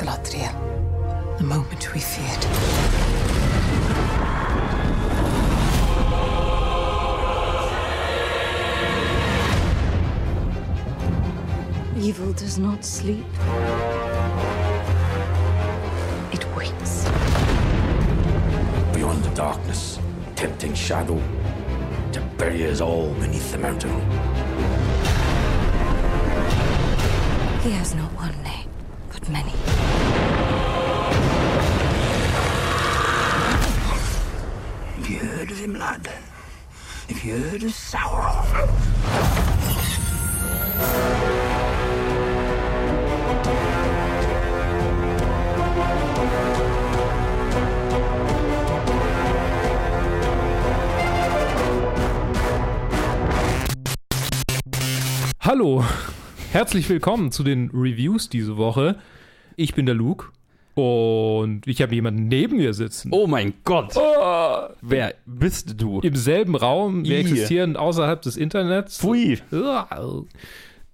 [0.00, 1.36] Galadriel.
[1.36, 2.44] The moment we feared.
[12.02, 13.26] Evil does not sleep.
[16.32, 17.04] It waits.
[18.94, 19.98] Beyond the darkness,
[20.34, 21.20] tempting shadow
[22.12, 24.00] to bury us all beneath the mountain.
[27.60, 28.70] He has not one name,
[29.12, 29.52] but many.
[35.60, 36.08] Him, lad?
[37.08, 38.46] Have you Sauron?
[55.40, 55.84] Hallo,
[56.52, 58.98] herzlich willkommen zu den Reviews diese Woche.
[59.56, 60.28] Ich bin der Luke
[60.74, 63.10] und ich habe jemanden neben mir sitzen.
[63.12, 63.92] Oh mein Gott.
[63.96, 66.00] Oh, Wer bist du?
[66.00, 67.20] Im selben Raum, wir I.
[67.20, 68.98] existieren außerhalb des Internets.
[68.98, 69.38] Pfui.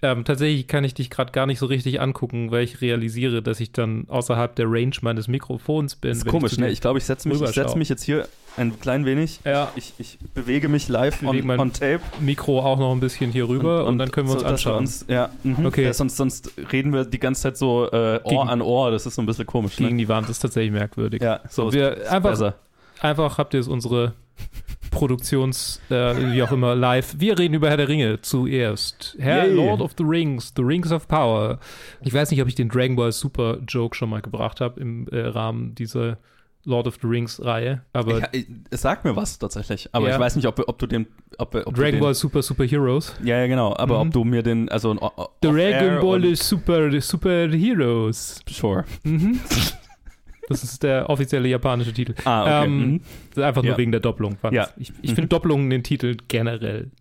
[0.02, 3.60] Ähm, tatsächlich kann ich dich gerade gar nicht so richtig angucken, weil ich realisiere, dass
[3.60, 6.10] ich dann außerhalb der Range meines Mikrofons bin.
[6.10, 6.70] Das ist komisch, ne?
[6.70, 9.40] Ich glaube, ich setze mich, ich setz mich jetzt hier ein klein wenig.
[9.44, 9.70] Ja.
[9.76, 12.00] Ich, ich bewege mich live Beweg on, on tape.
[12.20, 14.78] Mikro auch noch ein bisschen hier rüber und, dann können wir uns so, anschauen.
[14.78, 15.66] Uns, ja, mhm.
[15.66, 15.84] Okay.
[15.84, 18.90] Ja, sonst, sonst reden wir die ganze Zeit so äh, Ohr Gegen- an Ohr.
[18.90, 19.76] Das ist so ein bisschen komisch.
[19.76, 20.02] Gegen Ne?
[20.02, 21.22] die Wand ist tatsächlich merkwürdig.
[21.22, 22.54] Ja, so wir ist einfach, besser.
[23.00, 24.14] einfach habt ihr es unsere
[24.90, 27.16] Produktions, äh, wie auch immer, live.
[27.18, 29.16] Wir reden über Herr der Ringe zuerst.
[29.18, 29.54] Herr Yay.
[29.54, 31.58] Lord of the Rings, The Rings of Power.
[32.02, 35.06] Ich weiß nicht, ob ich den Dragon Ball Super Joke schon mal gebracht habe im
[35.08, 36.18] äh, Rahmen dieser
[36.66, 40.14] Lord of the Rings Reihe, aber Ja, ich- es sagt mir was tatsächlich, aber Ja.
[40.14, 41.06] ich weiß nicht, ob, ob du den.
[41.38, 43.14] Ob, ob Dragon den, Ball Super Super Heroes.
[43.24, 43.74] Ja, ja, genau.
[43.76, 44.08] Aber Mhm.
[44.08, 44.68] ob du mir den.
[44.68, 44.92] Also,
[45.40, 48.40] Dragon Ball Super Super Heroes.
[48.50, 48.84] Sure.
[49.04, 49.40] Mhm.
[50.48, 52.14] Das ist der offizielle japanische Titel.
[52.24, 52.66] Ah, okay.
[52.66, 53.00] Ähm,
[53.34, 53.42] mhm.
[53.42, 53.78] Einfach nur Ja.
[53.78, 54.36] wegen der Doppelung.
[54.52, 54.68] Ja.
[54.76, 55.14] Ich, ich Mhm.
[55.16, 56.92] finde Doppelungen den Titel generell.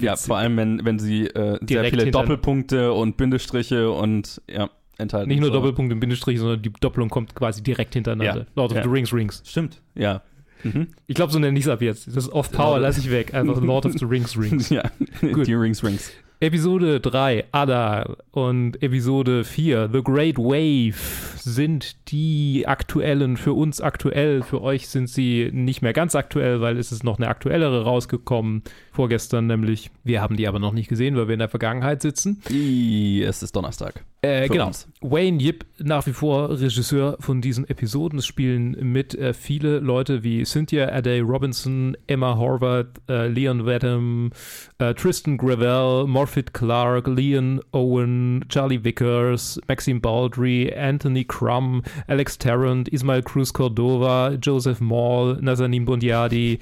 [0.00, 5.28] Ja, vor allem, wenn, wenn sie äh, sehr viele Doppelpunkte und Bindestriche und ja, enthalten.
[5.28, 5.54] Nicht nur so.
[5.54, 8.40] Doppelpunkt im Bindestrich, sondern die Doppelung kommt quasi direkt hintereinander.
[8.42, 8.46] Ja.
[8.54, 8.82] Lord of Ja.
[8.82, 9.42] the Rings Rings.
[9.46, 10.22] Stimmt, ja.
[10.64, 10.88] Mhm.
[11.06, 12.14] Ich glaube, so nenne ich es ab jetzt.
[12.16, 13.32] Das Off-Power lasse ich weg.
[13.32, 14.68] Einfach Lord of the Rings Rings.
[14.70, 14.82] ja,
[15.32, 15.46] Gut.
[15.46, 16.10] die Rings Rings.
[16.40, 20.94] Episode 3, Adar und Episode 4, The Great Wave
[21.36, 26.76] sind die aktuellen, für uns aktuell, für euch sind sie nicht mehr ganz aktuell, weil
[26.78, 28.62] es ist noch eine aktuellere rausgekommen,
[28.98, 29.92] vorgestern nämlich.
[30.02, 32.42] Wir haben die aber noch nicht gesehen, weil wir in der Vergangenheit sitzen.
[32.50, 34.04] I, es ist Donnerstag.
[34.22, 34.66] Äh, genau.
[34.66, 34.88] uns.
[35.00, 38.18] Wayne Yip, nach wie vor Regisseur von diesen Episoden.
[38.18, 44.32] Es spielen mit äh, viele Leute wie Cynthia Adair Robinson, Emma Horvath, äh, Leon Wadham,
[44.78, 52.88] äh, Tristan Gravel, Morfydd Clark, Leon Owen, Charlie Vickers, Maxime Baldry, Anthony Crum, Alex Tarrant,
[52.88, 56.58] Ismail Cruz Cordova, Joseph Mall, Nazanin Bondiadi, äh,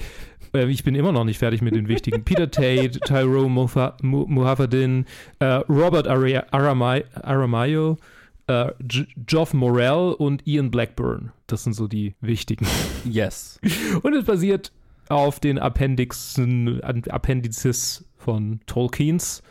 [0.64, 2.24] ich bin immer noch nicht fertig mit den wichtigen.
[2.24, 5.04] Peter Tate, Tyrone Mufa- Mu- Muhaffadin,
[5.38, 7.96] äh, Robert Aramayo,
[8.46, 8.72] äh,
[9.26, 11.32] Geoff Morell und Ian Blackburn.
[11.46, 12.66] Das sind so die wichtigen.
[13.04, 13.60] Yes.
[14.02, 14.72] Und es basiert
[15.08, 19.42] auf den Appendixen, Appendices von Tolkiens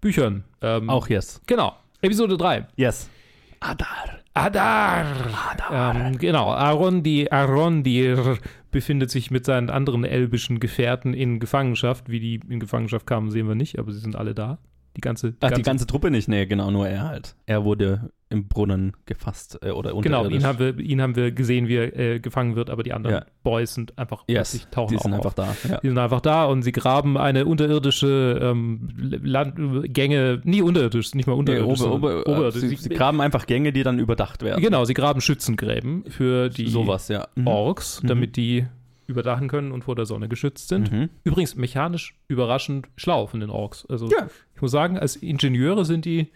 [0.00, 0.44] Büchern.
[0.62, 1.40] Ähm, Auch yes.
[1.46, 1.74] Genau.
[2.02, 2.66] Episode 3.
[2.76, 3.10] Yes.
[3.60, 4.08] Adar.
[5.72, 8.38] Ähm, genau, Arondir, Arondir
[8.70, 12.08] befindet sich mit seinen anderen elbischen Gefährten in Gefangenschaft.
[12.08, 14.58] Wie die in Gefangenschaft kamen, sehen wir nicht, aber sie sind alle da.
[14.96, 16.26] Die ganze, Ach, die ganze Truppe nicht?
[16.28, 17.36] Nee, genau, nur er halt.
[17.46, 21.68] Er wurde im Brunnen gefasst äh, oder Genau, ihn haben, wir, ihn haben wir gesehen,
[21.68, 23.24] wie er äh, gefangen wird, aber die anderen Ja.
[23.44, 25.18] Boys sind einfach Yes, plötzlich tauchen die sind auf.
[25.20, 25.56] einfach da.
[25.68, 25.78] Ja.
[25.80, 28.88] Die sind einfach da und sie graben eine unterirdische ähm,
[29.22, 31.66] Land Gänge, nie unterirdisch, nicht mal Nee, unterirdisch.
[31.66, 32.60] ober, sondern ober, oberirdisch.
[32.60, 34.62] sie, sie graben einfach Gänge, die dann überdacht werden.
[34.62, 37.28] Genau, sie graben Schützengräben für die Sowas, ja.
[37.36, 37.46] Mhm.
[37.46, 38.08] Orks, Mhm.
[38.08, 38.66] damit die
[39.06, 40.92] überdachen können und vor der Sonne geschützt sind.
[40.92, 41.08] Mhm.
[41.24, 43.84] Übrigens mechanisch überraschend schlau von den Orks.
[43.86, 44.28] Also Ja.
[44.60, 46.28] Ich muss sagen, als Ingenieure sind die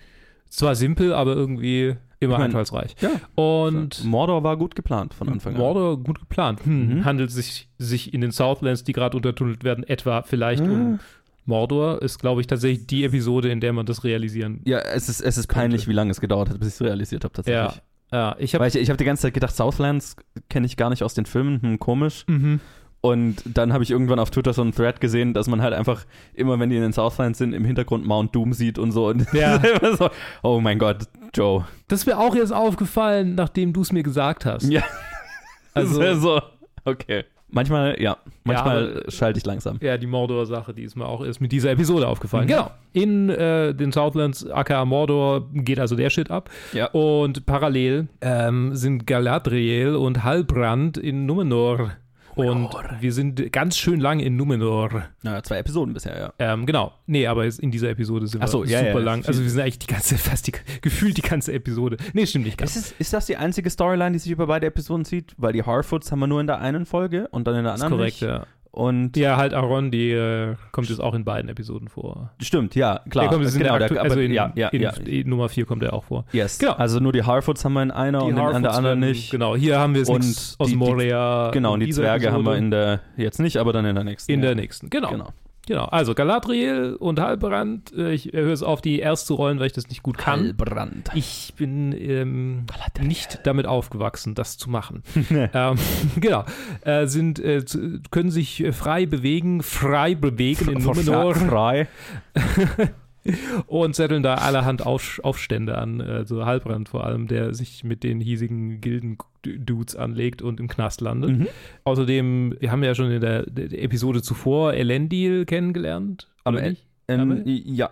[0.48, 2.94] zwar simpel, aber irgendwie immer einfallsreich.
[3.02, 3.10] Ja.
[3.34, 5.60] Und Mordor war gut geplant von Anfang an.
[5.60, 6.64] Mordor gut geplant.
[6.64, 7.04] Hm, Mhm.
[7.04, 10.70] Handelt sich, sich in den Southlands, die gerade untertunnelt werden, etwa vielleicht Ah.
[10.72, 11.00] um
[11.44, 12.00] Mordor.
[12.00, 15.36] Ist, glaube ich, tatsächlich die Episode, in der man das realisieren Ja, es ist, es
[15.36, 17.76] ist peinlich, wie lange es gedauert hat, bis ich es realisiert habe tatsächlich.
[17.76, 17.82] Ja.
[18.12, 20.16] Ja, ich habe ich, ich habe die ganze Zeit gedacht, Southlands
[20.48, 22.24] kenne ich gar nicht aus den Filmen, hm, komisch.
[22.28, 22.60] Mhm.
[23.04, 26.06] Und dann habe ich irgendwann auf Twitter so einen Thread gesehen, dass man halt einfach
[26.32, 29.08] immer, wenn die in den Southlands sind, im Hintergrund Mount Doom sieht und so.
[29.08, 29.56] Und Ja.
[29.56, 30.08] immer so,
[30.42, 31.00] oh mein Gott,
[31.34, 31.66] Joe.
[31.88, 34.64] Das ist mir auch jetzt aufgefallen, nachdem du es mir gesagt hast.
[34.72, 34.82] Ja,
[35.74, 36.40] Also- so,
[36.86, 37.24] okay.
[37.50, 39.76] Manchmal, ja, manchmal aber- schalte ich langsam.
[39.82, 42.44] Ja, die Mordor-Sache, die ist mir auch erst mit dieser Episode aufgefallen.
[42.46, 42.48] Mhm.
[42.48, 42.70] Genau.
[42.94, 46.48] In äh, den Southlands, aka Mordor, geht also der Shit ab.
[46.72, 46.86] Ja.
[46.86, 51.92] Und parallel ähm, sind Galadriel und Halbrand in Numenor.
[52.34, 52.68] Und
[53.00, 55.04] wir sind ganz schön lang in Numenor.
[55.22, 56.32] Naja, zwei Episoden bisher, ja.
[56.38, 56.92] Ähm, genau.
[57.06, 59.24] Nee, aber in dieser Episode sind Ach so, wir ja, super ja, lang.
[59.24, 61.96] Also wir sind eigentlich die ganze, fast die, gefühlt die ganze Episode.
[62.12, 62.74] Nee, stimmt nicht ganz.
[62.76, 65.34] Ist, es, ist das die einzige Storyline, die sich über beide Episoden zieht?
[65.36, 67.80] Weil die Harfoots haben wir nur in der einen Folge und dann in der Das
[67.80, 68.28] ist anderen korrekt, nicht.
[68.28, 68.46] ja.
[68.74, 72.32] Und Ja, halt Aaron, die äh, kommt jetzt auch in beiden Episoden vor.
[72.42, 73.26] stimmt, ja, klar.
[73.26, 74.90] der kommt jetzt genau, in der der, aktu- also in, ja, ja, in, ja.
[75.06, 76.24] in Nummer 4 kommt er auch vor.
[76.32, 76.58] Yes.
[76.58, 76.72] Genau.
[76.72, 79.30] Also nur die Harfoots haben wir in einer und in, an der anderen nicht.
[79.30, 81.50] Genau, hier haben wir es Und aus die- die- Moria.
[81.52, 82.64] Genau, und die Zwerge haben wir Episode.
[82.64, 84.32] in der, jetzt nicht, aber dann in der nächsten.
[84.32, 84.46] in ja.
[84.46, 84.90] der nächsten.
[84.90, 85.10] Genau.
[85.10, 85.28] Genau.
[85.66, 85.84] Genau.
[85.86, 87.92] Also Galadriel und Halbrand.
[87.96, 90.40] Äh, Ich höre es auf, die erst zu rollen, weil ich das nicht gut kann.
[90.40, 91.10] Halbrand.
[91.14, 92.66] Ich bin ähm,
[93.00, 95.02] nicht damit aufgewachsen, das zu machen.
[95.30, 95.76] ähm,
[96.16, 96.44] genau.
[96.82, 97.64] Äh, sind, äh,
[98.10, 101.88] können sich äh, frei bewegen, frei bewegen in Numenor Frei.
[103.66, 106.00] und zetteln da allerhand Auf Aufstände an.
[106.00, 111.30] Also Halbrand vor allem, der sich mit den hiesigen Gilden-Dudes anlegt und im Knast landet.
[111.38, 111.46] Mhm.
[111.84, 116.28] Außerdem, wir haben ja schon in der, der Episode zuvor Elendil kennengelernt.
[116.44, 116.86] Am oder En- nicht?
[117.06, 117.90] Ähm, ja,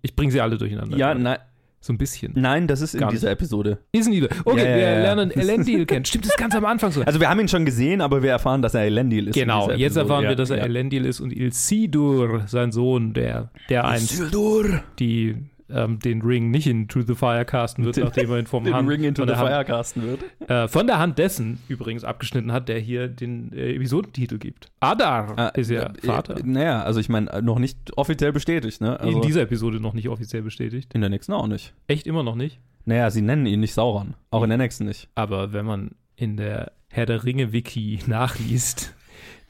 [0.00, 0.96] Ich bringe sie alle durcheinander.
[0.96, 1.38] ja, nein,
[1.84, 2.32] So ein bisschen.
[2.34, 3.76] nein, das ist in Gar dieser Episode.
[3.92, 5.02] Ist ein Okay, Ja, ja, wir ja.
[5.02, 6.06] lernen Elendil kennen.
[6.06, 7.02] Stimmt, das ist ganz am Anfang so.
[7.02, 9.36] Also wir haben ihn schon gesehen, aber wir erfahren, dass er Elendil ist.
[9.36, 10.64] in genau, dieser jetzt erfahren wir, dass er.
[10.64, 14.80] Elendil ist und Ilsidur, sein Sohn, der, der einst Isildur.
[14.98, 15.36] die,
[15.70, 18.74] ähm, den Ring nicht into the Fire casten wird, Den- nachdem er ihn vom Den
[18.74, 20.50] Hand, Ring into von, the der Hand, Fire casten wird.
[20.50, 24.68] äh, von der Hand dessen übrigens abgeschnitten hat, der hier den äh, Episodentitel gibt.
[24.80, 26.36] Adar Ah, ist ja äh, Vater.
[26.38, 28.98] Äh, naja, also ich meine, noch nicht offiziell bestätigt, ne?
[29.00, 30.92] Also in dieser Episode noch nicht offiziell bestätigt.
[30.94, 31.72] in der nächsten auch nicht.
[31.86, 32.60] Echt immer noch nicht.
[32.84, 34.14] Naja, sie nennen ihn nicht Sauron.
[34.30, 35.08] Auch in der nächsten nicht.
[35.14, 38.94] Aber wenn man in der Herr der Ringe-Wiki nachliest,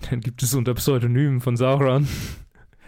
[0.09, 2.07] dann gibt es unter Pseudonymen von Sauron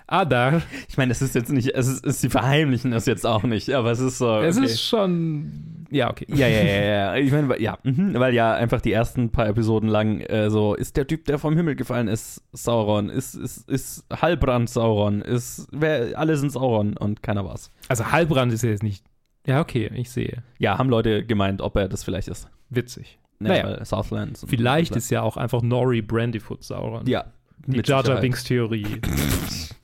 [0.06, 0.62] Adar.
[0.88, 3.70] Ich meine, das ist jetzt nicht, es ist, es, sie verheimlichen es jetzt auch nicht,
[3.70, 4.38] aber es ist so.
[4.38, 4.66] Es okay.
[4.66, 5.86] ist schon.
[5.90, 6.26] Ja, okay.
[6.28, 7.16] Ja, ja, ja, ja.
[7.16, 10.96] Ich meine, ja, mhm, weil ja einfach die ersten paar Episoden lang äh, so, ist
[10.96, 16.18] der Typ, der vom Himmel gefallen ist, Sauron, ist, ist, ist Halbrand Sauron, ist, wer,
[16.18, 17.70] alle sind Sauron und keiner war's.
[17.88, 19.04] Also Halbrand ist ja jetzt nicht.
[19.46, 20.42] Ja, okay, ich sehe.
[20.58, 22.48] Ja, haben Leute gemeint, ob er das vielleicht ist.
[22.68, 23.18] Witzig.
[23.40, 23.84] Ja, Naja.
[23.84, 24.44] Southlands.
[24.48, 27.06] Vielleicht ist ja auch einfach Nori Brandyfoot Sauron.
[27.06, 27.26] Ja.
[27.66, 28.20] Die Jar Jar.
[28.20, 28.86] Binks Theorie.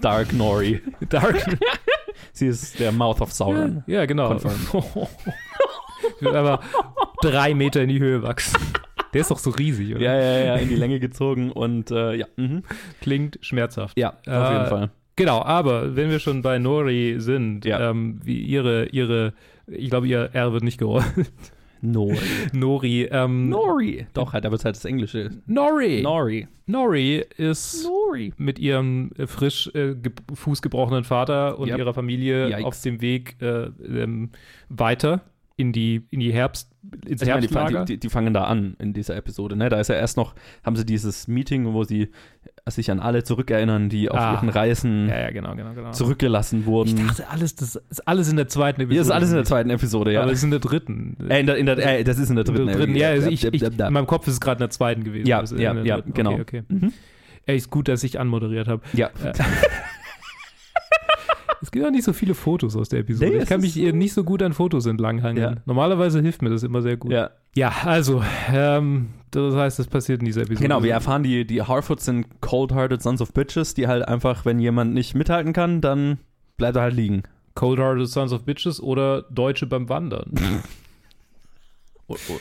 [0.00, 0.80] Dark Nori.
[1.08, 1.44] Dark.
[2.32, 3.82] Sie ist der Mouth of Sauron.
[3.86, 4.28] ja, genau.
[4.28, 5.08] Confirmed.
[6.16, 6.60] ich will aber
[7.22, 8.58] drei Meter in die Höhe wachsen.
[9.14, 10.02] Der ist doch so riesig, oder?
[10.04, 12.26] Ja, ja, ja, in die Länge gezogen und äh, ja.
[12.36, 12.62] Mhm.
[13.00, 13.98] Klingt schmerzhaft.
[13.98, 14.90] Ja, auf Äh, jeden Fall.
[15.16, 17.90] Genau, aber wenn wir schon bei Nori sind, Ja.
[17.90, 19.32] ähm, wie ihre, ihre,
[19.66, 21.04] ich glaube, ihr R wird nicht gerollt.
[21.80, 22.18] Nori.
[22.52, 24.06] Nori, ähm, Nori.
[24.14, 25.30] Doch, halt, aber es ist halt das Englische.
[25.46, 26.02] Nori.
[26.02, 26.48] Nori.
[26.66, 28.32] Nori ist Nori.
[28.36, 31.78] mit ihrem äh, frisch äh, ge fußgebrochenen Vater und Yep.
[31.78, 32.64] ihrer Familie Yikes.
[32.64, 34.30] auf dem Weg äh, ähm,
[34.68, 35.22] weiter
[35.58, 36.70] in die, in die Herbst,
[37.06, 37.84] ins Ich meine, die, Herbstlager.
[37.86, 39.56] die, die, fangen da an in dieser Episode.
[39.56, 39.70] Ne?
[39.70, 42.10] Da ist ja erst noch, haben sie dieses Meeting, wo sie
[42.68, 44.34] sich an alle zurückerinnern, die auf Ah.
[44.34, 45.92] ihren Reisen ja, ja, genau, genau, genau.
[45.92, 47.06] zurückgelassen Ich wurden.
[47.06, 48.94] dachte, alles, das ist alles in der zweiten Episode.
[48.94, 50.22] Hier ist alles in der zweiten Episode, ja.
[50.22, 51.16] Aber es ist in der dritten.
[51.28, 52.66] äh, in der, in der, äh, das ist in der In dritten.
[52.66, 54.70] der dritten, ja, also ich, ich, ja, in meinem Kopf ist es gerade in der
[54.70, 55.26] zweiten gewesen.
[55.26, 56.12] Ja, ist ja, in ja, dritten.
[56.12, 56.32] genau.
[56.34, 56.62] Okay, okay.
[56.68, 56.92] Mhm.
[57.46, 58.82] Ey, ist gut, dass ich anmoderiert habe.
[58.92, 59.10] ja.
[61.66, 63.32] Es gibt auch nicht so viele Fotos aus der Episode.
[63.32, 65.54] Nee, ich kann mich nicht so gut an Fotos entlanghangeln.
[65.56, 65.62] Ja.
[65.66, 67.10] Normalerweise hilft mir das immer sehr gut.
[67.10, 67.30] ja.
[67.56, 70.62] Ja, also, ähm, das heißt, das passiert in dieser Episode.
[70.62, 74.60] Genau, wir erfahren, die, die Harfoots sind cold-hearted Sons of Bitches, die halt einfach, wenn
[74.60, 76.18] jemand nicht mithalten kann, dann
[76.58, 77.22] bleibt er halt liegen.
[77.54, 80.32] Cold Hearted Sons of Bitches oder Deutsche beim Wandern.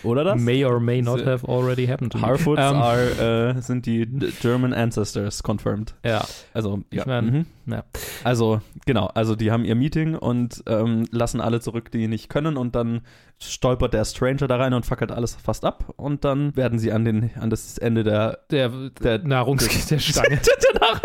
[0.04, 0.40] Oder das?
[0.40, 2.24] May or may not So- have already happened to me.
[2.24, 4.06] Harfoots Ähm, are, äh, sind die
[4.42, 5.96] German Ancestors confirmed.
[6.06, 7.02] Ja, Also, ja.
[7.02, 7.46] Ich mein, mhm.
[7.74, 7.84] ja.
[8.24, 12.58] Also, genau, also die haben ihr Meeting und ähm, lassen alle zurück, die nicht können
[12.58, 13.02] und dann
[13.40, 17.04] stolpert der Stranger da rein und fackelt alles fast ab und dann werden sie an,
[17.04, 18.70] den, an das Ende der, der,
[19.02, 20.40] Der- Nahrungs der Stange.
[20.40, 21.02] der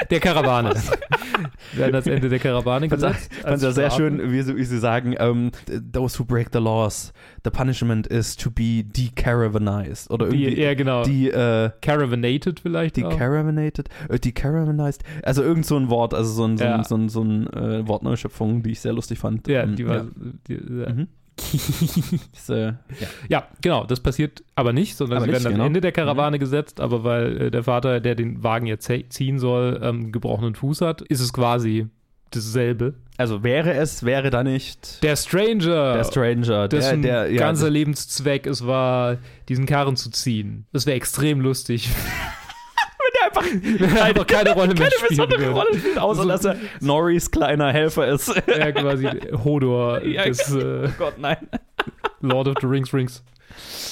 [0.19, 0.73] Karawane.
[1.73, 3.33] Wir werden das Ende der Karawane fand gesetzt.
[3.35, 5.51] fand als ja sehr schön, wie sie, wie sie sagen, ähm,
[5.93, 7.13] those who break the laws,
[7.43, 10.09] the punishment is to be decaravanized.
[10.11, 11.03] Oder irgendwie Die, ja, genau.
[11.03, 13.09] die, äh, Caravanated vielleicht auch.
[13.11, 16.83] Decaravanated, äh, decaravanized, also irgend so ein Wort, also so ein, so ein, Ja.
[16.83, 19.47] so ein, so ein äh, Wortneuschöpfung, die ich sehr lustig fand.
[19.47, 19.95] Ja, Ähm, die war.
[19.97, 20.05] ja.
[20.47, 20.53] Die.
[20.55, 21.07] Mhm.
[22.49, 22.73] Äh, ja.
[23.29, 25.65] ja, genau, das passiert aber nicht, sondern Aber sie nicht, werden am genau.
[25.67, 29.79] Ende der Karawane gesetzt, aber weil äh, der Vater, der den Wagen jetzt ziehen soll,
[29.81, 31.87] ähm, gebrochenen Fuß hat, ist es quasi
[32.31, 32.95] dasselbe.
[33.17, 37.69] Also wäre es, wäre da nicht Der Stranger, der Stranger, der, dessen der, ja, ganzer
[37.69, 39.17] Lebenszweck es war,
[39.47, 40.65] diesen Karren zu ziehen.
[40.73, 41.89] Das wäre extrem lustig.
[43.37, 45.51] einfach einfach keine Rolle mehr keine spielen besondere würde.
[45.53, 48.33] Rolle spielt, außer So- dass er Norris kleiner Helfer ist.
[48.47, 49.07] Ja, quasi
[49.43, 51.37] Hodor Ja, des äh, oh Gott, nein.
[52.21, 53.23] Lord of the Rings Rings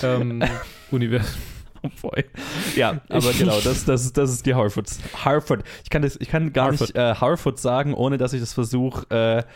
[0.03, 0.43] ähm,
[0.91, 1.41] Universum.
[1.81, 2.25] Oh boy.
[2.75, 4.99] Ja, aber genau, das, das, das ist die Harfoots.
[5.23, 5.59] Harfoot.
[5.85, 6.89] Ich kann, das, ich kann gar Harfoot.
[6.89, 9.05] nicht äh, Harfoot sagen, ohne dass ich das versuche,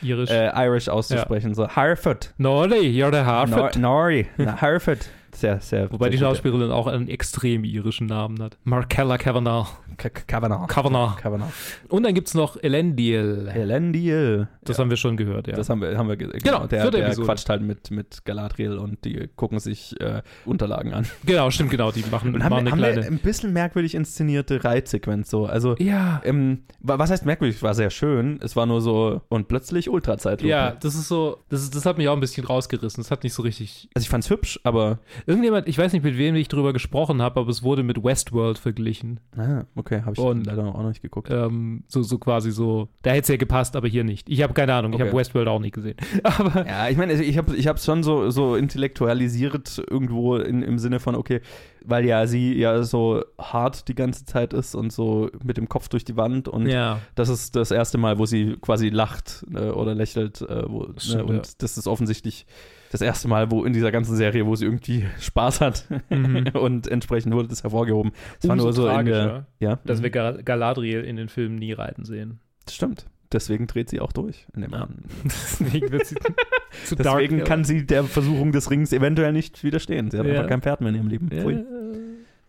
[0.02, 0.30] äh, Irisch.
[0.30, 1.54] äh, Irish auszusprechen.
[1.54, 2.34] So, Harfoot.
[2.38, 3.76] Nori, ja, der Nor Harford.
[3.78, 4.28] Nori.
[4.38, 5.00] Na, Harfoot.
[5.34, 5.92] Sehr, sehr.
[5.92, 6.38] Wobei die sehr gut.
[6.38, 8.58] Schauspielerin auch einen extrem irischen Namen hat.
[8.64, 9.68] Markella Kavanagh.
[9.98, 10.68] Kavanagh.
[10.68, 11.18] Kavanagh.
[11.22, 11.52] Kavanagh.
[11.90, 13.50] Und dann gibt es noch Elendil.
[13.54, 14.48] Elendil.
[14.64, 15.56] Das haben wir schon gehört, ja.
[15.56, 17.26] Das haben wir, haben wir ge- Genau, der, der Episode.
[17.26, 21.06] quatscht halt mit, mit Galadriel und die gucken sich äh, Unterlagen an.
[21.26, 21.92] genau, stimmt, genau.
[21.92, 23.08] Die machen, Und machen haben, eine haben wir kleine.
[23.08, 25.46] ein bisschen merkwürdig inszenierte Reitsequenz so.
[25.46, 26.22] Also, Ja.
[26.24, 27.62] ähm, wa- was heißt merkwürdig?
[27.62, 28.40] War sehr schön.
[28.42, 30.50] Es war nur so und plötzlich Ultrazeitlupe.
[30.50, 33.04] Ja, das ist so, das, ist, das hat mich auch ein bisschen rausgerissen.
[33.04, 33.90] Das hat nicht so richtig.
[33.94, 37.40] Also ich fand's hübsch, aber Irgendjemand, ich weiß nicht, mit wem ich drüber gesprochen habe,
[37.40, 39.20] aber es wurde mit Westworld verglichen.
[39.38, 41.30] ah, okay, habe ich Und- leider auch noch nicht geguckt.
[41.32, 44.30] Ähm, so, so quasi so, da hätte es ja gepasst, aber hier nicht.
[44.30, 45.10] Ich habe keine Ahnung, ich Okay.
[45.10, 45.96] habe Westworld auch nicht gesehen.
[46.24, 50.78] Aber Ja, ich meine, ich habe ich hab's schon so, so intellektualisiert irgendwo in, im
[50.80, 51.42] Sinne von, okay,
[51.86, 55.90] weil ja sie ja so hart die ganze Zeit ist und so mit dem Kopf
[55.90, 59.70] durch die Wand und ja, das ist das erste Mal, wo sie quasi lacht äh,
[59.70, 61.54] oder lächelt äh, wo, ne, Stimmt, und ja.
[61.58, 62.46] das ist offensichtlich
[62.94, 66.48] das erste Mal, wo in dieser ganzen Serie, wo sie irgendwie Spaß hat Mhm.
[66.54, 68.12] und entsprechend wurde das hervorgehoben.
[68.42, 70.04] Es war nur so in der, ja, dass mhm.
[70.04, 72.40] wir Gal Galadriel in den Filmen nie reiten sehen.
[72.66, 73.08] das stimmt.
[73.32, 74.46] Deswegen dreht sie auch durch.
[74.56, 74.88] In dem Ja.
[75.24, 76.16] Deswegen wird sie
[76.86, 77.20] zu dark.
[77.20, 80.12] Deswegen kann sie der Versuchung des Rings eventuell nicht widerstehen.
[80.12, 80.34] Sie hat Ja.
[80.34, 81.30] einfach kein Pferd mehr in ihrem Leben.
[81.34, 81.42] Ja.
[81.42, 81.64] Pfui.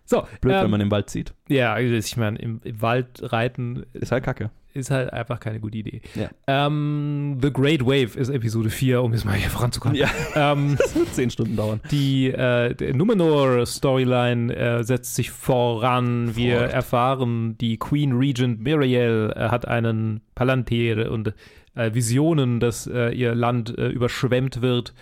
[0.05, 1.33] So, Blöd, ähm, wenn man im Wald zieht.
[1.49, 4.51] Ja, also ich meine, im, im Wald reiten Ist halt kacke.
[4.75, 6.01] Ist halt einfach keine gute Idee.
[6.15, 6.29] Ja.
[6.47, 9.97] Ähm, The Great Wave ist Episode 4, um jetzt mal hier voranzukommen.
[9.97, 11.81] Ja, Ähm, das wird zehn Stunden dauern.
[11.91, 16.37] die äh, Numenor-Storyline äh, setzt sich voran.
[16.37, 16.73] Wir Fort.
[16.73, 21.35] erfahren, die Queen Regent Miriel äh, hat einen Palantir und
[21.75, 24.95] äh, Visionen, dass äh, ihr Land äh, überschwemmt wird.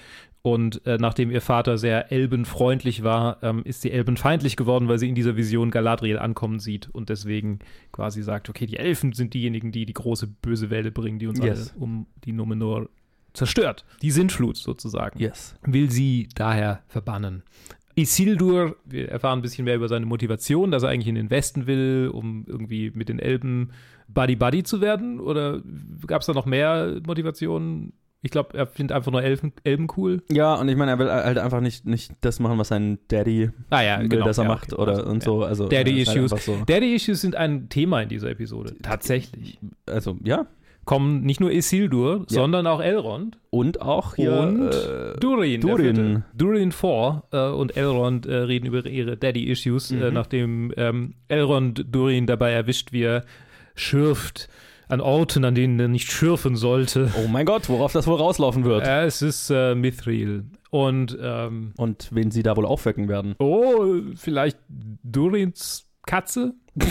[0.45, 5.09] Und äh, nachdem ihr Vater sehr elbenfreundlich war, ähm, ist sie elbenfeindlich geworden, weil sie
[5.09, 7.61] in dieser Vision Galadriel ankommen sieht und deswegen
[7.93, 11.39] quasi sagt, okay, die Elfen sind diejenigen, die die große böse Welle bringen, die uns
[11.39, 11.71] Yes.
[11.75, 12.89] alle um die Numenor
[13.35, 13.85] zerstört.
[14.03, 15.55] Die Sintflut sozusagen Yes.
[15.65, 17.45] will sie daher verbannen.
[17.95, 21.67] Isildur, wir erfahren ein bisschen mehr über seine Motivation, dass er eigentlich in den Westen
[21.69, 23.71] will, um irgendwie mit den Elben
[24.09, 25.21] Buddy-Buddy zu werden?
[25.21, 25.63] Oder
[26.07, 27.93] gab es da noch mehr Motivationen?
[28.25, 30.23] Ich glaube, er findet einfach nur Elfen, Elben cool.
[30.31, 33.51] Ja, und ich meine, er will halt einfach nicht, nicht das machen, was sein Daddy
[33.69, 34.25] Ah ja, will, genau.
[34.27, 34.81] dass er ja, macht okay.
[34.83, 35.25] oder Also, und ja.
[35.25, 35.43] so.
[35.43, 36.57] Also, Daddy ist halt So.
[36.65, 38.75] Daddy-Issues sind ein Thema in dieser Episode.
[38.81, 39.59] Tatsächlich.
[39.87, 40.47] Also, ja.
[40.85, 44.33] Kommen nicht nur Isildur, sondern auch Elrond Und auch hier.
[44.37, 45.61] und äh, Durin.
[45.61, 46.25] Durin.
[46.35, 50.15] Durin 4 äh, und Elrond äh, reden über ihre Daddy-Issues, äh, Mhm.
[50.15, 53.25] nachdem ähm, Elrond Durin dabei erwischt, wie er
[53.77, 54.49] schürft
[54.93, 57.11] an Orten, an denen er nicht schürfen sollte.
[57.17, 58.87] oh mein Gott, worauf das wohl rauslaufen wird.
[58.87, 60.45] Äh, es ist äh, Mithril.
[60.69, 63.35] Und, ähm, Und wen sie da wohl aufwecken werden.
[63.39, 63.85] oh,
[64.15, 66.53] vielleicht Durins Katze?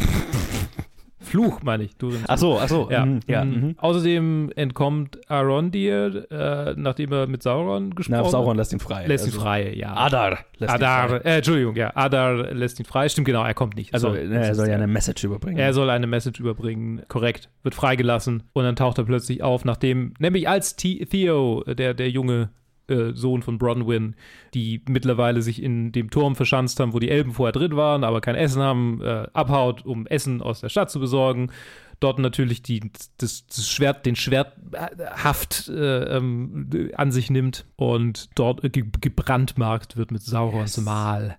[1.32, 1.96] Fluch, meine ich.
[1.96, 2.90] Durins Ach so, ach so.
[2.92, 3.06] Ja.
[3.06, 3.44] mhm, ja.
[3.46, 3.52] Mhm.
[3.54, 3.76] mhm.
[3.78, 8.32] Außerdem entkommt Arondir, äh, nachdem er mit Sauron gesprochen Na, hat.
[8.32, 9.08] Sauron lässt ihn frei.
[9.08, 9.94] Lässt ihn Also, frei, ja.
[9.96, 11.18] Adar lässt ihn Adar, frei.
[11.18, 13.08] äh, Entschuldigung, ja, Adar lässt ihn frei.
[13.10, 13.94] Stimmt, genau, er kommt nicht.
[13.94, 15.58] Also, Sorry, ne, er soll ja eine Message überbringen.
[15.58, 20.14] er soll eine Message überbringen, korrekt, wird freigelassen und dann taucht er plötzlich auf, nachdem,
[20.20, 22.50] nämlich als T Theo, der, der junge
[22.88, 24.16] äh, Sohn von Bronwyn,
[24.54, 28.22] die mittlerweile sich in dem Turm verschanzt haben, wo die Elben vorher drin waren, aber
[28.22, 31.52] kein Essen haben, äh, abhaut, um Essen aus der Stadt zu besorgen.
[32.00, 38.62] Dort natürlich die, das, das Schwert, den Schwerthaft äh, ähm, an sich nimmt und dort
[38.74, 41.38] ge gebrandmarkt wird mit Saurons Mal.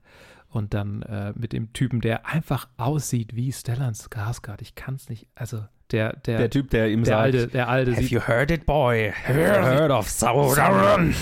[0.48, 4.60] Und dann äh, mit dem Typen, der einfach aussieht wie Stellan Skarsgård.
[4.60, 5.26] Ich kann es nicht.
[5.34, 8.50] Also der, der, der Typ, der ihm der sagt, alte, der alte Have you heard
[8.50, 9.12] it, boy?
[9.24, 11.14] Have you heard of Sauron?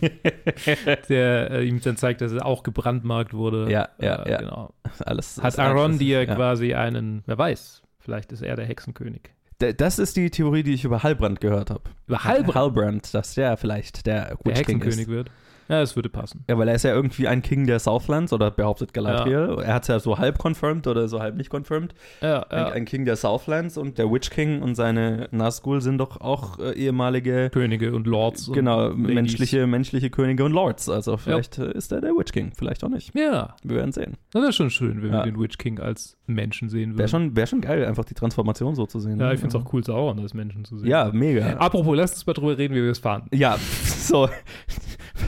[1.08, 3.70] der äh, ihm dann zeigt, dass er auch gebrandmarkt wurde.
[3.70, 4.38] Ja, ja, äh, ja.
[4.38, 4.74] Genau.
[5.04, 5.36] Alles.
[5.36, 6.34] Hat alles- Arondir ja.
[6.34, 9.30] quasi einen, wer weiß, vielleicht ist er der Hexenkönig.
[9.58, 11.82] Das ist die Theorie, die ich über Halbrand gehört habe.
[12.06, 15.08] Über Halbrand Halbrand, dass der vielleicht der der Hexenkönig ist.
[15.08, 15.30] wird.
[15.68, 16.44] Ja, es würde passen.
[16.48, 19.58] Ja, weil er ist ja irgendwie ein King der Southlands oder behauptet Galadriel.
[19.62, 21.94] Er hat es ja so halb confirmed oder so halb nicht confirmed.
[22.22, 22.68] Ja, Ein, ja.
[22.68, 26.72] ein King der Southlands und der Witch King und seine Nazgul sind doch auch äh,
[26.72, 28.50] ehemalige Könige und Lords.
[28.52, 30.88] genau, und menschliche, menschliche Könige und Lords.
[30.88, 33.14] Also vielleicht äh, ist er der Witch King, vielleicht auch nicht.
[33.14, 34.14] Ja, Wir werden sehen.
[34.32, 35.24] das ist schon schön, wenn Ja.
[35.24, 36.98] wir den Witch King als Menschen sehen würden.
[36.98, 39.18] Wäre schon, wär schon geil, einfach die Transformation so zu sehen.
[39.20, 40.88] ja, ich finde es auch cool, Sauron als Menschen zu sehen.
[40.88, 41.54] Ja, mega.
[41.58, 43.24] Apropos, lass uns mal drüber reden, wie wir es fahren.
[43.32, 43.56] Ja,
[44.08, 44.28] so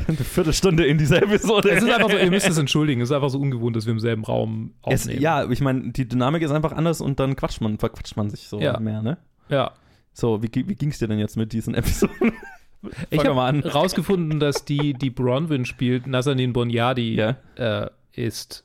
[0.09, 1.71] eine Viertelstunde in dieser Episode.
[1.71, 3.93] Es ist einfach so, ihr müsst es entschuldigen, es ist einfach so ungewohnt, dass wir
[3.93, 5.23] im selben Raum Es, aufnehmen.
[5.23, 8.49] ja, ich meine, die Dynamik ist einfach anders und dann quatscht man, verquatscht man sich
[8.49, 8.79] so Ja.
[8.81, 9.19] mehr, ne?
[9.49, 9.73] ja.
[10.13, 12.33] So, wie, wie ging es dir denn jetzt mit diesen Episoden?
[13.11, 17.37] Ich habe rausgefunden, dass die, die Bronwyn spielt, Nazanin Bonyadi Ja.
[17.57, 18.65] äh, ist.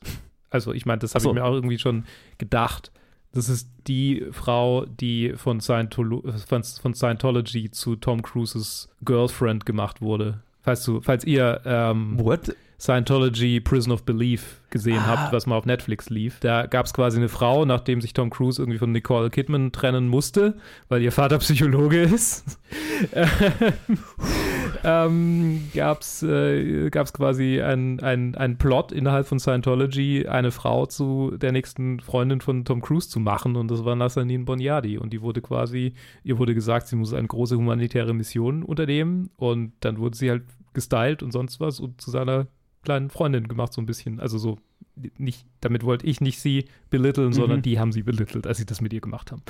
[0.50, 1.30] Also ich meine, das habe so.
[1.30, 2.04] ich mir auch irgendwie schon
[2.38, 2.90] gedacht.
[3.36, 10.40] Das ist die Frau, die von, Scientolo von, Scientology zu Tom Cruises Girlfriend gemacht wurde.
[10.62, 12.56] Falls du, falls ihr ähm, What?
[12.78, 15.06] Scientology Prison of Belief gesehen Ah.
[15.06, 16.38] habt, was mal auf Netflix lief.
[16.40, 20.08] Da gab es quasi eine Frau, nachdem sich Tom Cruise irgendwie von Nicole Kidman trennen
[20.08, 20.56] musste,
[20.88, 22.58] weil ihr Vater Psychologe ist.
[24.84, 31.32] ähm, gab es äh, gab's quasi einen ein Plot innerhalb von Scientology, eine Frau zu
[31.36, 35.22] der nächsten Freundin von Tom Cruise zu machen und das war Nassanin Bonyadi und die
[35.22, 40.16] wurde quasi, ihr wurde gesagt, sie muss eine große humanitäre Mission unternehmen und dann wurde
[40.16, 40.42] sie halt
[40.74, 42.46] gestylt und sonst was und zu seiner
[42.86, 44.18] kleinen Freundin gemacht, so ein bisschen.
[44.20, 44.58] Also so
[45.18, 47.62] nicht, damit wollte ich nicht sie belitteln, sondern Mhm.
[47.62, 49.42] die haben sie belittelt, als sie das mit ihr gemacht haben.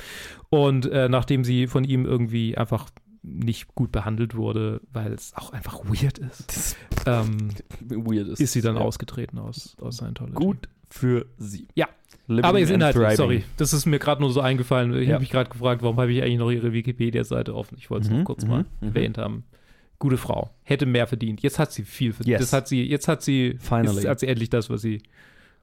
[0.49, 2.89] Und äh, nachdem sie von ihm irgendwie einfach
[3.23, 6.75] nicht gut behandelt wurde, weil es auch einfach weird ist,
[7.05, 8.39] ähm, Weird ist.
[8.41, 8.81] ist sie dann ja.
[8.81, 10.35] ausgetreten aus, aus Scientology.
[10.35, 11.67] Gut für sie.
[11.75, 11.87] Ja.
[12.27, 14.93] Living Aber jetzt and inhaltlich, sorry, das ist mir gerade nur so eingefallen.
[14.95, 15.13] Ich Ja.
[15.15, 17.77] habe mich gerade gefragt, warum habe ich eigentlich noch ihre Wikipedia-Seite offen?
[17.77, 18.87] Ich wollte es Mhm, noch kurz mhm, mal mhm.
[18.87, 19.43] erwähnt haben.
[19.99, 20.51] Gute Frau.
[20.63, 21.41] Hätte mehr verdient.
[21.41, 22.39] Jetzt hat sie viel verdient.
[22.39, 22.41] Yes.
[22.49, 23.97] Das hat sie, jetzt hat sie, Finally.
[23.97, 25.01] jetzt hat sie endlich das, was sie.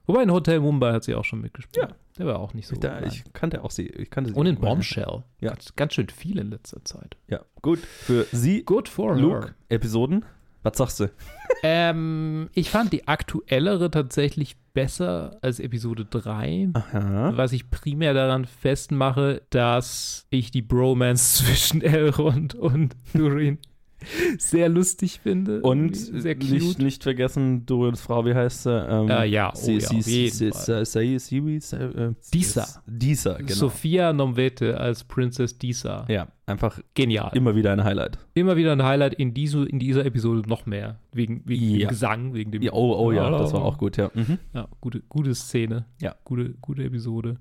[0.07, 1.87] Wobei in Hotel Mumbai hat sie auch schon mitgespielt.
[1.89, 1.95] Ja.
[2.17, 2.73] Der war auch nicht so.
[2.73, 3.87] Ich, da, ich kannte auch sie.
[3.87, 4.57] Ich kannte sie Und in.
[4.57, 5.23] Bombshell.
[5.41, 5.49] Ja.
[5.49, 7.17] Ganz, ganz schön viel in letzter Zeit.
[7.27, 7.79] Ja, gut.
[7.79, 9.55] Für sie, Good for Luke, her.
[9.69, 10.23] Episoden.
[10.63, 11.11] Was sagst du?
[11.61, 16.69] Ähm, ich fand die aktuellere tatsächlich besser als Episode 3.
[16.73, 17.33] Aha.
[17.35, 23.59] Was ich primär daran festmache, dass ich die Bromance zwischen Elrond und Durin
[24.37, 25.61] sehr lustig finde.
[25.61, 26.79] Und sehr nicht, cute.
[26.79, 28.69] nicht vergessen, Dorins Frau, wie heißt sie?
[28.89, 30.85] Ähm, Äh, ja, oh sie, ja, sie, auf sie, jeden sie, Fall.
[30.85, 32.67] sie, sie, sie, sie, äh, Disa.
[32.87, 33.49] Disa, genau.
[33.53, 36.05] Sophia Nomvete als Princess Disa.
[36.09, 37.31] ja, einfach Genial.
[37.33, 38.17] immer wieder ein Highlight.
[38.33, 40.99] Immer wieder ein Highlight in, diese, in dieser Episode noch mehr.
[41.11, 41.87] Wegen, wegen Ja.
[41.87, 42.61] dem Gesang, wegen dem.
[42.61, 44.11] Ja, oh, oh ja, das war auch gut, ja.
[44.13, 44.37] Mhm.
[44.53, 45.85] Ja, gute, gute Szene.
[46.01, 46.15] Ja.
[46.23, 47.37] Gute, gute Episode.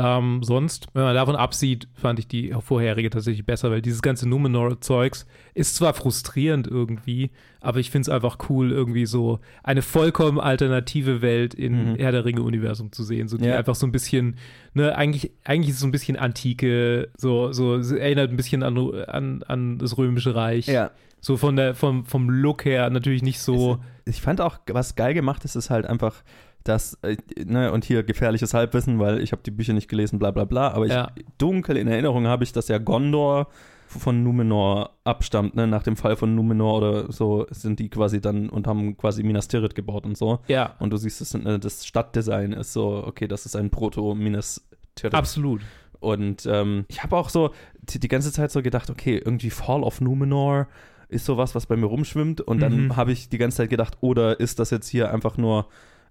[0.00, 4.28] Ähm, sonst, wenn man davon absieht, fand ich die vorherige tatsächlich besser, weil dieses ganze
[4.28, 7.30] Numenor-Zeugs ist zwar frustrierend irgendwie,
[7.60, 11.96] aber ich finde es einfach cool, irgendwie so eine vollkommen alternative Welt im Mhm.
[11.96, 13.26] Herr der Ringe-Universum zu sehen.
[13.26, 13.56] So die Ja.
[13.58, 14.36] einfach so ein bisschen,
[14.74, 18.76] ne, eigentlich, eigentlich ist es so ein bisschen Antike, so, so erinnert ein bisschen an,
[19.06, 20.66] an, an das Römische Reich.
[20.68, 23.80] Ja, So von der, vom, vom Look her natürlich nicht so.
[24.04, 26.22] ich fand auch, was geil gemacht ist, ist halt einfach,
[26.68, 30.30] dass, äh, ne, und hier gefährliches Halbwissen, weil ich habe die Bücher nicht gelesen, bla
[30.30, 31.10] bla bla, aber ich, Ja.
[31.38, 33.48] dunkel in Erinnerung habe ich, dass ja Gondor
[33.86, 38.50] von Numenor abstammt, ne, nach dem Fall von Numenor oder so sind die quasi dann
[38.50, 40.40] und haben quasi Minas Tirith gebaut und so.
[40.46, 44.68] Ja, Und du siehst, das, äh, das Stadtdesign ist so, okay, das ist ein Proto-Minas
[44.94, 45.14] Tirith.
[45.14, 45.62] absolut.
[46.00, 47.50] Und ähm, ich habe auch so
[47.82, 50.68] die, die ganze Zeit so gedacht, okay, irgendwie Fall of Numenor
[51.08, 52.40] ist sowas, was bei mir rumschwimmt.
[52.42, 52.96] Und dann Mhm.
[52.96, 55.66] habe ich die ganze Zeit gedacht, oder ist das jetzt hier einfach nur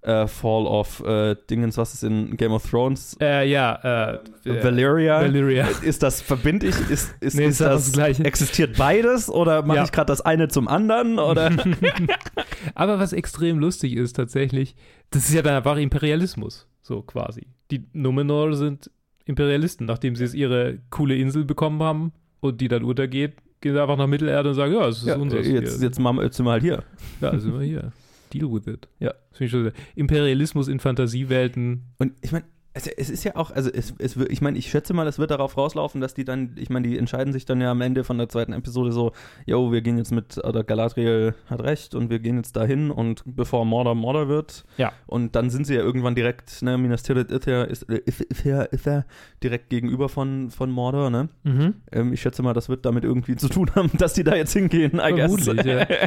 [0.08, 3.18] äh, Fall of äh, Dingens, was ist in Game of Thrones?
[3.22, 4.20] Äh, ja, äh,
[4.64, 5.22] Valyria.
[5.22, 5.68] Valyria.
[5.82, 8.24] Ist das, verbinde ich, ist, ist, Nee, ist das, das Gleiche.
[8.26, 9.84] existiert beides oder mache Ja.
[9.84, 11.20] ich gerade das eine zum anderen?
[11.20, 11.52] Oder?
[12.76, 14.76] Aber was extrem lustig ist tatsächlich,
[15.10, 17.48] das ist ja dann einfach Imperialismus, so quasi.
[17.72, 18.90] Die Numenor sind
[19.26, 23.82] Imperialisten, nachdem sie jetzt ihre coole Insel bekommen haben und die dann untergeht, gehen sie
[23.82, 25.42] einfach nach Mittelerde und sagen, ja, es ist ja, unser.
[25.42, 26.84] jetzt, jetzt, machen wir- jetzt sind wir halt hier.
[27.20, 27.92] Ja, sind wir hier.
[28.34, 28.88] Deal with it.
[29.00, 29.14] Ja.
[29.30, 31.84] Das finde ich schon sehr- Imperialismus in Fantasiewelten.
[31.98, 32.46] Und ich meine,
[32.78, 35.32] es, es ist ja auch, also es, es, ich meine, ich schätze mal, es wird
[35.32, 38.18] darauf rauslaufen, dass die dann, ich meine, die entscheiden sich dann ja am Ende von
[38.18, 39.12] der zweiten Episode so,
[39.46, 43.24] yo, wir gehen jetzt mit, oder Galadriel hat recht und wir gehen jetzt dahin und
[43.26, 44.66] bevor Mordor Mordor wird.
[44.78, 44.94] Ja.
[45.08, 49.06] Und dann sind sie ja irgendwann direkt, ne, Minas Tirith ist ja, ist, ist ja
[49.44, 51.30] direkt gegenüber von, von Mordor, ne?
[51.44, 51.76] Mhm.
[51.92, 54.54] Ähm, ich schätze mal, das wird damit irgendwie zu tun haben, dass die da jetzt
[54.54, 55.44] hingehen, I guess.
[55.44, 55.88] Vermutlich, ja.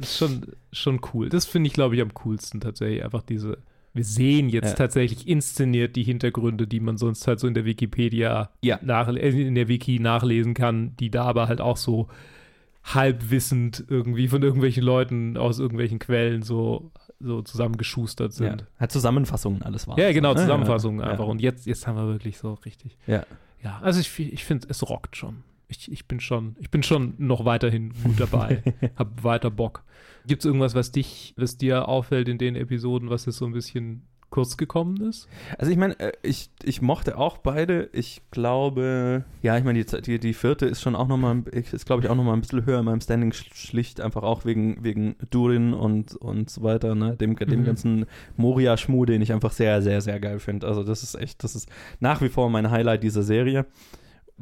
[0.00, 1.28] Das ist schon, schon cool.
[1.28, 3.04] Das finde ich, glaube ich, am coolsten tatsächlich.
[3.04, 3.58] Einfach diese,
[3.92, 4.74] wir sehen jetzt Ja.
[4.74, 8.78] tatsächlich inszeniert die Hintergründe, die man sonst halt so in der Wikipedia, Ja.
[8.82, 12.08] nach, äh, in der Wiki nachlesen kann, die da aber halt auch so
[12.84, 18.50] halbwissend irgendwie von irgendwelchen Leuten aus irgendwelchen Quellen so, so zusammengeschustert Ja.
[18.50, 18.66] sind.
[18.78, 19.98] Hat Zusammenfassungen alles war.
[19.98, 20.34] Ja, genau?
[20.34, 21.06] Zusammenfassungen ja.
[21.10, 21.26] einfach.
[21.26, 22.96] Und jetzt, jetzt haben wir wirklich so richtig.
[23.06, 23.24] Ja.
[23.62, 25.42] Ja, also ich, ich finde, es rockt schon.
[25.70, 28.62] Ich, ich bin schon, ich bin schon noch weiterhin gut dabei.
[28.96, 29.84] hab weiter Bock.
[30.26, 33.52] Gibt es irgendwas, was dich, was dir auffällt in den Episoden, was jetzt so ein
[33.52, 35.26] bisschen kurz gekommen ist?
[35.58, 37.88] Also ich meine, äh, ich, ich mochte auch beide.
[37.92, 42.02] Ich glaube, ja, ich meine, die, die, die vierte ist schon auch nochmal, ist glaube
[42.02, 45.16] ich auch nochmal ein bisschen höher in meinem Standing, sch- schlicht einfach auch wegen, wegen
[45.30, 47.16] Durin und, und so weiter, ne?
[47.16, 47.64] Dem, dem Mhm.
[47.64, 48.06] ganzen
[48.36, 50.66] Moria-Schmuh, den ich einfach sehr, sehr, sehr geil finde.
[50.68, 51.68] Also das ist echt, das ist
[52.00, 53.66] nach wie vor mein Highlight dieser Serie.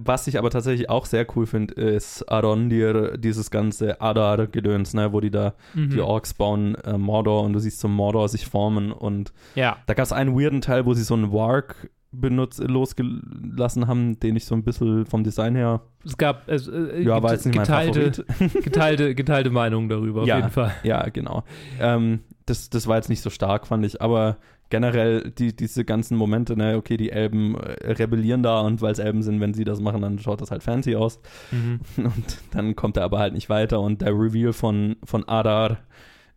[0.00, 5.20] Was ich aber tatsächlich auch sehr cool finde, ist Arondir, dieses ganze Adar-Gedöns, ne, wo
[5.20, 5.90] die da Mhm.
[5.90, 9.78] die Orks bauen, äh, Mordor und du siehst so Mordor sich formen und Ja.
[9.86, 14.36] da gab es einen weirden Teil, wo sie so einen Warg benutzt, losgelassen haben, den
[14.36, 17.56] ich so ein bisschen vom Design her, Es gab es, äh, ja, war jetzt nicht
[17.56, 18.54] mein geteilte, Favorit.
[18.64, 20.36] geteilte, geteilte Meinungen darüber, auf Ja.
[20.36, 20.72] jeden Fall.
[20.84, 21.44] ja, genau.
[21.80, 24.38] Ähm, das, das war jetzt nicht so stark, fand ich, aber
[24.70, 28.98] generell die, diese ganzen Momente, ne, okay, die Elben äh, rebellieren da und weil es
[28.98, 31.20] Elben sind, wenn sie das machen, dann schaut das halt fancy aus.
[31.50, 31.80] Mhm.
[31.96, 35.78] Und dann kommt er aber halt nicht weiter und der Reveal von, von Adar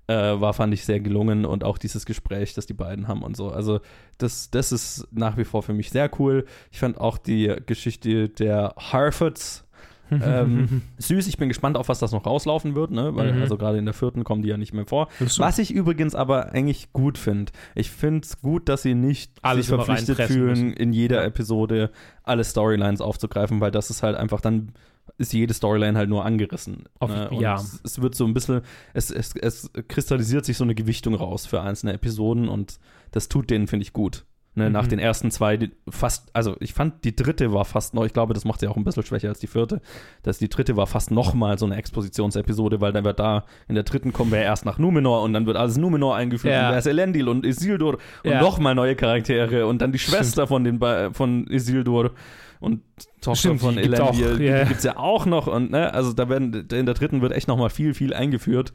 [0.07, 3.37] äh, war, fand ich sehr gelungen und auch dieses Gespräch, das die beiden haben und
[3.37, 3.49] so.
[3.49, 3.79] Also
[4.17, 6.45] das, das ist nach wie vor für mich sehr cool.
[6.71, 9.65] Ich fand auch die Geschichte der Harfords
[10.11, 11.27] ähm, süß.
[11.27, 13.15] Ich bin gespannt, auf was das noch rauslaufen wird, ne?
[13.15, 13.41] weil Mhm.
[13.41, 15.07] also gerade in der vierten kommen die ja nicht mehr vor.
[15.37, 17.51] Was ich übrigens aber eigentlich gut finde.
[17.75, 20.73] Ich finde es gut, dass sie nicht Alles sich verpflichtet fühlen, müssen.
[20.73, 21.23] in jeder.
[21.23, 21.91] Episode
[22.23, 24.73] alle Storylines aufzugreifen, weil das ist halt einfach dann
[25.17, 26.83] ist jede Storyline halt nur angerissen.
[26.99, 27.29] Auf- ne?
[27.39, 27.55] Ja.
[27.55, 28.61] es, es wird so ein bisschen,
[28.93, 32.79] es, es, es kristallisiert sich so eine Gewichtung raus für einzelne Episoden und
[33.11, 34.25] das tut denen, finde ich, gut.
[34.53, 34.89] Ne, Nach Mhm.
[34.89, 38.33] den ersten zwei, die fast, also ich fand, die dritte war fast noch, ich glaube,
[38.33, 39.79] das macht sie auch ein bisschen schwächer als die vierte,
[40.23, 43.75] dass die dritte war fast noch mal so eine Expositionsepisode, weil dann wird da, in
[43.75, 46.65] der dritten kommen wir erst nach Numenor und dann wird alles Numenor eingeführt Ja.
[46.65, 47.93] und wer ist Elendil und Isildur
[48.25, 48.41] und Ja.
[48.41, 50.81] noch mal neue Charaktere und dann die Schwester von, den,
[51.13, 52.11] von Isildur
[52.59, 52.81] und
[53.21, 54.63] Tochter Stimmt, von Elendil, ja.
[54.63, 57.47] die gibt's ja auch noch und ne, also da werden, in der dritten wird echt
[57.47, 58.73] noch mal viel, viel eingeführt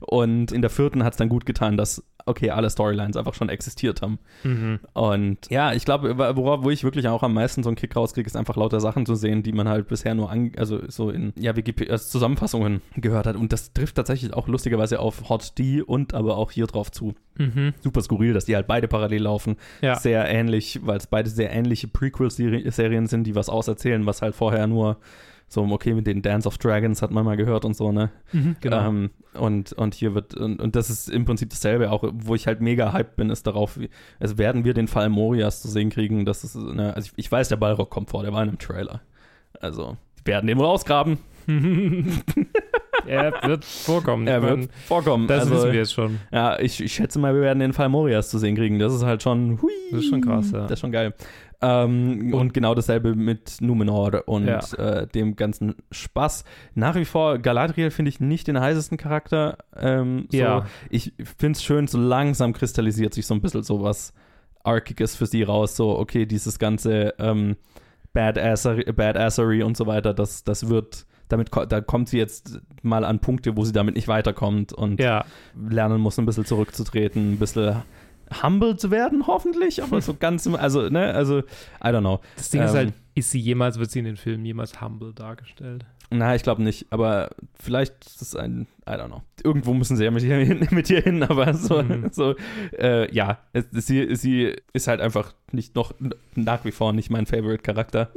[0.00, 3.48] und in der vierten hat es dann gut getan, dass, okay, alle Storylines einfach schon
[3.48, 4.18] existiert haben.
[4.44, 4.80] Mhm.
[4.92, 8.26] Und ja, ich glaube, worauf, wo ich wirklich auch am meisten so einen Kick rauskriege,
[8.26, 11.32] ist einfach lauter Sachen zu sehen, die man halt bisher nur an, also so in
[11.38, 13.36] ja, Wikipedia als Zusammenfassungen gehört hat.
[13.36, 17.14] Und das trifft tatsächlich auch lustigerweise auf Hot D und aber auch hier drauf zu.
[17.38, 17.74] Mhm.
[17.80, 19.56] Super skurril, dass die halt beide parallel laufen.
[19.82, 19.96] Ja.
[19.96, 24.66] Sehr ähnlich, weil es beide sehr ähnliche Prequel-Serien sind, die was auserzählen, was halt vorher
[24.66, 24.98] nur
[25.48, 28.10] so, okay, mit den Dance of Dragons hat man mal gehört und so, ne?
[28.32, 28.56] Mhm.
[28.60, 28.88] Genau.
[28.88, 32.46] Ähm, und, und hier wird, und, und das ist im Prinzip dasselbe, auch wo ich
[32.46, 35.90] halt mega hyped bin, ist darauf, wie- also werden wir den Fall Morias zu sehen
[35.90, 38.48] kriegen, das ist, ne, also ich, ich weiß, der Ballrock kommt vor, der war in
[38.48, 39.02] einem Trailer.
[39.60, 41.18] Also, die werden den wohl ausgraben.
[43.06, 44.26] er wird vorkommen.
[44.26, 45.26] Er wird vorkommen.
[45.28, 46.18] Das also, wissen wir jetzt schon.
[46.32, 48.78] Ja, ich, ich schätze mal, wir werden den Fall Morias zu sehen kriegen.
[48.78, 50.62] Das ist halt schon, hui, Das ist schon krass, ja.
[50.62, 51.14] Das ist schon geil.
[51.62, 54.60] Ähm, und, genau dasselbe mit Numenor und Ja.
[54.76, 56.44] äh, dem ganzen Spaß.
[56.74, 59.58] Nach wie vor, Galadriel finde ich nicht den heißesten Charakter.
[59.76, 60.36] Ähm, so.
[60.38, 60.66] Ja.
[60.90, 64.12] Ich finde es schön, so langsam kristallisiert sich so ein bisschen sowas
[64.64, 65.76] Arkiges für sie raus.
[65.76, 67.56] So, okay, dieses ganze ähm,
[68.12, 73.18] Badassery, Badassery und so weiter, das, das wird, damit da kommt sie jetzt mal an
[73.20, 75.24] Punkte, wo sie damit nicht weiterkommt und Ja,
[75.68, 77.82] lernen muss, ein bisschen zurückzutreten, ein bisschen
[78.42, 82.20] humble zu werden, hoffentlich, aber so ganz, also, ne, also, I don't know.
[82.36, 85.12] das Ding ist Ähm, halt, ist sie jemals, wird sie in den Filmen jemals humble
[85.14, 85.84] dargestellt?
[86.10, 89.22] Na, ich glaube nicht, aber vielleicht ist es ein, I don't know.
[89.42, 92.10] Irgendwo müssen sie ja mit ihr hin, mit ihr hin aber so, Mhm.
[92.12, 92.36] so
[92.78, 95.92] äh, ja, es, sie, sie ist halt einfach nicht noch,
[96.36, 98.10] nach wie vor nicht mein Favorite-Charakter.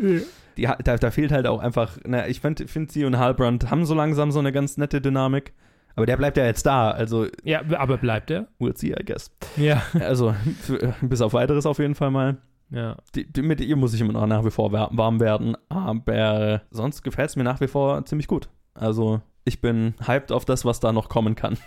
[0.57, 3.71] Die, ha- da, da fehlt halt auch einfach, na, ich finde, find sie und Halbrand
[3.71, 5.53] haben so langsam so eine ganz nette Dynamik,
[5.99, 8.47] aber der bleibt ja jetzt da, also, Ja, aber bleibt er?
[8.59, 9.31] we'll see, I guess.
[9.57, 9.81] Ja.
[9.99, 12.37] Also, für, bis auf weiteres auf jeden Fall mal.
[12.71, 12.97] Ja.
[13.15, 16.61] Die, die, mit ihr muss ich immer noch nach wie vor wa- warm werden, aber
[16.71, 18.49] sonst gefällt es mir nach wie vor ziemlich gut.
[18.75, 21.57] Also ich bin hyped auf das, was da noch kommen kann.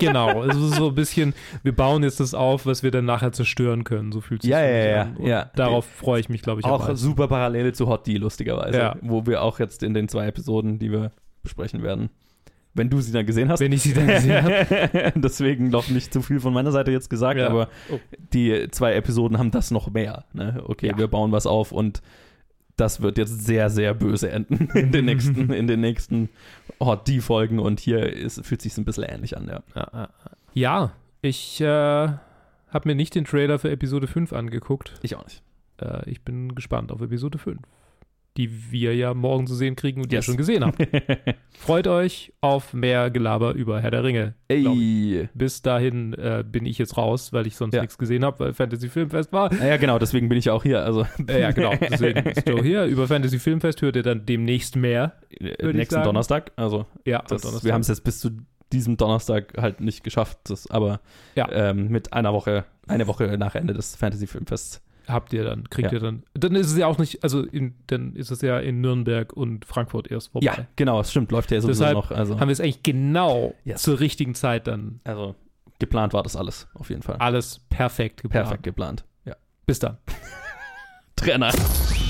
[0.00, 3.30] Genau, es ist so ein bisschen, wir bauen jetzt das auf, was wir dann nachher
[3.30, 4.10] zerstören können.
[4.10, 5.16] So fühlt sich Ja, ja, ja, an.
[5.22, 5.50] Ja.
[5.54, 8.96] Darauf freue ich mich, glaube ich, auch super Parallele zu Hot D, lustigerweise, Ja.
[9.02, 11.12] wo wir auch jetzt in den zwei Episoden, die wir
[11.44, 12.10] besprechen werden,
[12.76, 13.60] wenn du sie dann gesehen hast.
[13.60, 15.12] Wenn ich sie dann gesehen habe.
[15.16, 17.48] Deswegen noch nicht zu viel von meiner Seite jetzt gesagt, Ja.
[17.48, 17.98] aber Oh.
[18.32, 20.24] die zwei Episoden haben das noch mehr.
[20.32, 20.62] Ne?
[20.66, 20.98] Okay, Ja.
[20.98, 22.02] wir bauen was auf und
[22.76, 26.28] das wird jetzt sehr, sehr böse enden in den nächsten, in den nächsten
[26.80, 30.08] Hot D-Folgen und hier ist, fühlt sich ein bisschen ähnlich an, ja.
[30.52, 32.18] ja ich äh, habe
[32.84, 34.92] mir nicht den Trailer für Episode 5 angeguckt.
[35.02, 35.42] Ich auch nicht.
[35.80, 37.58] Äh, ich bin gespannt auf Episode 5.
[38.36, 40.24] die wir ja morgen zu sehen kriegen und die ihr Yes.
[40.26, 40.78] schon gesehen habt.
[41.58, 44.34] Freut euch auf mehr Gelaber über Herr der Ringe.
[44.48, 45.28] Ey.
[45.34, 47.80] Bis dahin äh, bin ich jetzt raus, weil ich sonst Ja.
[47.80, 49.52] nichts gesehen habe, weil Fantasy Filmfest war.
[49.54, 50.84] Ja, genau, deswegen bin ich auch hier.
[50.84, 51.72] Also Äh, ja, genau.
[51.80, 52.84] Deswegen ist Joe hier.
[52.84, 55.14] Über Fantasy Filmfest hört ihr dann demnächst mehr.
[55.30, 56.02] ich nächsten.
[56.02, 56.52] Donnerstag.
[56.56, 57.64] Also Ja, das, Donnerstag.
[57.64, 58.30] wir haben es jetzt bis zu
[58.72, 61.00] diesem Donnerstag halt nicht geschafft, das, aber
[61.36, 61.48] Ja.
[61.52, 64.82] ähm, mit einer Woche, eine Woche nach Ende des Fantasy Filmfests.
[65.08, 65.98] Habt ihr dann, kriegt Ja.
[65.98, 66.22] ihr dann.
[66.34, 69.64] Dann ist es ja auch nicht, also in, dann ist es ja in Nürnberg und
[69.64, 70.46] Frankfurt erst vorbei.
[70.46, 72.10] Ja, genau, es stimmt, läuft ja sowieso Deshalb noch.
[72.10, 73.82] Also, Haben wir es eigentlich genau Yes.
[73.82, 75.34] zur richtigen Zeit dann also
[75.78, 77.16] geplant war das alles, auf jeden Fall.
[77.16, 78.44] alles perfekt geplant.
[78.46, 79.04] Perfekt geplant.
[79.24, 79.36] Ja.
[79.66, 79.98] Bis dann.
[81.16, 82.05] Trainer.「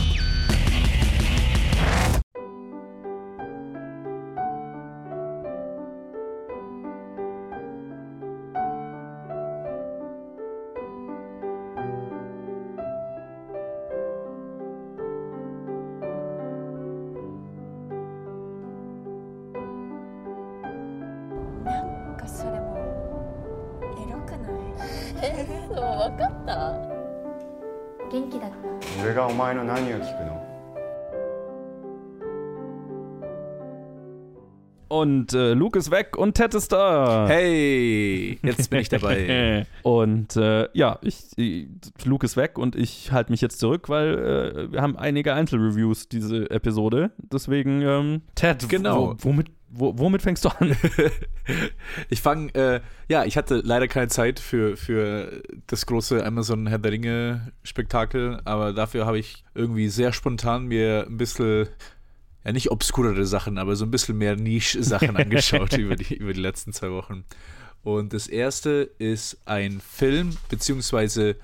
[35.01, 37.27] Und äh, Luke ist weg und Ted ist da.
[37.29, 39.67] Hey, jetzt bin ich dabei.
[39.83, 41.67] und äh, ja, ich, ich,
[42.05, 46.09] Luke ist weg und ich halte mich jetzt zurück, weil äh, wir haben einige Einzelreviews
[46.09, 47.11] diese Episode.
[47.19, 49.17] Deswegen, ähm, Ted, Genau.
[49.19, 50.75] wo, womit, wo, womit fängst du an?
[52.09, 56.79] Ich fange, äh, ja, ich hatte leider keine Zeit für, für das große Amazon Herr
[56.79, 61.69] der Ringe Spektakel, aber dafür habe ich irgendwie sehr spontan mir ein bisschen,
[62.47, 66.41] ja nicht obskurere Sachen, aber so ein bisschen mehr Niche-Sachen angeschaut über, die, über die
[66.41, 67.25] letzten zwei Wochen.
[67.83, 71.37] Und das erste ist ein Film, beziehungsweise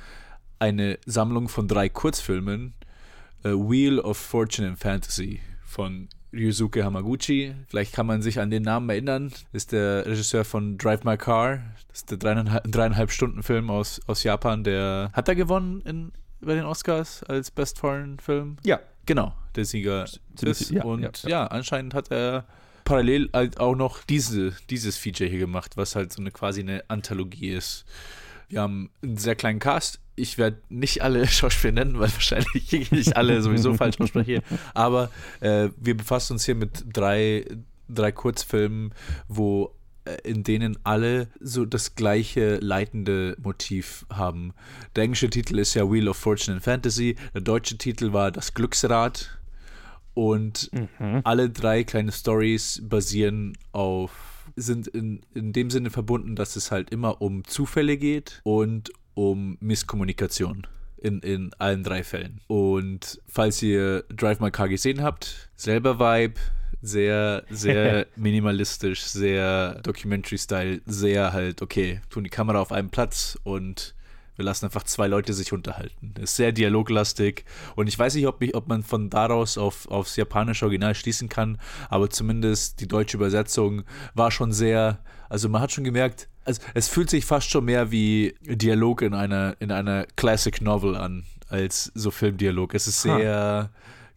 [0.59, 2.75] eine Sammlung von drei Kurzfilmen,
[3.43, 7.55] äh, Wheel of Fortune and Fantasy von Ryusuke Hamaguchi.
[7.69, 9.33] Vielleicht kann man sich an den Namen erinnern.
[9.53, 11.63] Ist der Regisseur von Drive My Car.
[11.89, 14.65] Das ist der dreieinhalb, dreieinhalb Stunden Film aus, aus Japan.
[14.65, 18.57] Der hat er gewonnen in, bei den Oscars als Best Foreign Film?
[18.65, 18.81] Ja.
[19.07, 20.21] Genau, der Sieger ist.
[20.71, 21.47] ja, und ja, ja, ja.
[21.47, 22.47] anscheinend hat er
[22.85, 26.85] parallel halt auch noch diese, dieses Feature hier gemacht, was halt so eine quasi eine
[26.89, 27.85] Anthologie ist.
[28.49, 30.01] Wir haben einen sehr kleinen Cast.
[30.15, 34.43] Ich werde nicht alle Schauspieler nennen, weil wahrscheinlich ich alle sowieso falsch ausspreche.
[34.75, 35.11] Aber
[35.41, 37.47] äh, wir befassen uns hier mit drei,
[37.89, 38.93] drei Kurzfilmen,
[39.29, 39.75] wo
[40.25, 44.53] in denen alle so das gleiche leitende Motiv haben.
[44.97, 47.17] Der englische Titel ist ja Wheel of Fortune and Fantasy.
[47.35, 49.39] Der deutsche Titel war Das Glücksrad.
[50.15, 50.71] Und
[51.25, 56.91] alle drei kleine Stories basieren auf, sind in, in dem Sinne verbunden, dass es halt
[56.91, 60.67] immer um Zufälle geht und um Misskommunikation.
[60.99, 62.41] In, in allen drei Fällen.
[62.47, 66.39] Und falls ihr Drive My Car gesehen habt, selber Vibe,
[66.83, 73.95] sehr, sehr minimalistisch, sehr Documentary-Style, sehr halt, okay, tun die Kamera auf einem Platz und
[74.37, 76.15] wir lassen einfach zwei Leute sich unterhalten.
[76.21, 77.45] Ist sehr dialoglastig
[77.77, 81.29] und ich weiß nicht, ob, mich, ob man von daraus auf, aufs japanische Original schließen
[81.29, 86.61] kann, aber zumindest die deutsche Übersetzung war schon sehr, also man hat schon gemerkt, also
[86.75, 91.25] es fühlt sich fast schon mehr wie Dialog in einer, in einer Classic Novel an,
[91.49, 92.75] als so Filmdialog.
[92.75, 93.71] Es ist sehr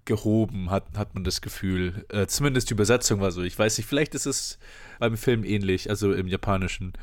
[0.06, 2.06] gehoben, hat, hat man das Gefühl.
[2.10, 3.42] Äh, zumindest die Übersetzung war so.
[3.42, 4.60] Ich weiß nicht, vielleicht ist es
[5.00, 6.94] beim Film ähnlich, also im Japanischen.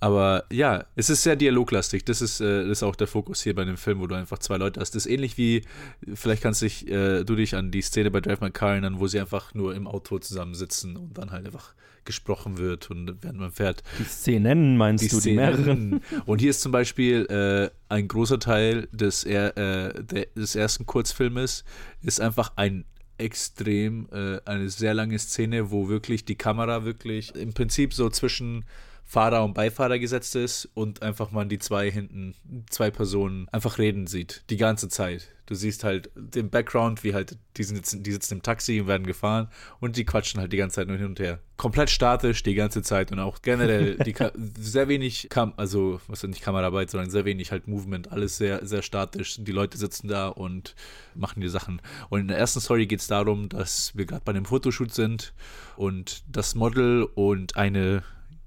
[0.00, 2.04] Aber ja, es ist sehr dialoglastig.
[2.06, 4.38] Das ist, äh, das ist auch der Fokus hier bei dem Film, wo du einfach
[4.38, 4.94] zwei Leute hast.
[4.94, 5.62] Das ist ähnlich wie,
[6.14, 9.06] vielleicht kannst dich, äh, du dich an die Szene bei Drive My Car erinnern, wo
[9.06, 13.50] sie einfach nur im Auto zusammensitzen und dann halt einfach gesprochen wird und während man
[13.50, 15.36] fährt Die Szenen meinst die du, die Szenen.
[15.36, 16.00] mehreren?
[16.26, 19.92] Und hier ist zum Beispiel äh, ein großer Teil des, äh,
[20.36, 21.64] des ersten Kurzfilmes,
[22.02, 22.84] ist einfach ein
[23.18, 28.64] extrem, äh, eine sehr lange Szene, wo wirklich die Kamera wirklich im Prinzip so zwischen
[29.10, 32.36] Fahrer und Beifahrer gesetzt ist und einfach man die zwei hinten,
[32.70, 35.26] zwei Personen einfach reden sieht, die ganze Zeit.
[35.46, 39.04] Du siehst halt den Background, wie halt, die sitzen, die sitzen im Taxi und werden
[39.04, 39.48] gefahren
[39.80, 41.40] und die quatschen halt die ganze Zeit nur hin und her.
[41.56, 44.14] Komplett statisch die ganze Zeit und auch generell die,
[44.60, 48.82] sehr wenig, Kam also was nicht Kameraarbeit, sondern sehr wenig halt Movement, alles sehr, sehr
[48.82, 49.38] statisch.
[49.40, 50.76] Die Leute sitzen da und
[51.16, 51.82] machen die Sachen.
[52.10, 55.32] Und in der ersten Story geht es darum, dass wir gerade bei einem Fotoshoot sind
[55.76, 58.04] und das Model und eine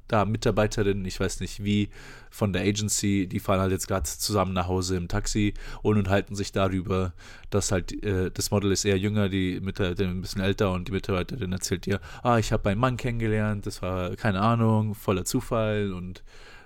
[0.08, 1.90] da Mitarbeiterin, ich weiß nicht wie,
[2.30, 6.36] von der Agency, die fahren halt jetzt gerade zusammen nach Hause im Taxi und unterhalten
[6.36, 7.14] sich darüber,
[7.52, 10.92] dass halt äh, das Model ist eher jünger, die Mitarbeiterin ein bisschen älter und die
[10.92, 15.94] Mitarbeiterin erzählt ihr, ah, ich habe meinen Mann kennengelernt, das war keine Ahnung, voller Zufall
[15.94, 16.24] und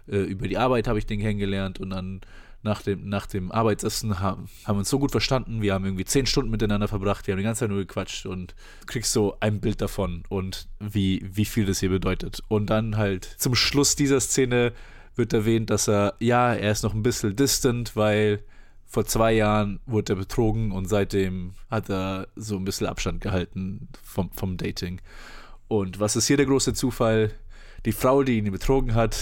[0.07, 2.21] äh, über die Arbeit habe ich den kennengelernt und dann
[2.63, 5.61] nach dem, nach dem Arbeitsessen haben, haben uns so gut verstanden.
[5.61, 7.27] Wir haben irgendwie zehn Stunden miteinander verbracht.
[7.27, 11.23] Wir haben die ganze Zeit nur gequatscht und kriegst so ein Bild davon und wie,
[11.23, 12.41] wie viel das hier bedeutet.
[12.47, 14.73] Und dann halt zum Schluss dieser Szene
[15.15, 18.43] wird erwähnt, dass er, ja, er ist noch ein bisschen distant, weil
[18.85, 23.89] vor zwei Jahren wurde er betrogen und seitdem hat er so ein bisschen Abstand gehalten
[24.03, 25.01] vom, vom Dating.
[25.67, 27.31] Und was ist hier der große Zufall?
[27.85, 29.17] Die Frau, die ihn betrogen hat,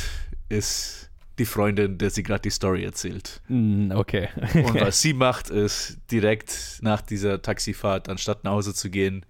[0.49, 3.41] ist die Freundin, der sie gerade die Story erzählt.
[3.47, 4.29] Mm, okay.
[4.53, 9.25] Und was sie macht, ist direkt nach dieser Taxifahrt, anstatt nach Hause zu gehen,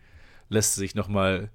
[0.50, 1.50] lässt sie sich nochmal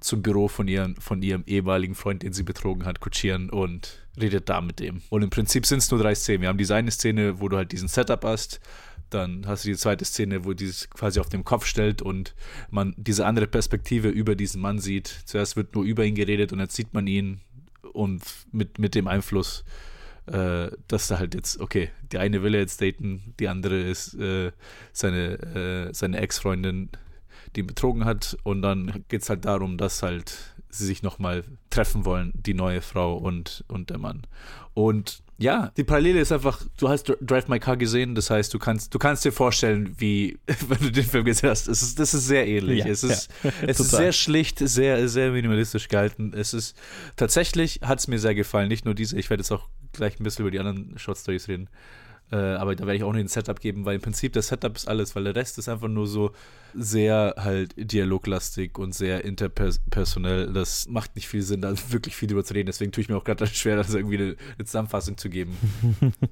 [0.00, 4.50] zum Büro von, ihren, von ihrem ehemaligen Freund, den sie betrogen hat, kutschieren und redet
[4.50, 5.00] da mit dem.
[5.08, 6.42] Und im Prinzip sind es nur drei Szenen.
[6.42, 8.60] Wir haben diese eine Szene, wo du halt diesen Setup hast.
[9.08, 12.34] Dann hast du die zweite Szene, wo dieses quasi auf dem Kopf stellt und
[12.70, 15.22] man diese andere Perspektive über diesen Mann sieht.
[15.24, 17.40] Zuerst wird nur über ihn geredet und jetzt sieht man ihn
[17.92, 19.64] und mit, mit dem Einfluss,
[20.26, 24.14] äh, dass da halt jetzt, okay, die eine will er jetzt daten, die andere ist
[24.14, 24.52] äh,
[24.92, 26.90] seine, äh, seine Ex-Freundin,
[27.54, 31.44] die ihn betrogen hat und dann geht es halt darum, dass halt sie sich nochmal
[31.70, 34.26] treffen wollen, die neue Frau und, und der Mann.
[34.74, 38.58] Und ja, die Parallele ist einfach, du hast Drive My Car gesehen, das heißt, du
[38.58, 42.14] kannst, du kannst dir vorstellen, wie, wenn du den Film gesehen hast, es ist, das
[42.14, 42.84] ist sehr ähnlich.
[42.84, 46.32] Ja, es ist, ja, es ist sehr schlicht, sehr, sehr minimalistisch gehalten.
[46.34, 46.76] Es ist,
[47.16, 50.24] tatsächlich hat es mir sehr gefallen, nicht nur diese, ich werde jetzt auch gleich ein
[50.24, 51.68] bisschen über die anderen Short Stories reden.
[52.34, 54.74] Äh, aber da werde ich auch noch ein Setup geben, weil im Prinzip das Setup
[54.74, 56.32] ist alles, weil der Rest ist einfach nur so
[56.74, 60.52] sehr halt dialoglastig und sehr interpersonell.
[60.52, 62.66] Das macht nicht viel Sinn, da wirklich viel drüber zu reden.
[62.66, 65.56] Deswegen tue ich mir auch gerade schwer, das irgendwie eine, eine Zusammenfassung zu geben.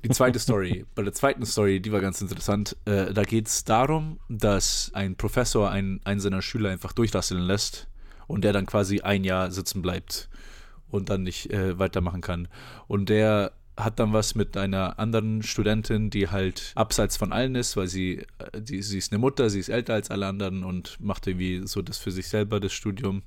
[0.04, 0.84] Die zweite Story.
[0.96, 2.76] Bei der zweiten Story, die war ganz interessant.
[2.84, 7.86] Äh, da geht es darum, dass ein Professor einen, einen seiner Schüler einfach durchrasseln lässt
[8.26, 10.28] und der dann quasi ein Jahr sitzen bleibt
[10.88, 12.48] und dann nicht äh, weitermachen kann.
[12.88, 17.76] Und der hat dann was mit einer anderen Studentin, die halt abseits von allen ist,
[17.76, 21.00] weil sie, äh, die, sie ist eine Mutter, sie ist älter als alle anderen und
[21.00, 23.22] macht irgendwie so das für sich selber, das Studium.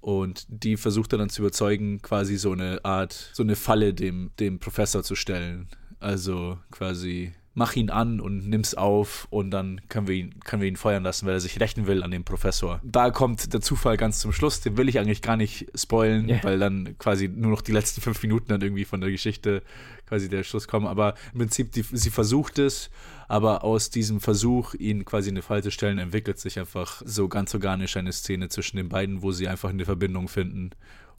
[0.00, 4.32] Und die versucht er dann zu überzeugen, quasi so eine Art, so eine Falle dem,
[4.40, 5.68] dem Professor zu stellen.
[6.00, 10.68] Also quasi mach ihn an und nimm's auf und dann können wir ihn, können wir
[10.68, 12.80] ihn feuern lassen, weil er sich rächen will an dem Professor.
[12.82, 16.42] Da kommt der Zufall ganz zum Schluss, den will ich eigentlich gar nicht spoilen, Ja.
[16.44, 19.62] weil dann quasi nur noch die letzten fünf Minuten dann irgendwie von der Geschichte
[20.06, 20.86] quasi der Schluss kommen.
[20.86, 22.90] Aber im Prinzip, die, sie versucht es,
[23.28, 27.28] aber aus diesem Versuch, ihn quasi in eine Falle zu stellen, entwickelt sich einfach so
[27.28, 30.70] ganz organisch eine Szene zwischen den beiden, wo sie einfach eine Verbindung finden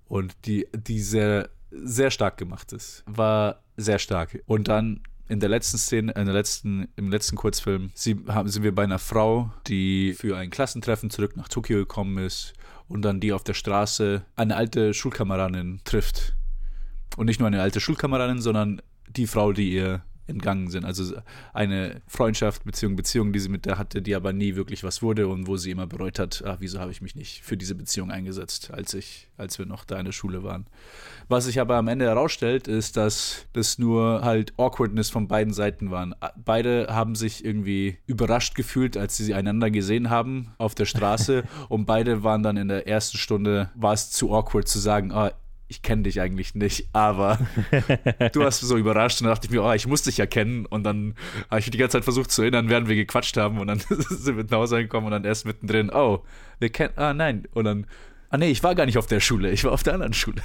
[0.07, 3.03] und die, die sehr, sehr stark gemacht ist.
[3.05, 4.41] War sehr stark.
[4.45, 5.01] Und dann
[5.33, 8.83] in der letzten Szene, in der letzten, im letzten Kurzfilm, sie, haben, sind wir bei
[8.83, 12.53] einer Frau, die für ein Klassentreffen zurück nach Tokio gekommen ist
[12.87, 16.35] und dann die auf der Straße eine alte Schulkameradin trifft.
[17.17, 20.85] Und nicht nur eine alte Schulkameradin, sondern die Frau, die ihr entgangen sind.
[20.85, 21.15] Also
[21.53, 25.27] eine Freundschaft, Beziehung, Beziehung, die sie mit der hatte, die aber nie wirklich was wurde
[25.27, 28.11] und wo sie immer bereut hat, ach, wieso habe ich mich nicht für diese Beziehung
[28.11, 30.65] eingesetzt, als ich, als wir noch da in der Schule waren.
[31.27, 35.91] Was sich aber am Ende herausstellt, ist, dass das nur halt Awkwardness von beiden Seiten
[35.91, 36.15] waren.
[36.43, 41.85] Beide haben sich irgendwie überrascht gefühlt, als sie einander gesehen haben auf der Straße und
[41.85, 45.31] beide waren dann in der ersten Stunde, war es zu awkward zu sagen, ah,
[45.73, 47.39] ich kenne dich eigentlich nicht, aber
[48.31, 50.67] du hast so überrascht und dann dachte ich mir, oh, ich muss dich ja kennen
[50.67, 51.15] und dann
[51.49, 53.79] habe ich mich die ganze Zeit versucht zu erinnern, während wir gequatscht haben und dann
[53.89, 56.23] sind wir nach Hause angekommen und dann erst mittendrin, oh,
[56.59, 57.87] wir kennen, ah nein, und dann,
[58.29, 60.43] ah nee, ich war gar nicht auf der Schule, ich war auf der anderen Schule.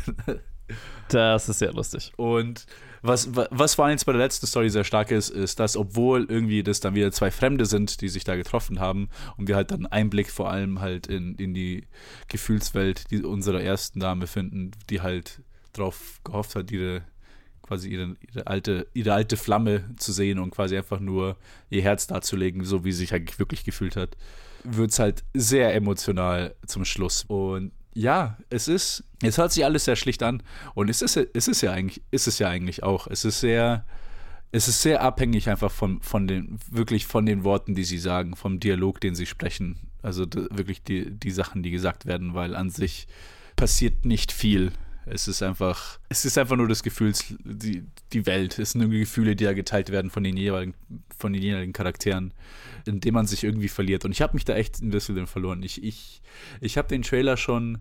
[1.09, 2.13] Das ist sehr lustig.
[2.17, 2.67] Und
[3.03, 5.77] was, wa- was vor allem jetzt bei der letzten Story sehr stark ist, ist, dass
[5.77, 9.57] obwohl irgendwie das dann wieder zwei Fremde sind, die sich da getroffen haben und wir
[9.57, 11.87] halt dann Einblick vor allem halt in, in die
[12.29, 17.03] Gefühlswelt die, unserer ersten Dame finden, die halt drauf gehofft hat, ihre
[17.63, 21.37] quasi ihre, ihre, alte, ihre alte Flamme zu sehen und quasi einfach nur
[21.69, 24.17] ihr Herz darzulegen, so wie sie sich eigentlich wirklich gefühlt hat,
[24.65, 27.25] wird es halt sehr emotional zum Schluss.
[27.29, 30.43] Und ja, es ist, es hört sich alles sehr schlicht an
[30.75, 33.09] und es ist, es ist ja eigentlich, ist es ja eigentlich auch.
[33.09, 33.85] Es ist sehr,
[34.53, 38.37] es ist sehr abhängig einfach von, von den, wirklich von den Worten, die sie sagen,
[38.37, 39.81] vom Dialog, den sie sprechen.
[40.01, 43.09] Also wirklich die, die Sachen, die gesagt werden, weil an sich
[43.57, 44.71] passiert nicht viel.
[45.11, 48.59] Es ist einfach, es ist einfach nur das Gefühls, die, die Welt.
[48.59, 50.75] Es sind irgendwie Gefühle, die da geteilt werden von den jeweiligen,
[51.17, 52.35] von den jeweiligen Charakteren,
[52.87, 54.05] in denen man sich irgendwie verliert.
[54.05, 55.63] Und ich habe mich da echt ein bisschen verloren.
[55.63, 56.23] Ich, ich,
[56.61, 57.79] ich habe den Trailer schon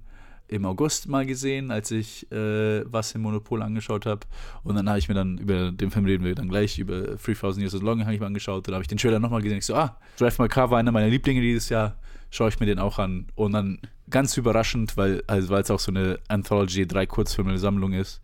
[0.47, 4.21] im August mal gesehen, als ich äh, was im Monopol angeschaut habe.
[4.63, 7.61] Und dann habe ich mir dann über den Film reden wir dann gleich, über 3000
[7.61, 8.67] Years of Long habe ich mir angeschaut.
[8.67, 9.57] Dann habe ich den Trailer nochmal gesehen.
[9.57, 11.97] Ich so, ah, Drive My Car war einer meiner Lieblinge dieses Jahr.
[12.29, 13.27] Schaue ich mir den auch an.
[13.35, 18.21] Und dann ganz überraschend, weil also es auch so eine Anthology, drei Kurzfilme-Sammlung ist,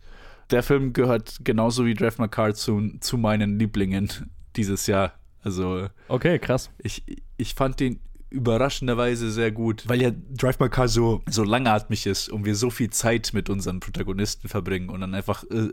[0.50, 4.10] Der Film gehört genauso wie Drive My Car zu, zu meinen Lieblingen
[4.56, 5.14] dieses Jahr.
[5.42, 6.70] Also Okay, krass.
[6.78, 7.02] ich,
[7.36, 12.28] ich fand den überraschenderweise sehr gut, weil ja Drive My Car so, so langatmig ist
[12.28, 15.68] und wir so viel Zeit mit unseren Protagonisten verbringen und dann einfach äh,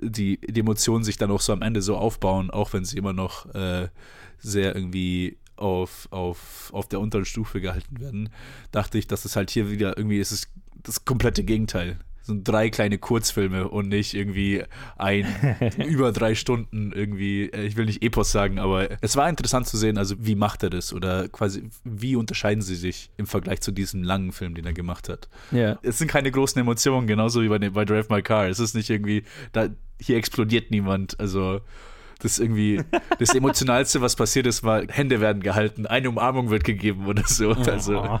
[0.00, 3.12] die, die Emotionen sich dann auch so am Ende so aufbauen, auch wenn sie immer
[3.12, 3.88] noch äh,
[4.38, 8.30] sehr irgendwie auf, auf, auf der unteren Stufe gehalten werden,
[8.70, 10.48] dachte ich, dass es halt hier wieder irgendwie ist es
[10.82, 11.98] das komplette Gegenteil.
[12.22, 14.62] So drei kleine Kurzfilme und nicht irgendwie
[14.98, 15.26] ein
[15.88, 19.78] über drei Stunden irgendwie, äh, ich will nicht Epos sagen, aber es war interessant zu
[19.78, 23.72] sehen, also wie macht er das oder quasi wie unterscheiden sie sich im Vergleich zu
[23.72, 25.30] diesem langen Film, den er gemacht hat.
[25.52, 25.78] Ja.
[25.82, 28.48] Es sind keine großen Emotionen, genauso wie bei, bei Drive My Car.
[28.48, 31.62] Es ist nicht irgendwie, da, hier explodiert niemand, also
[32.20, 32.80] das ist irgendwie
[33.18, 37.50] das Emotionalste, was passiert ist, war, Hände werden gehalten, eine Umarmung wird gegeben oder so.
[37.52, 38.20] Also,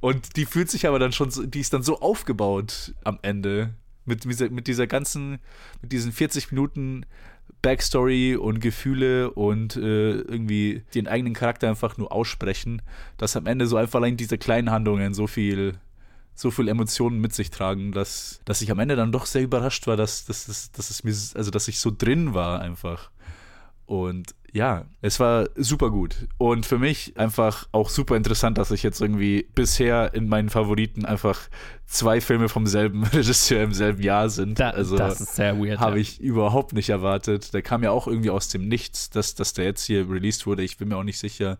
[0.00, 3.74] und die fühlt sich aber dann schon so, die ist dann so aufgebaut am Ende.
[4.08, 5.40] Mit dieser, mit dieser ganzen,
[5.82, 7.04] mit diesen 40 Minuten
[7.62, 12.82] Backstory und Gefühle und äh, irgendwie den eigenen Charakter einfach nur aussprechen,
[13.16, 15.74] dass am Ende so einfach allein diese kleinen Handlungen so viel,
[16.34, 19.88] so viel Emotionen mit sich tragen, dass, dass ich am Ende dann doch sehr überrascht
[19.88, 23.10] war, dass, dass, dass, dass es mir, also dass ich so drin war einfach.
[23.86, 26.28] Und ja, es war super gut.
[26.38, 31.04] Und für mich einfach auch super interessant, dass ich jetzt irgendwie bisher in meinen Favoriten
[31.04, 31.38] einfach
[31.84, 34.58] zwei Filme vom selben Regisseur im selben Jahr sind.
[34.58, 35.78] Da, also das ist sehr weird.
[35.78, 36.02] habe ja.
[36.02, 37.52] ich überhaupt nicht erwartet.
[37.52, 40.62] Der kam ja auch irgendwie aus dem Nichts, dass, dass der jetzt hier released wurde.
[40.62, 41.58] Ich bin mir auch nicht sicher,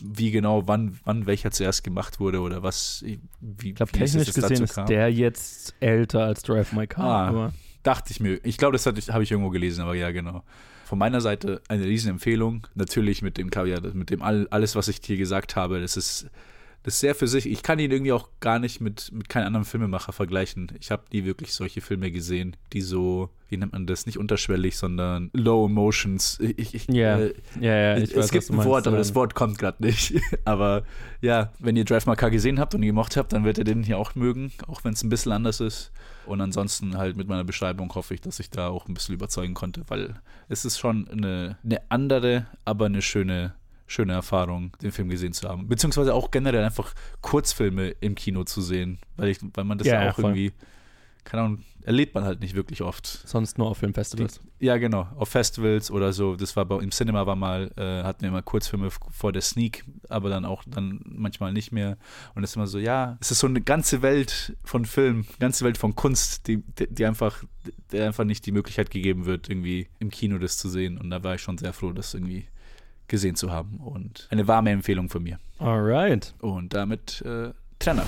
[0.00, 3.04] wie genau, wann, wann welcher zuerst gemacht wurde oder was.
[3.40, 7.34] Wie, Ich glaube, technisch gesehen ist der jetzt älter als Drive My Car.
[7.34, 7.52] Ah.
[7.82, 8.40] Dachte ich mir.
[8.44, 10.42] Ich glaube, das habe ich irgendwo gelesen, aber ja, genau.
[10.84, 12.66] Von meiner Seite eine Riesenempfehlung.
[12.74, 15.80] Natürlich mit dem Kaviar, mit dem all, alles, was ich dir gesagt habe.
[15.80, 16.26] Das ist,
[16.88, 17.46] ist sehr für sich.
[17.48, 20.72] Ich kann ihn irgendwie auch gar nicht mit, mit keinem anderen Filmemacher vergleichen.
[20.80, 24.76] Ich habe nie wirklich solche Filme gesehen, die so, wie nennt man das, nicht unterschwellig,
[24.76, 26.38] sondern Low Emotions.
[26.40, 27.18] Ich, ich, Ja.
[27.18, 28.68] äh, ja, ja, ich es weiß, was gibt ein meinst.
[28.68, 30.14] Wort, aber das Wort kommt gerade nicht.
[30.44, 30.82] aber
[31.20, 33.74] ja, wenn ihr Drive My Car gesehen habt und ihn gemocht habt, dann werdet ihr
[33.74, 35.92] den hier auch mögen, auch wenn es ein bisschen anders ist.
[36.26, 39.54] Und ansonsten halt mit meiner Beschreibung hoffe ich, dass ich da auch ein bisschen überzeugen
[39.54, 40.14] konnte, weil
[40.48, 43.54] es ist schon eine, eine andere, aber eine schöne,
[43.88, 45.66] schöne Erfahrung, den Film gesehen zu haben.
[45.66, 50.04] Beziehungsweise auch generell einfach Kurzfilme im Kino zu sehen, weil, ich, weil man das Ja,
[50.04, 50.24] ja, auch voll.
[50.24, 50.52] irgendwie,
[51.24, 53.06] keine Ahnung, erlebt man halt nicht wirklich oft.
[53.06, 54.40] Sonst nur auf Filmfestivals.
[54.60, 55.08] Ja, genau.
[55.16, 56.36] Auf Festivals oder so.
[56.36, 59.84] Das war bei, im Cinema war mal, äh, hatten wir immer Kurzfilme vor der Sneak,
[60.10, 61.96] aber dann auch dann manchmal nicht mehr.
[62.34, 65.64] Und es ist immer so, ja, es ist so eine ganze Welt von Film, ganze
[65.64, 67.42] Welt von Kunst, die, die, die einfach,
[67.90, 70.98] der einfach nicht die Möglichkeit gegeben wird, irgendwie im Kino das zu sehen.
[70.98, 72.48] Und da war ich schon sehr froh, das irgendwie
[73.08, 73.78] gesehen zu haben.
[73.78, 75.38] Und eine warme Empfehlung von mir.
[75.58, 76.34] Alright.
[76.40, 78.04] Und damit äh, Trenner.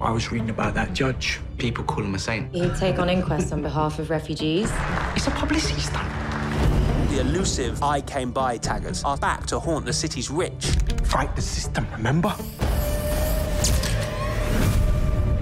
[0.00, 1.40] I was reading about that judge.
[1.58, 2.52] People call him a saint.
[2.52, 4.70] He'd take on inquests on behalf of refugees.
[5.16, 6.06] It's a publicity stunt.
[7.10, 10.76] The elusive I came by taggers are back to haunt the city's rich.
[11.04, 12.34] Fight the system, remember?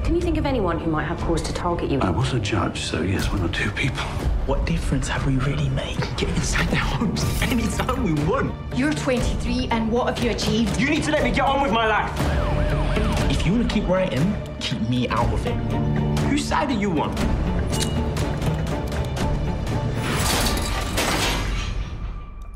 [0.05, 1.99] Can you think of anyone who might have cause to target you?
[2.01, 4.05] I was a judge, so yes, one or two people.
[4.45, 5.97] What difference have we really made?
[6.19, 8.53] Get inside their homes anytime we want.
[8.77, 10.79] You're 23, and what have you achieved?
[10.79, 12.13] You need to let me get on with my life.
[13.31, 15.55] If you want to keep writing, keep me out of it.
[16.29, 18.04] Whose side are you on?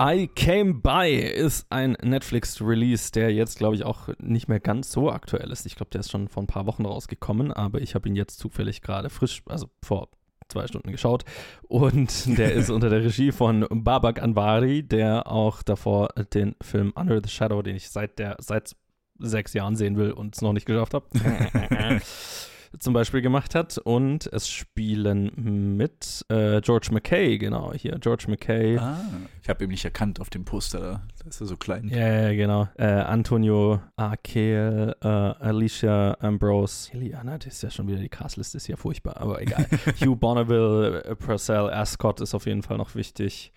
[0.01, 5.11] I Came By ist ein Netflix-Release, der jetzt, glaube ich, auch nicht mehr ganz so
[5.11, 5.67] aktuell ist.
[5.67, 8.39] Ich glaube, der ist schon vor ein paar Wochen rausgekommen, aber ich habe ihn jetzt
[8.39, 10.09] zufällig gerade frisch, also vor
[10.49, 11.25] zwei Stunden geschaut.
[11.63, 17.21] Und der ist unter der Regie von Babak Anwari, der auch davor den Film Under
[17.21, 18.77] the Shadow, den ich seit der seit
[19.19, 21.07] sechs Jahren sehen will und es noch nicht geschafft habe.
[22.79, 23.79] zum Beispiel gemacht hat.
[23.79, 28.79] Und es spielen mit äh, George McKay, genau, hier, George McKay.
[28.79, 28.99] Ah,
[29.43, 31.03] ich habe ihn nicht erkannt auf dem Poster da.
[31.23, 31.89] Da ist er so klein.
[31.89, 32.69] Ja, ja, genau.
[32.77, 38.69] Äh, Antonio Akel, äh, Alicia Ambrose, Eliana, das ist ja schon wieder die Castliste, ist
[38.69, 39.67] ja furchtbar, aber egal.
[40.01, 43.53] Hugh Bonneville, äh, Purcell Ascot ist auf jeden Fall noch wichtig.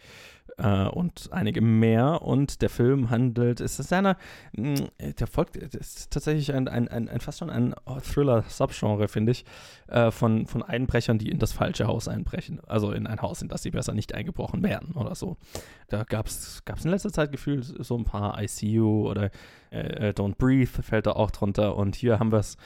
[0.62, 2.22] Äh, und einige mehr.
[2.22, 4.18] Und der Film handelt, es ist einer,
[4.56, 4.90] mh,
[5.20, 9.46] der folgt, ist tatsächlich ein, ein, ein, ein fast schon ein Thriller-Subgenre, finde ich,
[9.88, 12.60] äh, von, von Einbrechern, die in das falsche Haus einbrechen.
[12.68, 15.38] Also in ein Haus, in das sie besser nicht eingebrochen werden oder so.
[15.88, 19.32] Da gab es in letzter Zeit gefühlt so ein paar ICU oder
[19.72, 21.76] äh, Don't Breathe fällt da auch drunter.
[21.76, 22.58] Und hier haben wir es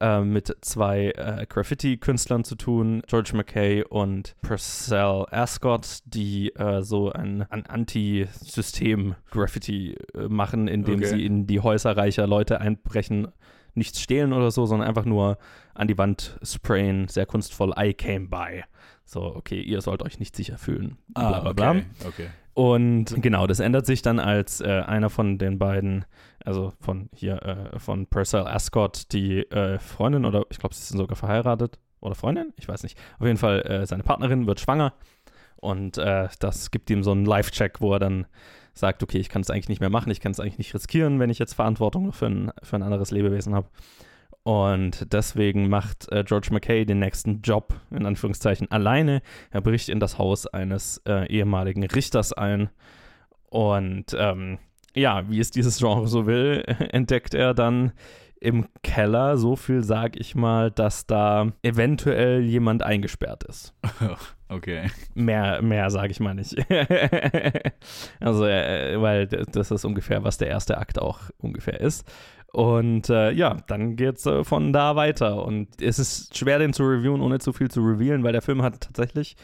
[0.00, 7.10] äh, mit zwei äh, Graffiti-Künstlern zu tun, George McKay und Purcell Ascot, die äh, so
[7.12, 11.06] ein, ein Anti-System-Graffiti äh, machen, indem Okay.
[11.06, 13.28] sie in die Häuser reicher Leute einbrechen
[13.76, 15.36] nichts stehlen oder so, sondern einfach nur
[15.74, 18.62] an die Wand sprayen, sehr kunstvoll, I came by.
[19.04, 20.96] So, okay, ihr sollt euch nicht sicher fühlen.
[21.08, 21.70] Bla, Ah, bla, bla.
[21.70, 22.28] okay, okay.
[22.54, 26.04] Und genau, das ändert sich dann, als äh, einer von den beiden,
[26.44, 30.98] also von hier, äh, von Purcell Ascot, die äh, Freundin oder ich glaube, sie sind
[30.98, 32.96] sogar verheiratet oder Freundin, ich weiß nicht.
[33.18, 34.94] Auf jeden Fall, äh, seine Partnerin wird schwanger
[35.56, 38.26] und äh, das gibt ihm so einen Live-Check, wo er dann
[38.72, 41.18] sagt, okay, ich kann es eigentlich nicht mehr machen, ich kann es eigentlich nicht riskieren,
[41.18, 43.68] wenn ich jetzt Verantwortung für ein, für ein anderes Lebewesen habe.
[44.44, 49.22] Und deswegen macht äh, George McKay den nächsten Job, in Anführungszeichen, alleine.
[49.50, 52.68] Er bricht in das Haus eines äh, ehemaligen Richters ein.
[53.48, 54.58] Und ähm,
[54.94, 57.92] ja, wie es dieses Genre so will, entdeckt er dann
[58.38, 63.74] im Keller so viel, sag ich mal, dass da eventuell jemand eingesperrt ist.
[64.46, 64.88] Okay.
[65.14, 66.54] Mehr, mehr sage ich mal nicht.
[68.20, 72.06] also, äh, weil das ist ungefähr, was der erste Akt auch ungefähr ist.
[72.54, 75.44] Und äh, ja, dann geht's äh, von da weiter.
[75.44, 78.62] Und es ist schwer, den zu reviewen, ohne zu viel zu revealen, weil der Film
[78.62, 79.34] hat tatsächlich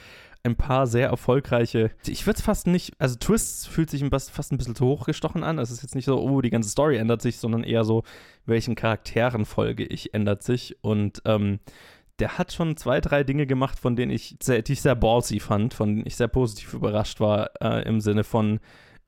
[0.44, 1.90] ein paar sehr erfolgreiche.
[2.06, 5.58] Ich würde es fast nicht, also Twists fühlt sich fast ein bisschen zu hochgestochen an.
[5.58, 8.04] Es ist jetzt nicht so, oh, die ganze Story ändert sich, sondern eher so,
[8.46, 10.76] welchen Charakteren folge ich, ändert sich.
[10.80, 11.58] Und ähm,
[12.20, 15.40] der hat schon zwei, drei Dinge gemacht, von denen ich sehr, die ich sehr ballsy
[15.40, 18.60] fand, von denen ich sehr positiv überrascht war, äh, im Sinne von,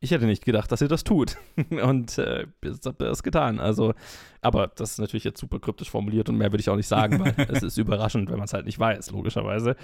[0.03, 1.37] ich hätte nicht gedacht, dass ihr das tut.
[1.71, 3.61] und äh, jetzt habt ihr das getan.
[3.61, 3.95] Also,
[4.41, 7.21] aber das ist natürlich jetzt super kryptisch formuliert und mehr würde ich auch nicht sagen,
[7.21, 9.77] weil es ist überraschend, wenn man es halt nicht weiß, logischerweise.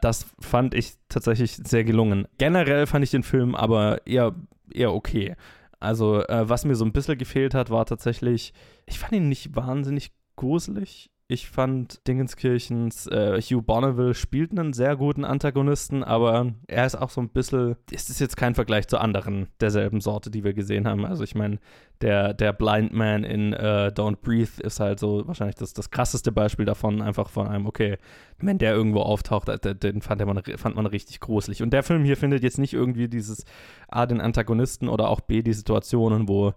[0.00, 2.28] Das fand ich tatsächlich sehr gelungen.
[2.38, 4.34] Generell fand ich den Film aber eher,
[4.70, 5.34] eher okay.
[5.80, 8.54] Also, äh, was mir so ein bisschen gefehlt hat, war tatsächlich,
[8.86, 11.10] ich fand ihn nicht wahnsinnig gruselig.
[11.26, 17.08] Ich fand Dingenskirchens äh, Hugh Bonneville spielt einen sehr guten Antagonisten, aber er ist auch
[17.08, 20.86] so ein bisschen, es ist jetzt kein Vergleich zu anderen derselben Sorte, die wir gesehen
[20.86, 21.06] haben.
[21.06, 21.60] Also ich meine,
[22.02, 26.30] der, der Blind Man in äh, Don't Breathe ist halt so wahrscheinlich das, das krasseste
[26.30, 27.96] Beispiel davon, einfach von einem, okay,
[28.38, 31.62] wenn der irgendwo auftaucht, äh, den, fand, man, fand man richtig gruselig.
[31.62, 33.46] Und der Film hier findet jetzt nicht irgendwie dieses
[33.88, 36.52] A, den Antagonisten oder auch B, die Situationen, wo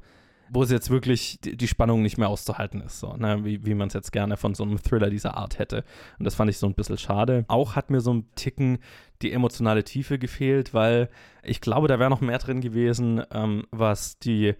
[0.49, 3.43] wo es jetzt wirklich die, Spannung nicht mehr auszuhalten ist, so, ne?
[3.43, 5.83] wie, wie man es jetzt gerne von so einem Thriller dieser Art hätte.
[6.19, 7.45] Und das fand ich so ein bisschen schade.
[7.47, 8.79] Auch hat mir so ein Ticken
[9.21, 11.09] die emotionale Tiefe gefehlt, weil
[11.43, 14.55] ich glaube, da wäre noch mehr drin gewesen, ähm, was die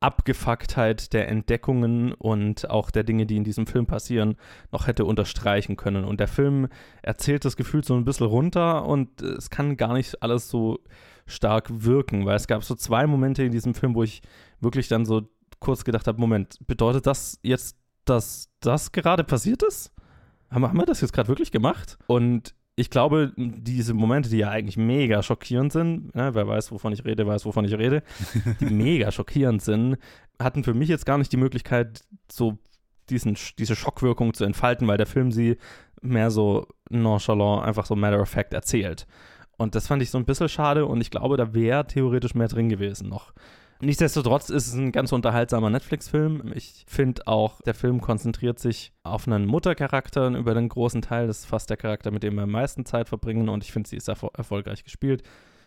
[0.00, 4.36] Abgefucktheit der Entdeckungen und auch der Dinge, die in diesem Film passieren,
[4.70, 6.04] noch hätte unterstreichen können.
[6.04, 6.68] Und der Film
[7.02, 10.78] erzählt das Gefühl so ein bisschen runter und es kann gar nicht alles so
[11.26, 14.22] stark wirken, weil es gab so zwei Momente in diesem Film, wo ich
[14.60, 15.28] wirklich dann so
[15.60, 19.92] kurz gedacht habe, Moment, bedeutet das jetzt, dass das gerade passiert ist?
[20.50, 21.98] Haben, haben wir das jetzt gerade wirklich gemacht?
[22.06, 26.92] Und ich glaube, diese Momente, die ja eigentlich mega schockierend sind, ne, wer weiß, wovon
[26.92, 28.04] ich rede, weiß, wovon ich rede,
[28.60, 29.96] die mega schockierend sind,
[30.38, 32.56] hatten für mich jetzt gar nicht die Möglichkeit, so
[33.10, 35.56] diesen, diese Schockwirkung zu entfalten, weil der Film sie
[36.02, 39.08] mehr so nonchalant, einfach so matter of fact erzählt.
[39.56, 42.46] Und das fand ich so ein bisschen schade und ich glaube, da wäre theoretisch mehr
[42.46, 43.32] drin gewesen noch.
[43.80, 46.52] Nichtsdestotrotz ist es ein ganz unterhaltsamer Netflix-Film.
[46.54, 51.28] Ich finde auch, der Film konzentriert sich auf einen Muttercharakter über den großen Teil.
[51.28, 53.88] Das ist fast der Charakter, mit dem wir am meisten Zeit verbringen und ich finde,
[53.88, 55.22] sie ist erfol erfolgreich gespielt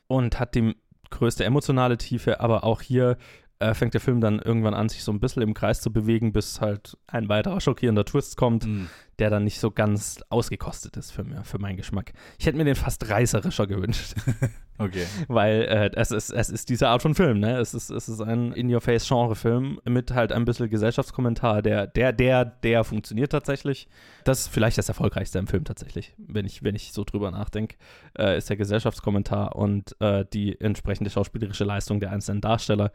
[0.07, 0.75] und hat die
[1.09, 3.17] größte emotionale Tiefe, aber auch hier
[3.59, 6.33] äh, fängt der Film dann irgendwann an, sich so ein bisschen im Kreis zu bewegen,
[6.33, 8.89] bis halt ein weiterer schockierender Twist kommt, Mhm.
[9.21, 12.11] Der dann nicht so ganz ausgekostet ist für, mir, für meinen Geschmack.
[12.39, 14.15] Ich hätte mir den fast reißerischer gewünscht.
[14.81, 15.05] Okay.
[15.27, 17.59] Weil äh, es, ist, es ist diese Art von Film, ne?
[17.59, 22.83] Es ist, es ist ein In-Your-Face-Genre-Film mit halt ein bisschen Gesellschaftskommentar, der, der, der, der
[22.83, 23.87] funktioniert tatsächlich.
[24.23, 27.75] Das ist vielleicht das erfolgreichste im Film tatsächlich, wenn ich, wenn ich so drüber nachdenke,
[28.17, 32.91] äh, ist der Gesellschaftskommentar und äh, die entsprechende schauspielerische Leistung der einzelnen Darsteller.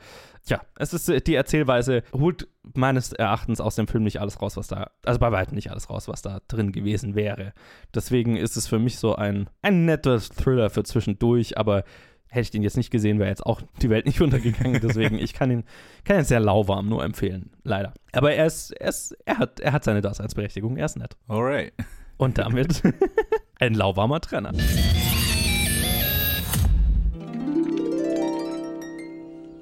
[0.47, 4.57] Ja, es ist äh, die Erzählweise, holt meines Erachtens aus dem Film nicht alles raus,
[4.57, 7.53] was da, also bei weitem nicht alles raus, was da drin gewesen wäre.
[7.95, 11.85] Deswegen ist es für mich so ein, ein netter Thriller für zwischendurch, aber
[12.29, 14.81] hätte ich den jetzt nicht gesehen, wäre jetzt auch die Welt nicht untergegangen.
[14.81, 15.64] Deswegen, ich kann ihn,
[16.05, 17.95] kann ihn sehr lauwarm nur empfehlen, leider.
[18.12, 21.17] Aber er ist, er ist, er hat, er hat seine Daseinsberechtigung, er ist nett.
[21.29, 21.73] Alright.
[22.17, 22.83] Und damit
[23.61, 24.53] ein lauwarmer Trenner.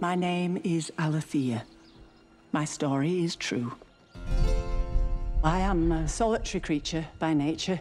[0.00, 1.64] My name is Alethea.
[2.52, 3.72] My story is true.
[5.44, 7.78] I am a solitary creature by nature.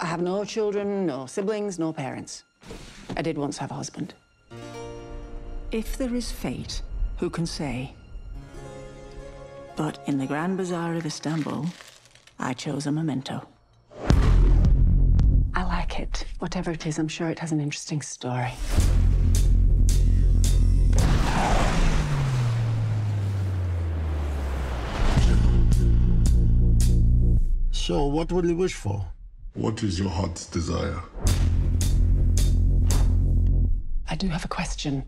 [0.00, 2.44] I have no children, no siblings, no parents.
[3.18, 4.14] I did once have a husband.
[5.72, 6.80] If there is fate,
[7.18, 7.94] who can say?
[9.76, 11.66] But in the Grand Bazaar of Istanbul,
[12.38, 13.46] I chose a memento.
[15.54, 16.24] I like it.
[16.38, 18.54] Whatever it is, I'm sure it has an interesting story.
[27.86, 29.04] So, what will you wish for?
[29.52, 31.02] What is your heart's desire?
[34.08, 35.04] I do have a question.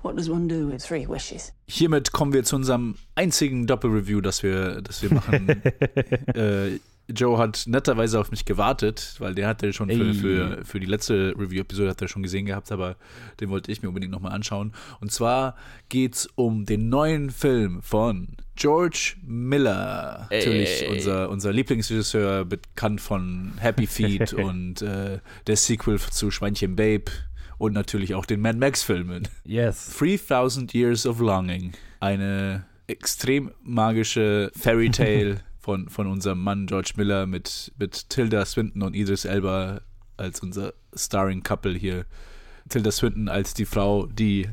[0.00, 1.52] What does one do with three wishes?
[1.66, 5.50] Hiermit kommen wir zu unserem einzigen Doppelreview, das wir, das wir machen.
[6.34, 6.80] äh,
[7.14, 11.34] Joe hat netterweise auf mich gewartet, weil der hatte schon für, für, für die letzte
[11.36, 12.96] Review-Episode hat er schon gesehen gehabt, aber
[13.40, 14.72] den wollte ich mir unbedingt nochmal anschauen.
[15.00, 15.56] Und zwar
[15.88, 20.26] geht es um den neuen Film von George Miller.
[20.30, 20.38] Ey.
[20.38, 27.10] Natürlich unser, unser Lieblingsregisseur, bekannt von Happy Feet und äh, der Sequel zu Schweinchen Babe
[27.58, 29.28] und natürlich auch den Mad Max-Filmen.
[29.44, 29.96] Yes.
[29.98, 31.72] 3000 Years of Longing.
[32.00, 35.40] Eine extrem magische Fairy Tale
[35.70, 39.82] von, von unserem Mann George Miller mit, mit Tilda Swinton und Idris Elba
[40.16, 42.06] als unser Starring Couple hier.
[42.68, 44.48] Tilda Swinton als die Frau, die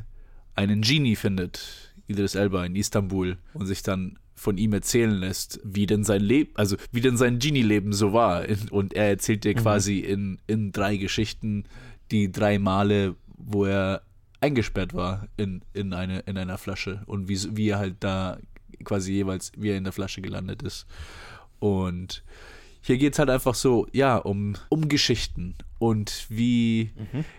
[0.54, 5.86] einen Genie findet, Idris Elba in Istanbul und sich dann von ihm erzählen lässt, wie
[5.86, 8.44] denn sein Leben, also wie denn sein Genie-Leben so war.
[8.70, 9.58] Und er erzählt dir Mhm.
[9.60, 11.64] quasi in, in drei Geschichten
[12.12, 14.02] die drei Male, wo er
[14.40, 18.38] eingesperrt war in, in, eine, in einer Flasche und wie, wie er halt da
[18.84, 20.86] quasi jeweils, wie er in der Flasche gelandet ist.
[21.58, 22.22] Und
[22.80, 26.92] hier geht es halt einfach so, ja, um, um Geschichten und wie,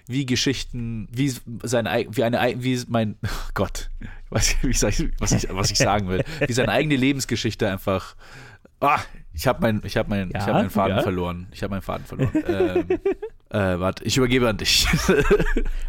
[0.07, 1.33] wie Geschichten, wie
[1.63, 3.89] seine wie eine wie mein oh Gott,
[4.29, 8.15] was, wie sag ich, was, ich, was ich sagen will, wie seine eigene Lebensgeschichte einfach.
[8.79, 8.99] Ah,
[9.33, 11.03] ich habe mein, ich habe mein, Ja, ich habe meinen Faden ja.
[11.03, 11.47] verloren.
[11.51, 12.31] Ich habe meinen Faden verloren.
[12.47, 12.99] ähm,
[13.49, 14.87] äh, warte, ich übergebe an dich.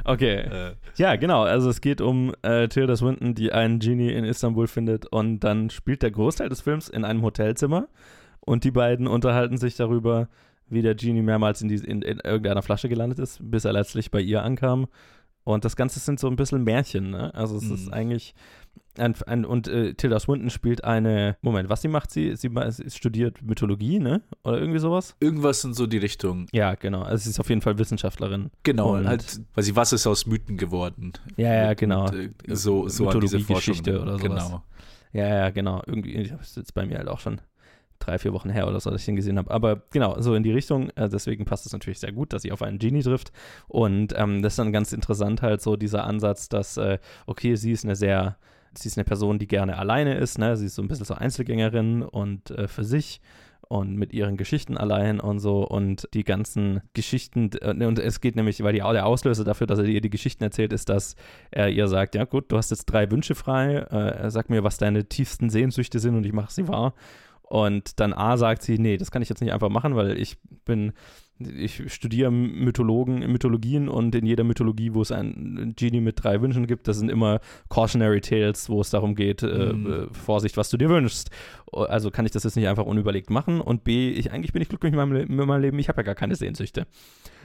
[0.04, 0.36] Okay.
[0.40, 0.72] Äh.
[0.96, 1.42] Ja, genau.
[1.42, 5.70] Also es geht um äh, Tilda Swinton, die einen Genie in Istanbul findet und dann
[5.70, 7.88] spielt der Großteil des Films in einem Hotelzimmer
[8.40, 10.28] und die beiden unterhalten sich darüber,
[10.68, 14.10] wie der Genie mehrmals in, die, in, in irgendeiner Flasche gelandet ist, bis er letztlich
[14.10, 14.86] bei ihr ankam.
[15.44, 17.34] Und das Ganze sind so ein bisschen Märchen, ne?
[17.34, 17.92] Also es ist Mhm.
[17.94, 18.34] eigentlich
[18.98, 22.34] ein, ein und äh, Tilda Swinton spielt eine, Moment, was sie macht sie?
[22.36, 24.22] Sie, sie studiert Mythologie, ne?
[24.44, 25.16] Oder irgendwie sowas?
[25.20, 26.46] Irgendwas in so die Richtung.
[26.52, 27.02] Ja, genau.
[27.02, 28.50] Also sie ist auf jeden Fall Wissenschaftlerin.
[28.62, 31.12] Genau, Und- halt, weil sie, was ist aus Mythen geworden?
[31.36, 32.08] Ja, ja, genau.
[32.08, 33.04] Und, äh, so, so.
[33.04, 34.22] Mythologie-Geschichte oder sowas.
[34.46, 34.64] Genau.
[35.12, 35.82] Ja, ja, genau.
[35.86, 37.40] Irgendwie, das ist jetzt bei mir halt auch schon
[37.98, 39.50] drei, vier Wochen her oder so, dass ich den gesehen habe.
[39.50, 40.90] Aber genau, so in die Richtung.
[40.90, 43.32] Äh, deswegen passt es natürlich sehr gut, dass sie auf einen Genie trifft.
[43.68, 47.72] Und ähm, das ist dann ganz interessant halt so dieser Ansatz, dass, äh, okay, sie
[47.72, 48.36] ist eine sehr,
[48.76, 50.56] sie ist eine Person, die gerne alleine ist, ne?
[50.56, 53.20] Sie ist so ein bisschen so Einzelgängerin und äh, für sich
[53.70, 58.34] und mit ihren Geschichten allein und so und die ganzen Geschichten äh, und es geht
[58.34, 61.14] nämlich, weil die, der Auslöser dafür, dass er ihr die Geschichten erzählt, ist, dass
[61.52, 64.78] er ihr sagt, ja gut, du hast jetzt drei Wünsche frei, äh, sag mir, was
[64.78, 66.94] deine tiefsten Sehnsüchte sind und ich mache sie wahr.
[67.42, 70.38] Und dann A sagt sie, nee, das kann ich jetzt nicht einfach machen, weil ich
[70.64, 70.92] bin,
[71.40, 76.66] ich studiere Mythologen, Mythologien und in jeder Mythologie, wo es einen Genie mit drei Wünschen
[76.66, 79.92] gibt, das sind immer Cautionary Tales, wo es darum geht, äh, Mhm.
[79.92, 81.30] äh, Vorsicht, was du dir wünschst.
[81.72, 83.60] Also kann ich das jetzt nicht einfach unüberlegt machen.
[83.60, 85.98] Und B, ich eigentlich bin ich glücklich mit meinem, Le- mit meinem Leben, ich habe
[86.00, 86.86] ja gar keine Sehnsüchte.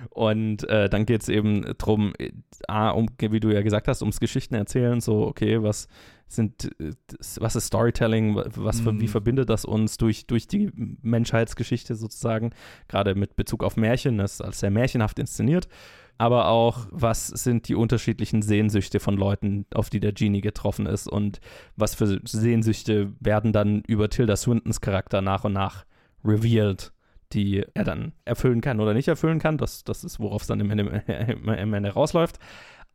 [0.10, 2.32] Und äh, dann geht es eben drum, äh,
[2.68, 5.88] A, um, wie du ja gesagt hast, ums Geschichten erzählen, so, okay, was
[6.28, 6.92] sind, äh,
[7.40, 9.02] was ist Storytelling, was, Mhm.
[9.02, 10.72] wie verbindet das uns durch, durch die
[11.02, 12.52] Menschheitsgeschichte sozusagen,
[12.88, 15.68] gerade mit Bezug auf Märchen, das ist als sehr märchenhaft inszeniert,
[16.18, 21.08] aber auch, was sind die unterschiedlichen Sehnsüchte von Leuten, auf die der Genie getroffen ist
[21.08, 21.40] und
[21.76, 25.86] was für Sehnsüchte werden dann über Tilda Swintons Charakter nach und nach
[26.24, 26.92] revealed
[27.34, 29.58] die er dann erfüllen kann oder nicht erfüllen kann.
[29.58, 30.84] Das, das ist, worauf es dann im Ende,
[31.60, 32.38] im Ende rausläuft.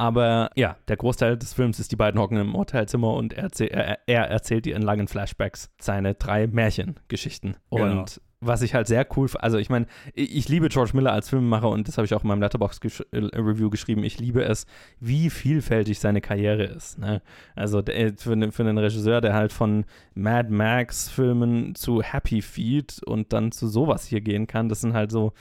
[0.01, 3.69] Aber ja, der Großteil des Films ist, die beiden hocken im Hotelzimmer und er, erzähl,
[3.69, 7.57] er, er erzählt dir in langen Flashbacks seine drei Märchengeschichten.
[7.71, 8.01] Genau.
[8.01, 9.85] Und was ich halt sehr cool, f- also ich meine,
[10.15, 13.69] ich, ich liebe George Miller als Filmemacher und das habe ich auch in meinem Letterbox-Review
[13.69, 14.03] geschrieben.
[14.03, 14.65] Ich liebe es,
[15.01, 16.99] wie vielfältig seine Karriere ist.
[16.99, 17.21] Ne?
[17.55, 19.85] Also der, für, ne- für einen Regisseur, der halt von
[20.15, 25.13] Mad Max-Filmen zu Happy Feet und dann zu sowas hier gehen kann, das sind halt
[25.13, 25.35] so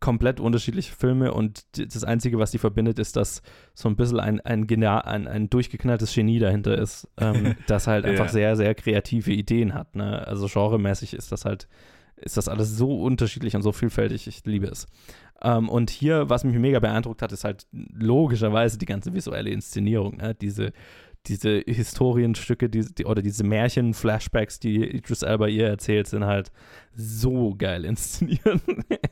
[0.00, 3.42] komplett unterschiedliche Filme und das Einzige, was die verbindet, ist, dass
[3.74, 8.04] so ein bisschen ein, ein, gena- ein, ein durchgeknalltes Genie dahinter ist, ähm, das halt
[8.06, 8.32] einfach Ja.
[8.32, 9.94] sehr, sehr kreative Ideen hat.
[9.96, 10.26] Ne?
[10.26, 11.68] Also genremäßig ist das halt,
[12.16, 14.26] ist das alles so unterschiedlich und so vielfältig.
[14.26, 14.86] Ich liebe es.
[15.42, 20.16] Ähm, und hier, was mich mega beeindruckt hat, ist halt logischerweise die ganze visuelle Inszenierung.
[20.16, 20.34] Ne?
[20.34, 20.72] Diese,
[21.26, 26.50] diese Historienstücke die, die, oder diese Märchen-Flashbacks, die Idris Elba ihr erzählt, sind halt
[26.94, 28.60] so geil inszeniert.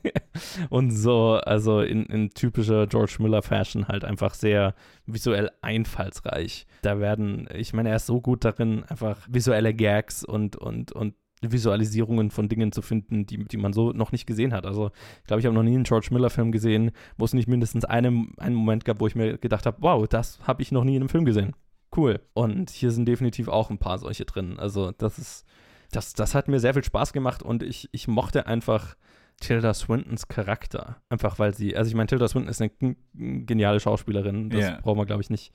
[0.70, 4.74] und so, also in, in typischer George Miller-Fashion halt einfach sehr
[5.06, 6.66] visuell einfallsreich.
[6.82, 11.14] Da werden, ich meine, er ist so gut darin, einfach visuelle Gags und, und, und
[11.40, 14.66] Visualisierungen von Dingen zu finden, die, die man so noch nicht gesehen hat.
[14.66, 14.90] Also
[15.20, 18.32] ich glaube, ich habe noch nie einen George Miller-Film gesehen, wo es nicht mindestens einen,
[18.38, 21.02] einen Moment gab, wo ich mir gedacht habe, wow, das habe ich noch nie in
[21.02, 21.54] einem Film gesehen.
[21.97, 22.20] Cool.
[22.34, 24.59] Und hier sind definitiv auch ein paar solche drin.
[24.59, 25.47] Also das ist
[25.91, 28.97] das, das hat mir sehr viel Spaß gemacht und ich, ich mochte einfach
[29.41, 31.01] Tilda Swintons Charakter.
[31.09, 34.80] Einfach weil sie, also ich meine, Tilda Swinton ist eine geniale Schauspielerin, das yeah.
[34.82, 35.53] brauchen wir, glaube ich, nicht,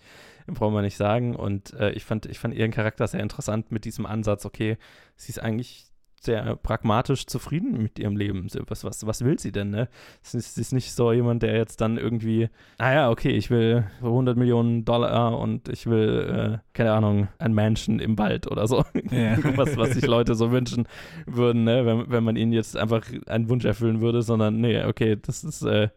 [0.48, 1.36] brauchen wir nicht sagen.
[1.36, 4.78] Und äh, ich, fand, ich fand ihren Charakter sehr interessant mit diesem Ansatz, okay,
[5.16, 5.93] sie ist eigentlich
[6.26, 8.48] sehr pragmatisch zufrieden mit ihrem Leben.
[8.68, 9.90] Was, was, was will sie denn, ne?
[10.22, 13.50] Sie ist, sie ist nicht so jemand, der jetzt dann irgendwie, ah ja, okay, ich
[13.50, 18.68] will 100 Millionen Dollar und ich will, äh, keine Ahnung, ein Mansion im Wald oder
[18.68, 18.84] so.
[19.12, 19.38] Ja.
[19.58, 20.88] was, was sich Leute so wünschen
[21.26, 21.86] würden, ne?
[21.86, 25.64] Wenn, wenn man ihnen jetzt einfach einen Wunsch erfüllen würde, sondern, nee, okay, das ist,
[25.64, 25.90] äh,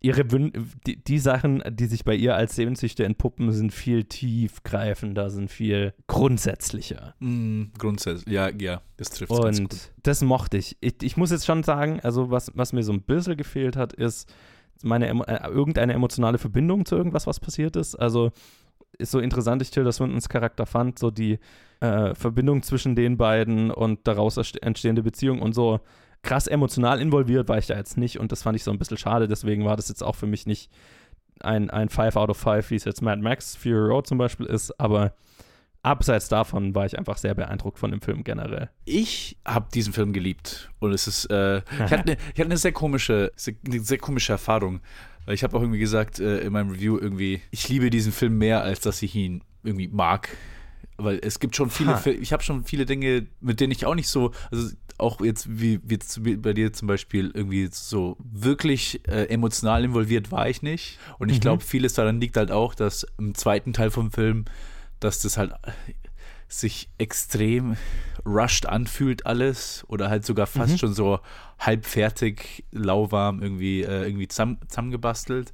[0.00, 0.52] ihre Wün
[0.86, 5.94] die, die, Sachen, die sich bei ihr als Sehnsüchte entpuppen, sind viel tiefgreifender, sind viel
[6.06, 7.14] grundsätzlicher.
[7.20, 9.90] Mm, grundsätzlich, ja, ja, das trifft Und ganz gut.
[10.02, 10.76] das mochte ich.
[10.80, 11.02] ich.
[11.02, 11.16] ich.
[11.16, 14.32] muss jetzt schon sagen, also was, was mir so ein bisschen gefehlt hat, ist
[14.82, 17.94] meine äh, irgendeine emotionale Verbindung zu irgendwas, was passiert ist.
[17.94, 18.32] Also
[18.98, 21.38] ist so interessant, ich Tilda Swintons Charakter fand, so die
[21.80, 25.80] äh, Verbindung zwischen den beiden und daraus entstehende Beziehung und so
[26.22, 28.98] krass emotional involviert war ich da jetzt nicht und das fand ich so ein bisschen
[28.98, 29.28] schade.
[29.28, 30.70] Deswegen war das jetzt auch für mich nicht
[31.40, 34.46] ein, ein 5 out of 5, wie es jetzt Mad Max Fury Road zum Beispiel
[34.46, 35.14] ist, aber
[35.82, 38.68] abseits davon war ich einfach sehr beeindruckt von dem Film generell.
[38.84, 42.56] Ich habe diesen Film geliebt und es ist, äh, ich, hatte eine, ich hatte eine
[42.58, 43.32] sehr komische,
[43.66, 44.80] eine sehr komische Erfahrung.
[45.26, 48.38] Weil ich habe auch irgendwie gesagt äh, in meinem Review irgendwie, ich liebe diesen Film
[48.38, 50.30] mehr, als dass ich ihn irgendwie mag
[51.04, 52.06] weil es gibt schon viele, ha.
[52.06, 55.80] ich habe schon viele Dinge, mit denen ich auch nicht so, also auch jetzt wie,
[55.84, 60.98] wie bei dir zum Beispiel irgendwie so wirklich äh, emotional involviert war ich nicht.
[61.18, 61.40] Und ich mhm.
[61.40, 64.44] glaube, vieles daran liegt halt auch, dass im zweiten Teil vom Film,
[65.00, 65.52] dass das halt
[66.48, 67.76] sich extrem
[68.26, 70.78] rushed anfühlt alles oder halt sogar fast mhm.
[70.78, 71.20] schon so
[71.58, 75.52] halbfertig, lauwarm irgendwie, äh, irgendwie zusammengebastelt.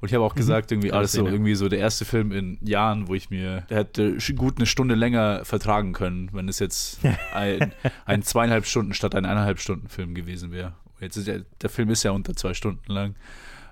[0.00, 0.38] Und ich habe auch mhm.
[0.38, 3.78] gesagt, irgendwie alles so, irgendwie so der erste Film in Jahren, wo ich mir, der
[3.78, 7.00] hätte gut eine Stunde länger vertragen können, wenn es jetzt
[7.34, 7.72] ein,
[8.04, 10.74] ein zweieinhalb Stunden statt ein eineinhalb Stunden Film gewesen wäre.
[11.00, 13.14] Jetzt ist ja, der Film ist ja unter zwei Stunden lang.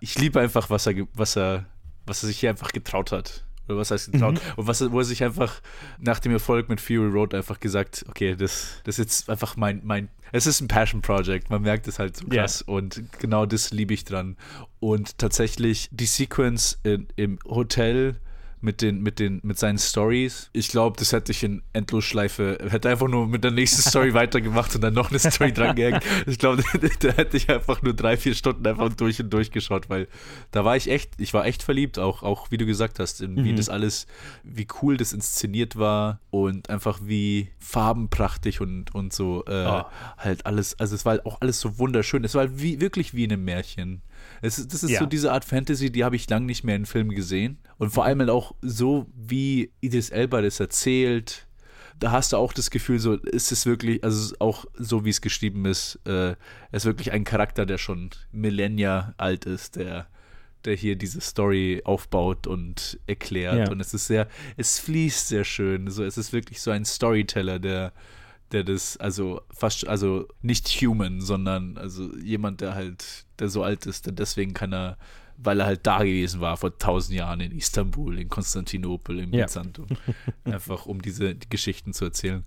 [0.00, 1.66] Ich liebe einfach, was er, was er,
[2.06, 3.44] was er sich hier einfach getraut hat.
[3.68, 4.34] Oder was heißt getraut?
[4.34, 4.52] Mhm.
[4.56, 5.60] Und was, wo er sich einfach
[5.98, 9.80] nach dem Erfolg mit Fury Road einfach gesagt, okay, das, das ist jetzt einfach mein,
[9.84, 12.76] mein, es ist ein Passion Project, man merkt es halt so krass yeah.
[12.76, 14.36] und genau das liebe ich dran.
[14.80, 18.16] Und tatsächlich die Sequence in, im Hotel
[18.64, 20.48] mit den, mit den, mit seinen Stories.
[20.52, 24.74] Ich glaube, das hätte ich in Endlosschleife, hätte einfach nur mit der nächsten Story weitergemacht
[24.74, 26.02] und dann noch eine Story drangehängt.
[26.26, 26.64] Ich glaube,
[27.00, 30.08] da hätte ich einfach nur drei, vier Stunden einfach durch und durch geschaut, weil
[30.50, 33.36] da war ich echt, ich war echt verliebt, auch, auch wie du gesagt hast, in
[33.44, 33.56] wie mhm.
[33.56, 34.06] das alles,
[34.42, 39.84] wie cool das inszeniert war und einfach wie farbenprachtig und, und so äh, oh.
[40.16, 42.24] halt alles, also es war halt auch alles so wunderschön.
[42.24, 44.00] Es war halt wie, wirklich wie in einem Märchen.
[44.44, 45.00] Es, das ist ja.
[45.00, 47.58] so diese Art Fantasy, die habe ich lange nicht mehr in Filmen gesehen.
[47.78, 51.46] Und vor allem halt auch so, wie Idris Elba das erzählt.
[51.98, 55.22] Da hast du auch das Gefühl, so ist es wirklich, also auch so wie es
[55.22, 56.34] geschrieben ist, äh,
[56.72, 60.08] ist wirklich ein Charakter, der schon Millennia alt ist, der
[60.64, 63.66] der hier diese Story aufbaut und erklärt.
[63.66, 63.70] Ja.
[63.70, 65.90] Und es ist sehr, es fließt sehr schön.
[65.90, 67.92] So, es ist wirklich so ein Storyteller, der
[68.54, 73.86] der das, also fast, also nicht human, sondern also jemand, der halt, der so alt
[73.86, 74.96] ist, denn deswegen kann er,
[75.36, 79.88] weil er halt da gewesen war vor tausend Jahren in Istanbul, in Konstantinopel, in Byzantium,
[80.46, 80.52] ja.
[80.54, 82.44] einfach um diese die Geschichten zu erzählen.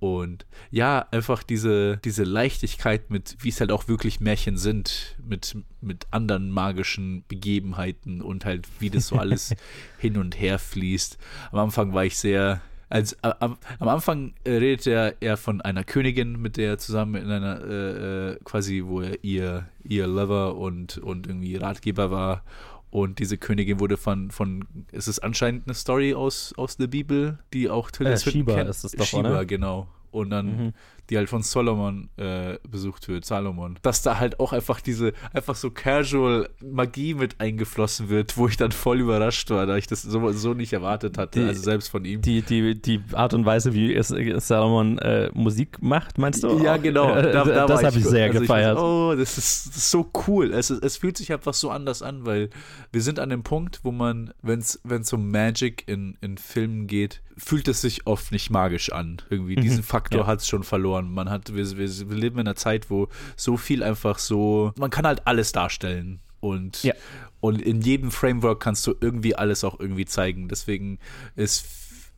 [0.00, 5.58] Und ja, einfach diese, diese Leichtigkeit mit, wie es halt auch wirklich Märchen sind, mit,
[5.82, 9.54] mit anderen magischen Begebenheiten und halt, wie das so alles
[9.98, 11.18] hin und her fließt.
[11.52, 15.84] Am Anfang war ich sehr, als, am, am Anfang äh, redet er, er von einer
[15.84, 20.56] Königin, mit der er zusammen in einer, äh, äh, quasi, wo er ihr, ihr Lover
[20.56, 22.42] und, und irgendwie Ratgeber war.
[22.90, 27.38] Und diese Königin wurde von, von ist es anscheinend eine Story aus, aus der Bibel,
[27.54, 28.68] die auch Tilda äh, Swinton kennt?
[28.68, 29.44] ist es doch, Shiba, oder?
[29.44, 29.86] genau.
[30.10, 30.72] Und dann mhm
[31.10, 35.56] die halt von Solomon äh, besucht wird, Salomon, dass da halt auch einfach diese, einfach
[35.56, 40.02] so casual Magie mit eingeflossen wird, wo ich dann voll überrascht war, da ich das
[40.02, 42.22] so, so nicht erwartet hatte, die, also selbst von ihm.
[42.22, 46.62] Die, die, die Art und Weise, wie es, Salomon äh, Musik macht, meinst du?
[46.62, 47.14] Ja, genau.
[47.14, 48.76] Äh, da, da das habe ich sehr also gefeiert.
[48.76, 50.52] Ich, oh, das ist, das ist, so cool.
[50.52, 52.50] Es, es fühlt sich einfach so anders an, weil
[52.92, 57.20] wir sind an dem Punkt, wo man, wenn es um Magic in, in Filmen geht,
[57.40, 59.22] fühlt es sich oft nicht magisch an.
[59.30, 59.62] Irgendwie mhm.
[59.62, 60.26] diesen Faktor ja.
[60.26, 60.99] hat es schon verloren.
[61.08, 64.90] Man hat, wir, wir, wir, leben in einer Zeit, wo so viel einfach so, man
[64.90, 66.94] kann halt alles darstellen und ja.
[67.40, 70.48] und in jedem Framework kannst du irgendwie alles auch irgendwie zeigen.
[70.48, 70.98] Deswegen
[71.36, 71.66] ist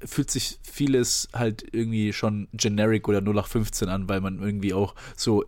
[0.04, 5.44] fühlt sich vieles halt irgendwie schon generic oder 0815 an, weil man irgendwie auch so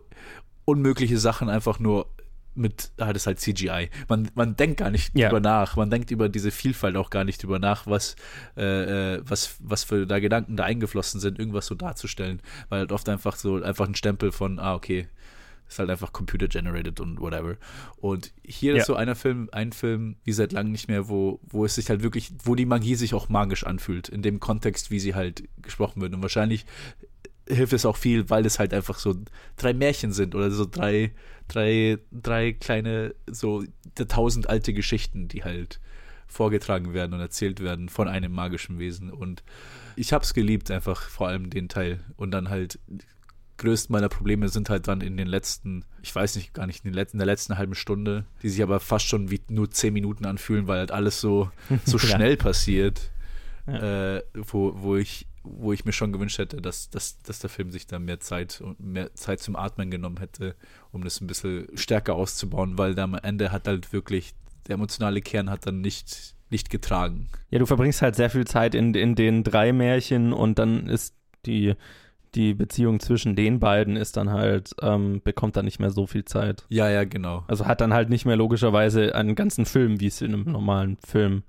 [0.65, 2.07] unmögliche Sachen einfach nur
[2.55, 3.89] mit, ah, das ist halt CGI.
[4.07, 5.29] Man, man denkt gar nicht Ja.
[5.29, 5.75] drüber nach.
[5.75, 8.15] Man denkt über diese Vielfalt auch gar nicht drüber nach, was,
[8.57, 12.41] äh, äh, was, was für da Gedanken da eingeflossen sind, irgendwas so darzustellen.
[12.69, 15.07] Weil halt oft einfach so, einfach ein Stempel von, ah, okay,
[15.67, 17.57] ist halt einfach computer generated und whatever.
[17.97, 18.79] Und hier Ja.
[18.81, 21.89] ist so einer Film, ein Film, wie seit langem nicht mehr, wo, wo es sich
[21.89, 25.43] halt wirklich, wo die Magie sich auch magisch anfühlt, in dem Kontext, wie sie halt
[25.63, 26.13] gesprochen wird.
[26.13, 26.65] Und wahrscheinlich
[27.47, 29.15] hilft es auch viel, weil es halt einfach so
[29.57, 31.11] drei Märchen sind oder so drei,
[31.47, 33.63] drei, drei kleine, so
[34.07, 35.79] tausend alte Geschichten, die halt
[36.27, 39.11] vorgetragen werden und erzählt werden von einem magischen Wesen.
[39.11, 39.43] Und
[39.95, 41.99] ich hab's geliebt, einfach vor allem den Teil.
[42.17, 42.79] Und dann halt
[43.57, 46.91] größten meiner Probleme sind halt dann in den letzten, ich weiß nicht, gar nicht, in,
[46.91, 49.93] den letzten, in der letzten halben Stunde, die sich aber fast schon wie nur zehn
[49.93, 51.49] Minuten anfühlen, weil halt alles so,
[51.85, 52.15] so Ja.
[52.15, 53.11] schnell passiert,
[53.67, 57.71] äh, wo, wo ich wo ich mir schon gewünscht hätte, dass, dass, dass der Film
[57.71, 60.55] sich da mehr Zeit und mehr Zeit zum Atmen genommen hätte,
[60.91, 64.33] um das ein bisschen stärker auszubauen, weil da am Ende hat halt wirklich,
[64.67, 67.27] der emotionale Kern hat dann nicht, nicht getragen.
[67.49, 71.15] Ja, du verbringst halt sehr viel Zeit in, in den drei Märchen und dann ist
[71.45, 71.75] die,
[72.35, 76.25] die Beziehung zwischen den beiden ist dann halt, ähm, bekommt dann nicht mehr so viel
[76.25, 76.65] Zeit.
[76.69, 77.43] Ja, ja, genau.
[77.47, 80.97] Also hat dann halt nicht mehr logischerweise einen ganzen Film, wie es in einem normalen
[80.97, 81.43] Film,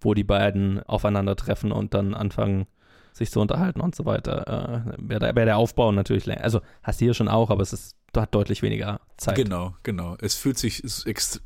[0.00, 2.66] wo die beiden aufeinandertreffen und dann anfangen,
[3.14, 4.84] sich zu unterhalten und so weiter.
[4.86, 6.42] Äh, Wäre der, wär der Aufbau natürlich länger.
[6.42, 9.36] Also hast du hier schon auch, aber es ist, hat deutlich weniger Zeit.
[9.36, 10.16] Genau, genau.
[10.20, 10.82] Es fühlt sich,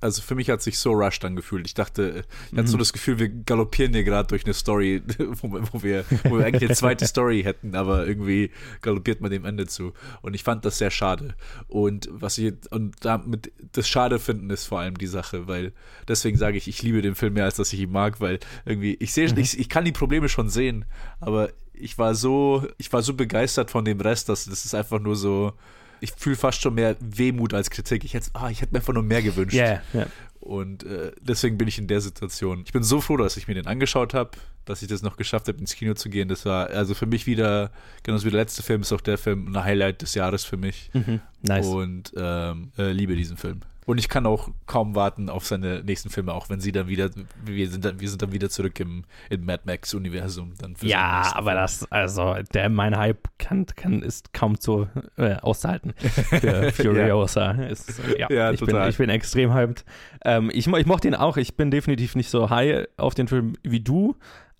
[0.01, 1.67] also für mich hat es sich so rushed angefühlt.
[1.67, 2.67] Ich dachte, ich hatte Mhm.
[2.67, 6.39] so das Gefühl, wir galoppieren hier gerade durch eine Story, wo, wir- wo, wir, wo
[6.39, 8.51] wir eigentlich eine zweite Story hätten, aber irgendwie
[8.81, 9.93] galoppiert man dem Ende zu.
[10.23, 11.35] Und ich fand das sehr schade.
[11.69, 15.73] Und was ich, und damit, das Schade finden ist vor allem die Sache, weil
[16.09, 18.95] deswegen sage ich, ich liebe den Film mehr, als dass ich ihn mag, weil irgendwie,
[19.01, 20.85] ich sehe, ich, ich kann die Probleme schon sehen,
[21.21, 21.51] aber
[21.81, 25.15] ich war so, ich war so begeistert von dem Rest, dass das ist einfach nur
[25.15, 25.53] so,
[26.01, 28.05] ich fühle fast schon mehr Wehmut als Kritik.
[28.05, 29.55] Ich hätte, ah, ich hätte mir einfach nur mehr gewünscht.
[29.55, 30.07] Ja, ja.
[30.41, 32.63] Und äh, deswegen bin ich in der Situation.
[32.65, 34.31] Ich bin so froh, dass ich mir den angeschaut habe,
[34.65, 36.29] dass ich das noch geschafft habe, ins Kino zu gehen.
[36.29, 37.71] Das war also für mich wieder,
[38.03, 40.91] genauso wie der letzte Film, ist auch der Film ein Highlight des Jahres für mich.
[40.95, 41.67] Mhm, nice.
[41.67, 43.61] Und ähm, äh, liebe diesen Film.
[43.89, 47.09] Und ich kann auch kaum warten auf seine nächsten Filme, auch wenn sie dann wieder,
[47.47, 50.53] wir sind dann, wir sind dann wieder zurück im, im Mad Max-Universum.
[50.83, 56.71] Ja, aber das, also, der, mein Hype kann, kann, ist kaum zu äh, auszuhalten für
[56.71, 57.53] Furiosa.
[57.53, 58.91] Ist, äh, ja, Ja, ich, bin, total.
[58.91, 59.87] ich bin extrem hyped.
[60.23, 61.39] Ähm, ich, ich mochte ihn auch.
[61.39, 64.17] Ich bin definitiv nicht so high auf den Film wie du,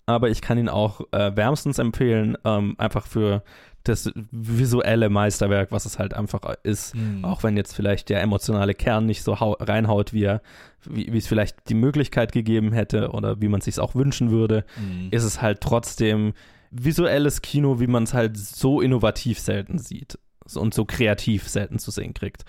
[0.07, 3.43] aber ich kann ihn auch äh, wärmstens empfehlen, ähm, einfach für
[3.83, 6.95] das visuelle Meisterwerk, was es halt einfach ist.
[6.95, 7.23] Mhm.
[7.25, 10.41] Auch wenn jetzt vielleicht der emotionale Kern nicht so hau- reinhaut, wie er,
[10.85, 14.31] wie, wie es vielleicht die Möglichkeit gegeben hätte oder wie man es sich auch wünschen
[14.31, 15.07] würde, Mhm.
[15.11, 16.33] ist es halt trotzdem
[16.71, 20.19] visuelles Kino, wie man es halt so innovativ selten sieht
[20.55, 22.43] und so kreativ selten zu sehen kriegt.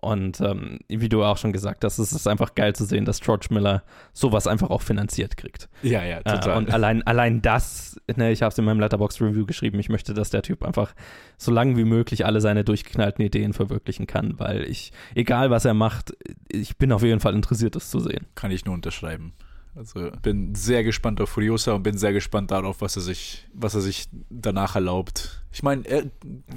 [0.00, 3.20] Und ähm, wie du auch schon gesagt hast, es ist einfach geil zu sehen, dass
[3.20, 3.82] George Miller
[4.12, 5.68] sowas einfach auch finanziert kriegt.
[5.82, 6.54] Ja, ja, total.
[6.54, 9.88] Äh, und allein, allein das, ne, ich habe es in meinem Letterbox Review geschrieben, ich
[9.88, 10.94] möchte, dass der Typ einfach
[11.38, 15.74] so lange wie möglich alle seine durchgeknallten Ideen verwirklichen kann, weil ich, egal was er
[15.74, 16.14] macht,
[16.48, 18.26] ich bin auf jeden Fall interessiert, das zu sehen.
[18.34, 19.32] Kann ich nur unterschreiben.
[19.76, 23.74] Also bin sehr gespannt auf Furiosa und bin sehr gespannt darauf, was er sich, was
[23.74, 25.42] er sich danach erlaubt.
[25.52, 26.04] Ich meine, er-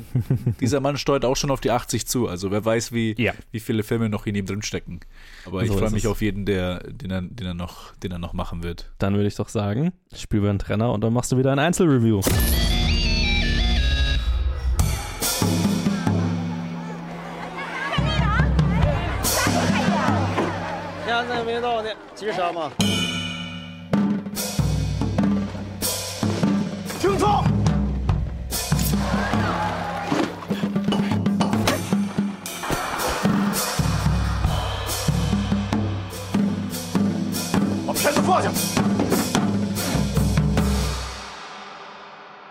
[0.61, 2.29] dieser Mann steuert auch schon auf die 80 zu.
[2.29, 3.15] Also wer weiß, wie,
[3.51, 5.01] wie viele Filme noch in ihm drinstecken.
[5.45, 6.09] Aber ich So freue ist mich es.
[6.09, 8.89] auf jeden, der, den er, den er noch, den er noch machen wird.
[8.99, 11.59] Dann würde ich doch sagen, spielen wir einen Trenner und dann machst du wieder ein
[11.59, 12.21] Einzelreview.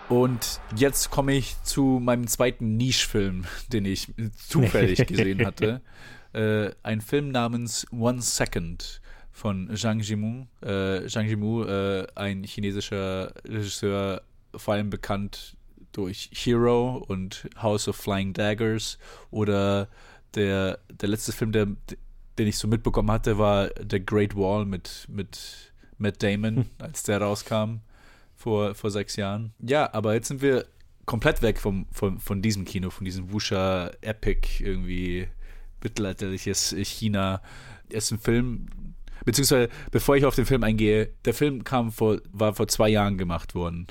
[0.08, 5.82] Und jetzt komme ich zu meinem zweiten Niche-Film, den ich zufällig gesehen hatte.
[6.32, 9.00] Äh, ein Film namens One Second
[9.32, 10.46] von Zhang Yimou.
[10.62, 14.22] Äh, Zhang Yimou, äh, ein chinesischer Regisseur,
[14.54, 15.56] vor allem bekannt
[15.92, 18.98] durch Hero und House of Flying Daggers
[19.30, 19.88] oder
[20.34, 21.66] der, der letzte Film, der,
[22.38, 27.20] den ich so mitbekommen hatte, war The Great Wall mit, mit Matt Damon, als der
[27.20, 27.80] rauskam
[28.36, 29.52] vor, vor sechs Jahren.
[29.60, 30.66] Ja, aber jetzt sind wir
[31.06, 35.28] komplett weg vom, vom, von diesem Kino, von diesem Wusha Epic, irgendwie
[35.82, 37.40] mittelalterliches China.
[37.88, 38.66] Er ist ein Film,
[39.24, 43.18] beziehungsweise bevor ich auf den Film eingehe, der Film kam vor, war vor zwei Jahren
[43.18, 43.86] gemacht worden,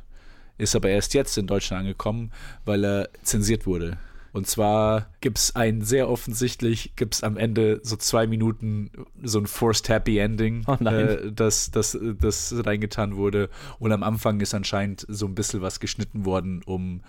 [0.58, 2.32] ist aber erst jetzt in Deutschland angekommen,
[2.66, 3.98] weil er zensiert wurde.
[4.34, 8.92] Und zwar gibt es ein sehr offensichtlich, gibt es am Ende so zwei Minuten
[9.24, 13.50] so ein Forced Happy Ending, Oh äh, das, das, das reingetan wurde.
[13.80, 17.02] Und am Anfang ist anscheinend so ein bisschen was geschnitten worden, um,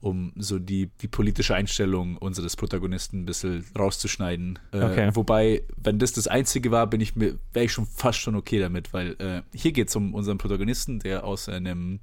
[0.00, 4.58] um so die, die politische Einstellung unseres Protagonisten ein bisschen rauszuschneiden.
[4.72, 5.10] Äh, Okay.
[5.14, 8.58] Wobei, wenn das das Einzige war, bin ich mir, wäre ich schon fast schon okay
[8.58, 12.00] damit, weil äh, hier geht es um unseren Protagonisten, der aus einem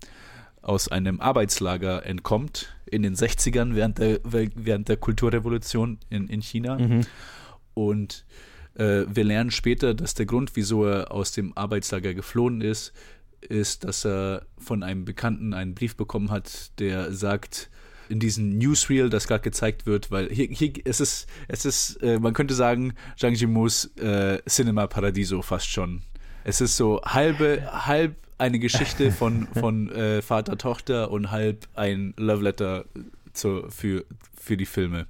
[0.61, 6.77] aus einem Arbeitslager entkommt in den 60ern während der, während der Kulturrevolution in, in China.
[6.77, 7.01] Mhm.
[7.73, 8.25] Und
[8.75, 12.93] äh, wir lernen später, dass der Grund, wieso er aus dem Arbeitslager geflohen ist,
[13.41, 17.69] ist, dass er von einem Bekannten einen Brief bekommen hat, der sagt,
[18.09, 22.19] in diesem Newsreel, das gerade gezeigt wird, weil hier, hier es ist, es ist, äh,
[22.19, 26.01] man könnte sagen, Zhang Yimou's äh, Cinema Paradiso fast schon.
[26.43, 32.13] Es ist so halbe, halb eine Geschichte von, von äh, Vater, Tochter und halb ein
[32.17, 32.85] Love Letter
[33.33, 34.05] zu, für,
[34.39, 35.05] für die Filme.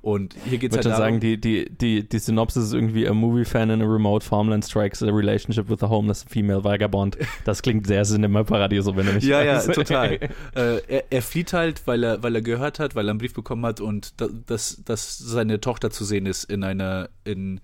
[0.00, 2.72] Und hier geht Ich es halt würde darum, sagen, die, die, die, die Synopsis ist
[2.72, 6.62] irgendwie a movie fan in a remote farmland strikes a relationship with a homeless female
[6.62, 7.18] vagabond.
[7.44, 9.74] Das klingt sehr Cinema Paradiso, wenn du mich Ja, ja, fragst.
[9.74, 10.12] total.
[10.54, 13.34] äh, er, er flieht halt, weil er, weil er gehört hat, weil er einen Brief
[13.34, 17.60] bekommen hat und da, dass, dass seine Tochter zu sehen ist in einer, in,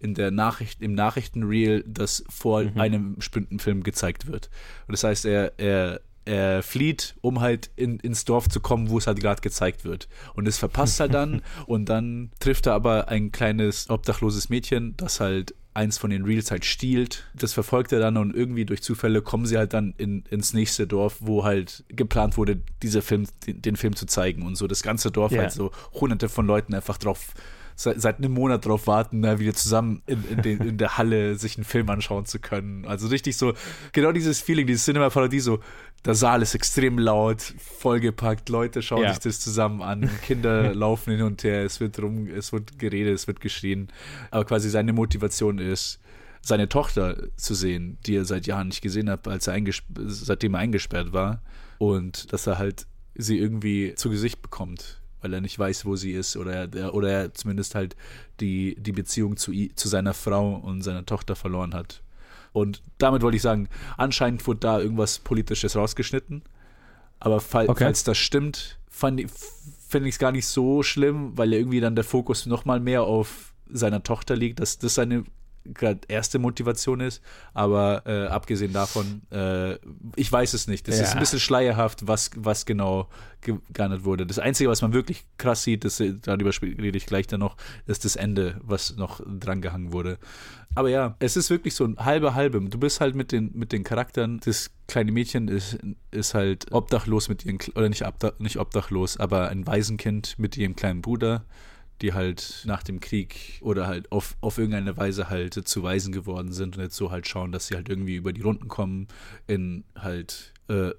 [0.00, 2.80] in der Nachricht, im Nachrichtenreel, das vor Mhm.
[2.80, 4.50] einem bestimmten Film gezeigt wird.
[4.86, 8.98] Und das heißt, er, er, er flieht, um halt in, ins Dorf zu kommen, wo
[8.98, 10.08] es halt gerade gezeigt wird.
[10.34, 15.20] Und es verpasst er dann und dann trifft er aber ein kleines obdachloses Mädchen, das
[15.20, 17.24] halt eins von den Reels halt stiehlt.
[17.34, 20.86] Das verfolgt er dann und irgendwie durch Zufälle kommen sie halt dann in, ins nächste
[20.86, 24.66] Dorf, wo halt geplant wurde, dieser Film, den, den Film zu zeigen und so.
[24.66, 25.42] Das ganze Dorf Ja.
[25.42, 27.34] halt so hunderte von Leuten einfach drauf
[27.76, 31.36] seit, seit einem Monat drauf warten, da wieder zusammen in, in, den, in der Halle
[31.36, 32.86] sich einen Film anschauen zu können.
[32.86, 33.52] Also richtig so,
[33.92, 35.60] genau dieses Feeling, dieses Cinema Paradiso.
[36.04, 37.42] Der Saal ist extrem laut,
[37.78, 39.10] vollgepackt, Leute schauen Ja.
[39.10, 43.14] sich das zusammen an, Kinder laufen hin und her, es wird rum, es wird geredet,
[43.14, 43.88] es wird geschrien.
[44.30, 46.00] Aber quasi seine Motivation ist,
[46.40, 49.60] seine Tochter zu sehen, die er seit Jahren nicht gesehen hat, als er
[50.06, 51.42] seitdem er eingesperrt war.
[51.78, 56.12] Und dass er halt sie irgendwie zu Gesicht bekommt, weil er nicht weiß, wo sie
[56.12, 57.96] ist oder er, oder er zumindest halt
[58.40, 62.00] die, die Beziehung zu, zu seiner Frau und seiner Tochter verloren hat.
[62.52, 66.42] Und damit wollte ich sagen, anscheinend wurde da irgendwas Politisches rausgeschnitten.
[67.18, 67.84] Aber fall, Okay.
[67.84, 69.30] falls das stimmt, fand ich-
[69.88, 73.02] finde ich es gar nicht so schlimm, weil ja irgendwie dann der Fokus nochmal mehr
[73.02, 75.24] auf seiner Tochter liegt, dass das seine
[75.74, 77.22] gerade erste Motivation ist.
[77.54, 79.74] Aber äh, abgesehen davon, äh,
[80.16, 80.86] ich weiß es nicht.
[80.88, 81.12] Das ist Ja.
[81.14, 83.08] ein bisschen schleierhaft, was, was genau
[83.40, 84.26] ge- geahndet wurde.
[84.26, 87.56] Das Einzige, was man wirklich krass sieht, das, darüber rede ich gleich dann noch,
[87.86, 90.18] ist das Ende, was noch drangehangen wurde.
[90.74, 92.60] Aber ja, es ist wirklich so ein halbe halbe.
[92.60, 94.40] Du bist halt mit den, mit den Charakteren.
[94.44, 95.78] Das kleine Mädchen ist,
[96.10, 100.56] ist halt obdachlos mit ihren, Kle- oder nicht, obdach, nicht obdachlos, aber ein Waisenkind mit
[100.58, 101.44] ihrem kleinen Bruder,
[102.02, 106.52] die halt nach dem Krieg oder halt auf, auf irgendeine Weise halt zu Waisen geworden
[106.52, 109.08] sind und jetzt so halt schauen, dass sie halt irgendwie über die Runden kommen
[109.46, 110.90] in halt äh,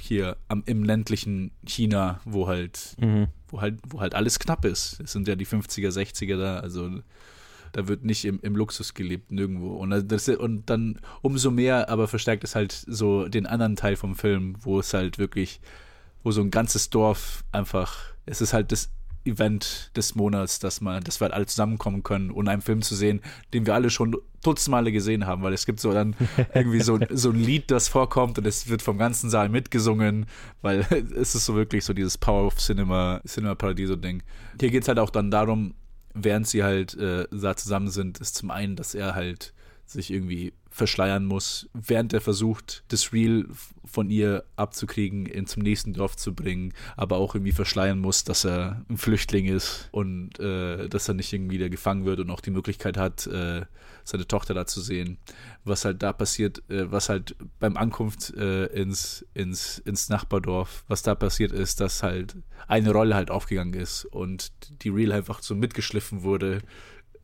[0.00, 3.28] hier am, im ländlichen China, wo halt, Mhm.
[3.48, 5.00] wo halt, wo halt alles knapp ist.
[5.00, 6.90] Es sind ja die 50er, 60er da, also
[7.72, 9.76] da wird nicht im, im Luxus gelebt, nirgendwo.
[9.76, 14.14] Und, das, und dann umso mehr, aber verstärkt es halt so den anderen Teil vom
[14.14, 15.60] Film, wo es halt wirklich,
[16.22, 18.90] wo so ein ganzes Dorf einfach, es ist halt das
[19.26, 22.94] Event des Monats, dass man, dass wir halt alle zusammenkommen können, um einen Film zu
[22.94, 23.20] sehen,
[23.52, 26.14] den wir alle schon dutzend gesehen haben, weil es gibt so dann
[26.54, 30.26] irgendwie so, so ein Lied, das vorkommt und es wird vom ganzen Saal mitgesungen,
[30.62, 30.80] weil
[31.16, 34.22] es ist so wirklich so dieses Power of Cinema, Cinema Paradiso Ding.
[34.60, 35.74] Hier geht es halt auch dann darum,
[36.14, 39.52] während sie halt äh, da zusammen sind, ist zum einen, dass er halt
[39.84, 43.48] sich irgendwie verschleiern muss, während er versucht, das Reel
[43.86, 48.44] von ihr abzukriegen, ihn zum nächsten Dorf zu bringen, aber auch irgendwie verschleiern muss, dass
[48.44, 52.42] er ein Flüchtling ist und äh, dass er nicht irgendwie da gefangen wird und auch
[52.42, 53.62] die Möglichkeit hat, äh,
[54.04, 55.16] seine Tochter da zu sehen.
[55.64, 61.00] Was halt da passiert, äh, was halt beim Ankunft äh, ins, ins, ins Nachbardorf, was
[61.00, 62.36] da passiert ist, dass halt
[62.68, 64.52] eine Rolle halt aufgegangen ist und
[64.82, 66.60] die Reel einfach so mitgeschliffen wurde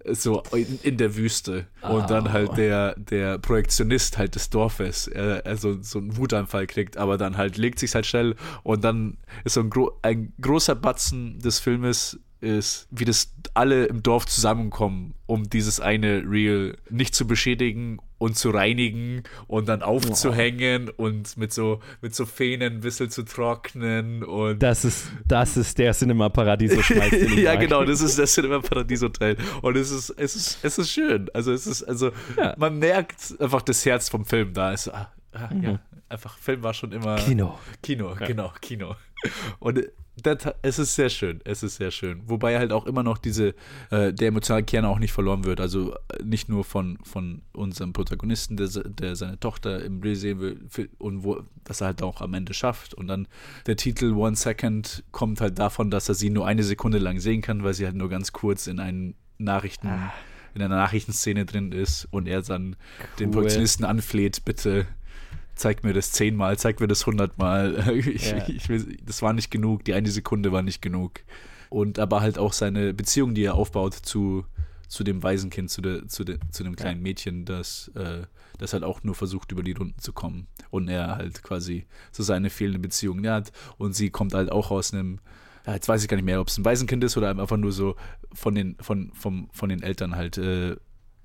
[0.06, 1.66] so in, in der Wüste.
[1.82, 6.66] Und dann halt der der Projektionist halt des Dorfes er, er so, so einen Wutanfall
[6.66, 8.36] kriegt aber dann halt legt sich halt schnell.
[8.62, 13.84] Und dann ist so ein, gro ein großer Batzen des Filmes ist, wie das alle
[13.86, 19.82] im Dorf zusammenkommen, um dieses eine Reel nicht zu beschädigen und zu reinigen und dann
[19.82, 25.56] aufzuhängen und mit so mit so Fähnen ein bisschen zu trocknen und Das ist, das
[25.56, 29.36] ist der Cinema Paradiso Schmalz, ja, genau, das ist der Cinema Paradiso Teil.
[29.62, 31.28] Und es ist, es ist, es ist schön.
[31.34, 32.54] Also es ist, also Ja.
[32.58, 34.72] man merkt einfach das Herz vom Film da.
[34.72, 37.58] Ist, ah, ah, ja, einfach Film war schon immer Kino.
[37.82, 38.26] Kino, Ja.
[38.26, 38.94] genau, Kino.
[39.58, 39.80] Und
[40.20, 42.22] das, es ist sehr schön, es ist sehr schön.
[42.26, 43.54] Wobei halt auch immer noch diese,
[43.90, 45.58] äh, der emotionale Kern auch nicht verloren wird.
[45.60, 50.40] Also äh, nicht nur von, von unserem Protagonisten, der, der seine Tochter im Bild sehen
[50.40, 52.92] will und wo, dass er halt auch am Ende schafft.
[52.92, 53.26] Und dann
[53.66, 57.40] der Titel One Second kommt halt davon, dass er sie nur eine Sekunde lang sehen
[57.40, 60.12] kann, weil sie halt nur ganz kurz in einen Nachrichten, ah.
[60.54, 63.06] in einer Nachrichtenszene drin ist und er dann cool.
[63.18, 64.86] den Protagonisten anfleht, bitte
[65.54, 67.84] zeig mir das zehnmal, zeig mir das hundertmal.
[67.92, 68.48] Ich, ja.
[68.48, 68.68] ich,
[69.04, 71.20] das war nicht genug, die eine Sekunde war nicht genug.
[71.70, 74.44] Und aber halt auch seine Beziehung, die er aufbaut zu,
[74.88, 77.02] zu dem Waisenkind, zu, der, zu, de, zu dem kleinen ja.
[77.02, 78.22] Mädchen, das, äh,
[78.58, 80.48] das halt auch nur versucht, über die Runden zu kommen.
[80.70, 83.52] Und er halt quasi so seine fehlende Beziehung hat.
[83.78, 85.20] Und sie kommt halt auch aus einem,
[85.66, 87.72] ja, jetzt weiß ich gar nicht mehr, ob es ein Waisenkind ist oder einfach nur
[87.72, 87.96] so
[88.34, 90.76] von den, von, vom, von den Eltern halt äh,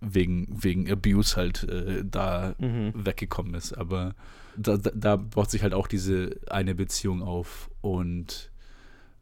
[0.01, 2.93] wegen, wegen Abuse halt äh, da mhm.
[2.93, 3.73] weggekommen ist.
[3.73, 4.15] Aber
[4.55, 7.69] da, da, baut sich halt auch diese eine Beziehung auf.
[7.81, 8.51] Und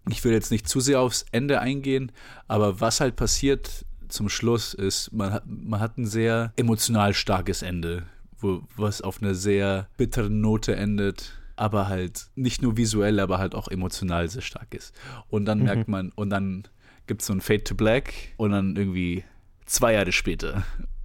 [0.10, 2.12] ich will jetzt nicht zu sehr aufs Ende eingehen,
[2.48, 7.64] aber was halt passiert zum Schluss ist, man hat, man hat ein sehr emotional starkes
[7.64, 8.04] Ende,
[8.38, 13.56] wo, was auf einer sehr bitteren Note endet aber halt nicht nur visuell, aber halt
[13.56, 14.94] auch emotional sehr stark ist.
[15.30, 15.66] Und dann mhm.
[15.66, 16.68] merkt man, und dann
[17.08, 19.24] gibt es so ein Fade to Black und dann irgendwie
[19.66, 20.64] zwei Jahre später.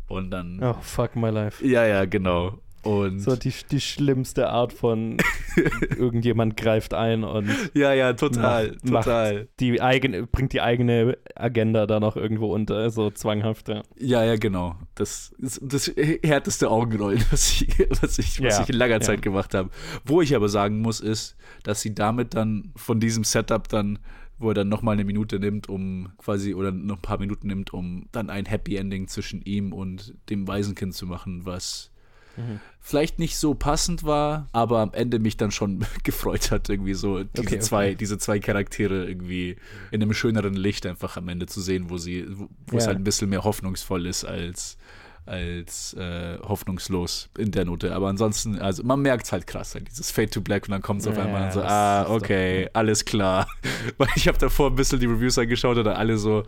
[0.09, 0.63] Und dann.
[0.63, 1.65] Oh, fuck my life.
[1.65, 2.59] Ja, ja, genau.
[2.83, 5.19] Und so die, die schlimmste Art von
[5.99, 11.19] irgendjemand greift ein und ja ja total macht, total macht die eigene bringt die eigene
[11.35, 16.71] Agenda da noch irgendwo unter so zwanghaft ja ja, ja genau das ist das härteste
[16.71, 17.69] Augenrollen was ich
[18.01, 19.01] was ich, was ja, ich in langer ja.
[19.01, 19.69] Zeit gemacht habe
[20.07, 23.99] wo ich aber sagen muss ist dass sie damit dann von diesem Setup dann
[24.41, 27.73] wo er dann nochmal eine Minute nimmt, um quasi, oder noch ein paar Minuten nimmt,
[27.73, 31.91] um dann ein Happy Ending zwischen ihm und dem Waisenkind zu machen, was
[32.39, 32.59] mhm.
[32.81, 37.23] vielleicht nicht so passend war, aber am Ende mich dann schon gefreut hat, irgendwie so
[37.23, 37.97] diese okay, zwei, okay.
[37.97, 39.57] diese zwei Charaktere irgendwie
[39.91, 42.79] in einem schöneren Licht einfach am Ende zu sehen, wo sie, wo ja.
[42.79, 44.79] es halt ein bisschen mehr hoffnungsvoll ist als
[45.27, 47.95] als äh, hoffnungslos in der Note.
[47.95, 50.83] Aber ansonsten, also man merkt es halt krass, halt dieses Fade to Black und dann
[50.83, 53.47] kommt es ja, auf einmal so, ah, okay, alles klar.
[53.99, 56.45] Weil ich habe davor ein bisschen die Reviews angeschaut und alle so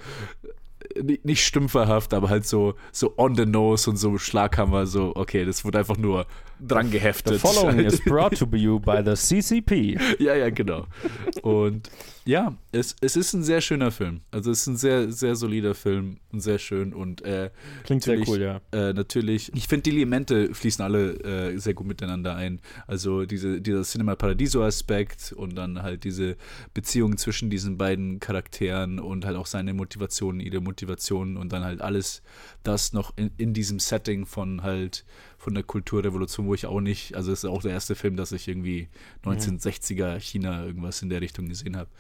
[1.23, 5.65] nicht stümpferhaft, aber halt so, so on the nose und so Schlaghammer, so, okay, das
[5.65, 6.27] wurde einfach nur
[6.61, 7.35] dran geheftet.
[7.35, 9.99] The following is brought to you by the CCP.
[10.19, 10.87] ja, ja, genau.
[11.43, 11.91] Und
[12.25, 14.21] ja, es, es ist ein sehr schöner Film.
[14.31, 17.51] Also es ist ein sehr, sehr solider Film und sehr schön und äh,
[17.85, 18.61] klingt sehr cool, ja.
[18.73, 22.61] Äh, natürlich, ich finde die Elemente fließen alle äh, sehr gut miteinander ein.
[22.87, 26.37] Also diese, dieser Cinema Paradiso Aspekt und dann halt diese
[26.75, 31.81] Beziehung zwischen diesen beiden Charakteren und halt auch seine Motivationen, ihre Motivationen und dann halt
[31.81, 32.23] alles
[32.63, 35.05] das noch in, in diesem Setting von halt
[35.43, 38.31] von der Kulturrevolution, wo ich auch nicht, also es ist auch der erste Film, dass
[38.31, 38.89] ich irgendwie
[39.25, 41.91] 1960er China irgendwas in der Richtung gesehen habe.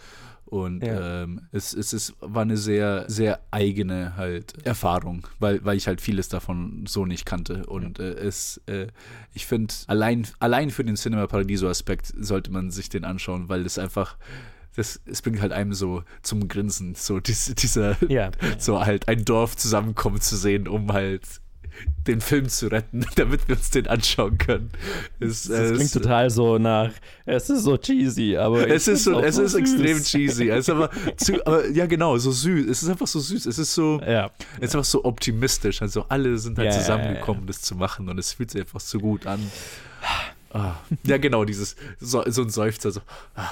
[0.45, 1.25] Und ja.
[1.25, 6.01] ähm, es, es ist, war eine sehr, sehr eigene halt Erfahrung, weil, weil ich halt
[6.01, 7.67] vieles davon so nicht kannte.
[7.67, 8.05] Und ja.
[8.05, 8.87] äh, es, äh,
[9.35, 13.77] ich finde, allein, allein für den Cinema Paradiso-Aspekt sollte man sich den anschauen, weil es
[13.77, 14.19] einfach
[14.77, 18.31] das, es bringt halt einem so zum Grinsen, so diese, dieser, ja.
[18.59, 21.42] so halt ein Dorf zusammenkommen zu sehen, um halt
[22.07, 24.71] den Film zu retten, damit wir uns den anschauen können.
[25.21, 26.91] Es, das klingt es, total so nach,
[27.25, 30.49] es ist so cheesy, aber es ist so, es so ist extrem cheesy.
[30.49, 32.69] Es ist aber, zu, aber ja genau, so süß.
[32.69, 33.47] Es ist einfach so süß.
[33.47, 34.31] Es ist so, ja.
[34.57, 35.83] es ist einfach so optimistisch.
[35.83, 38.81] Also alle sind halt ja, zusammengekommen, ja, das zu machen und es fühlt sich einfach
[38.81, 39.41] so gut an.
[40.53, 40.75] Ah.
[41.05, 43.01] Ja genau, dieses so, so ein Seufzer so.
[43.35, 43.51] Ah,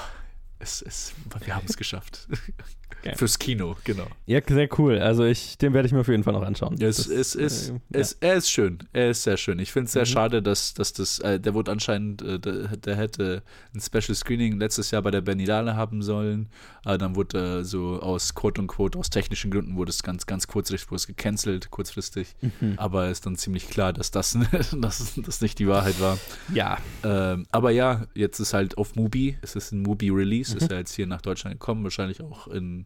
[0.59, 1.15] es, es,
[1.45, 2.29] wir haben es geschafft.
[3.03, 3.17] Okay.
[3.17, 4.07] Fürs Kino, genau.
[4.27, 4.99] Ja, sehr cool.
[4.99, 6.75] Also ich, den werde ich mir auf jeden Fall noch anschauen.
[6.75, 8.29] Es, das, es, ist, äh, es, ja.
[8.29, 8.79] Er ist schön.
[8.93, 9.59] Er ist sehr schön.
[9.59, 10.07] Ich finde es sehr mhm.
[10.07, 13.43] schade, dass, dass das, äh, der wurde anscheinend, äh, der, der, hätte
[13.75, 16.51] ein Special Screening letztes Jahr bei der Berlinale haben sollen.
[16.85, 20.27] Aber dann wurde er so aus quote und quote, aus technischen Gründen wurde es ganz,
[20.27, 22.37] ganz kurzfristig, gecancelt, kurzfristig.
[22.43, 22.75] Mhm.
[22.77, 24.37] Aber ist dann ziemlich klar, dass das,
[24.79, 26.19] dass das nicht die Wahrheit war.
[26.53, 26.77] Ja.
[27.03, 29.39] Ähm, aber ja, jetzt ist halt auf Mubi.
[29.41, 30.53] Es ist ein Mubi-Release.
[30.53, 30.59] Mhm.
[30.59, 32.85] Ist ja jetzt hier nach Deutschland gekommen, wahrscheinlich auch in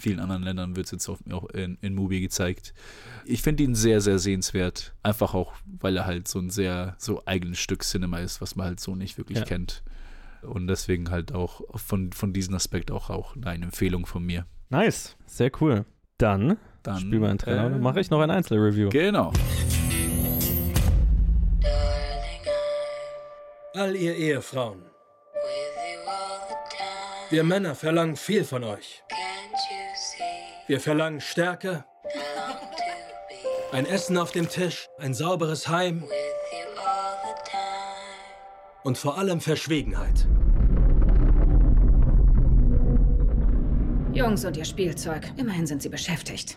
[0.00, 1.20] vielen anderen Ländern wird es jetzt auch
[1.50, 2.74] in, in Mubi gezeigt.
[3.24, 4.94] Ich finde ihn sehr, sehr sehenswert.
[5.02, 8.66] Einfach auch, weil er halt so ein sehr so eigenes Stück Cinema ist, was man
[8.66, 9.44] halt so nicht wirklich ja.
[9.44, 9.82] kennt.
[10.42, 14.46] Und deswegen halt auch von, von diesem Aspekt auch, auch eine Empfehlung von mir.
[14.70, 15.84] Nice, sehr cool.
[16.18, 18.88] Dann, dann spielen wir einen Trailer äh, dann mache ich noch ein Einzelreview.
[18.88, 19.32] Genau.
[23.74, 24.82] All ihr Ehefrauen.
[27.30, 29.04] Wir Männer verlangen viel von euch.
[30.70, 31.84] Wir verlangen Stärke,
[33.72, 36.04] ein Essen auf dem Tisch, ein sauberes Heim
[38.84, 40.28] und vor allem Verschwiegenheit.
[44.12, 45.32] Jungs und ihr Spielzeug.
[45.36, 46.56] Immerhin sind sie beschäftigt.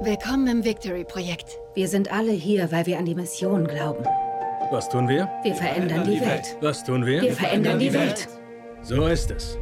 [0.00, 1.58] Willkommen im Victory-Projekt.
[1.74, 4.04] Wir sind alle hier, weil wir an die Mission glauben.
[4.70, 5.28] Was tun wir?
[5.42, 6.56] Wir verändern die Welt.
[6.60, 7.22] Was tun wir?
[7.22, 8.28] Wir verändern die Welt.
[8.82, 9.58] So ist es.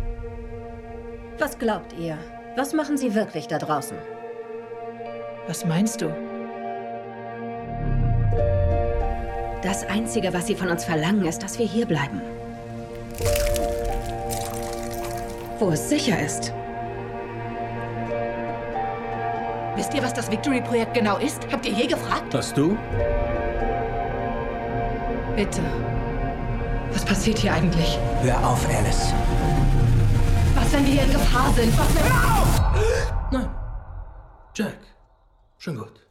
[1.39, 2.19] Was glaubt ihr?
[2.57, 3.97] Was machen sie wirklich da draußen?
[5.47, 6.09] Was meinst du?
[9.63, 12.21] Das Einzige, was sie von uns verlangen, ist, dass wir hier bleiben.
[15.59, 16.53] Wo es sicher ist.
[19.77, 21.47] Wisst ihr, was das Victory-Projekt genau ist?
[21.53, 22.33] Habt ihr je gefragt?
[22.33, 22.77] Was du?
[25.37, 25.63] Bitte.
[26.93, 27.99] Was passiert hier eigentlich?
[28.23, 29.13] Hör auf, Alice.
[30.69, 31.79] Was, wenn wir hier in Gefahr sind?
[31.79, 31.89] Was.
[31.99, 33.31] Hör auf!
[33.33, 33.49] Nein.
[34.55, 34.77] Jack.
[35.57, 36.08] Schon gut.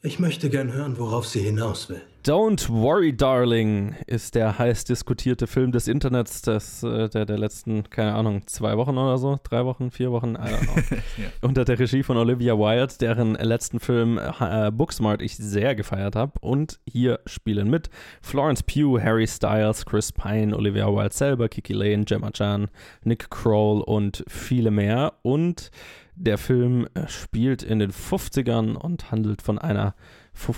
[0.00, 2.00] Ich möchte gern hören, worauf sie hinaus will.
[2.24, 7.90] Don't Worry Darling ist der heiß diskutierte Film des Internets des, äh, der, der letzten,
[7.90, 10.74] keine Ahnung, zwei Wochen oder so, drei Wochen, vier Wochen, I don't know.
[11.16, 11.24] ja.
[11.40, 16.32] Unter der Regie von Olivia Wilde, deren letzten Film äh, Booksmart ich sehr gefeiert habe.
[16.42, 17.90] Und hier spielen mit
[18.22, 22.68] Florence Pugh, Harry Styles, Chris Pine, Olivia Wilde selber, Kiki Lane, Gemma Chan,
[23.02, 25.14] Nick Kroll und viele mehr.
[25.22, 25.72] Und
[26.18, 29.94] der Film äh, spielt in den 50ern und handelt von einer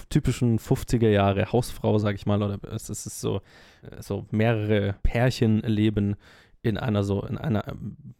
[0.08, 3.36] typischen 50er Jahre Hausfrau, sag ich mal, oder es ist so,
[3.82, 6.16] äh, so mehrere Pärchen leben
[6.62, 7.64] in einer so, in einer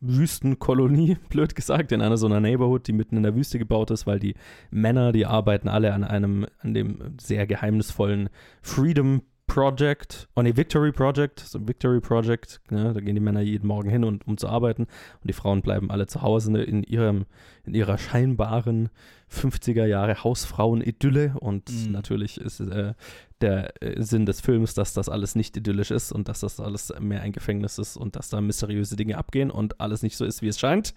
[0.01, 4.07] Wüstenkolonie, blöd gesagt, in einer so einer Neighborhood, die mitten in der Wüste gebaut ist,
[4.07, 4.35] weil die
[4.71, 8.31] Männer, die arbeiten alle an einem, an dem sehr geheimnisvollen
[8.63, 13.67] Freedom Project, oh nee, Victory Project, so Victory Project, ne, da gehen die Männer jeden
[13.67, 16.85] Morgen hin, und, um zu arbeiten und die Frauen bleiben alle zu Hause ne, in,
[16.85, 17.27] ihrem,
[17.65, 18.91] in ihrer scheinbaren
[19.29, 21.91] 50er Jahre Hausfrauen-Idylle und mhm.
[21.91, 22.95] natürlich ist äh,
[23.41, 26.93] der äh, Sinn des Films, dass das alles nicht idyllisch ist und dass das alles
[27.01, 30.43] mehr ein Gefängnis ist und dass da mysteriöse Dinge abgehen und alles nicht so ist,
[30.43, 30.95] wie es scheint.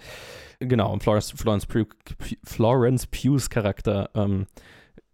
[0.60, 1.90] Genau, und Florence, Florence, Pugh,
[2.44, 4.46] Florence Pughs Charakter ähm,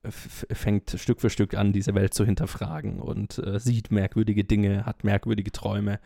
[0.06, 5.04] fängt Stück für Stück an, diese Welt zu hinterfragen und äh, sieht merkwürdige Dinge, hat
[5.04, 6.00] merkwürdige Träume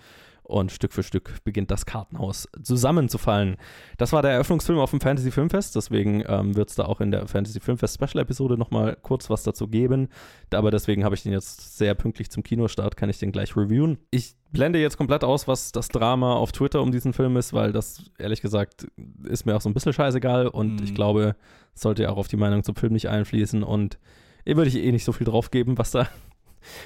[0.44, 3.58] und Stück für Stück beginnt das Kartenhaus zusammenzufallen.
[3.98, 7.12] Das war der Eröffnungsfilm auf dem Fantasy Filmfest, deswegen ähm, wird es da auch in
[7.12, 10.10] der Fantasy Filmfest Special Episode nochmal kurz was dazu geben.
[10.54, 13.98] Aber deswegen habe ich den jetzt sehr pünktlich zum Kinostart, kann ich den gleich reviewen.
[14.12, 17.72] Ich blende jetzt komplett aus, was das Drama auf Twitter um diesen Film ist, weil
[17.72, 18.88] das ehrlich gesagt
[19.24, 20.84] ist mir auch so ein bisschen scheißegal und mhm.
[20.84, 21.36] ich glaube,
[21.74, 23.98] sollte ja auch auf die Meinung zum Film nicht einfließen und
[24.46, 26.08] ihr würde ich eh nicht so viel drauf geben, was da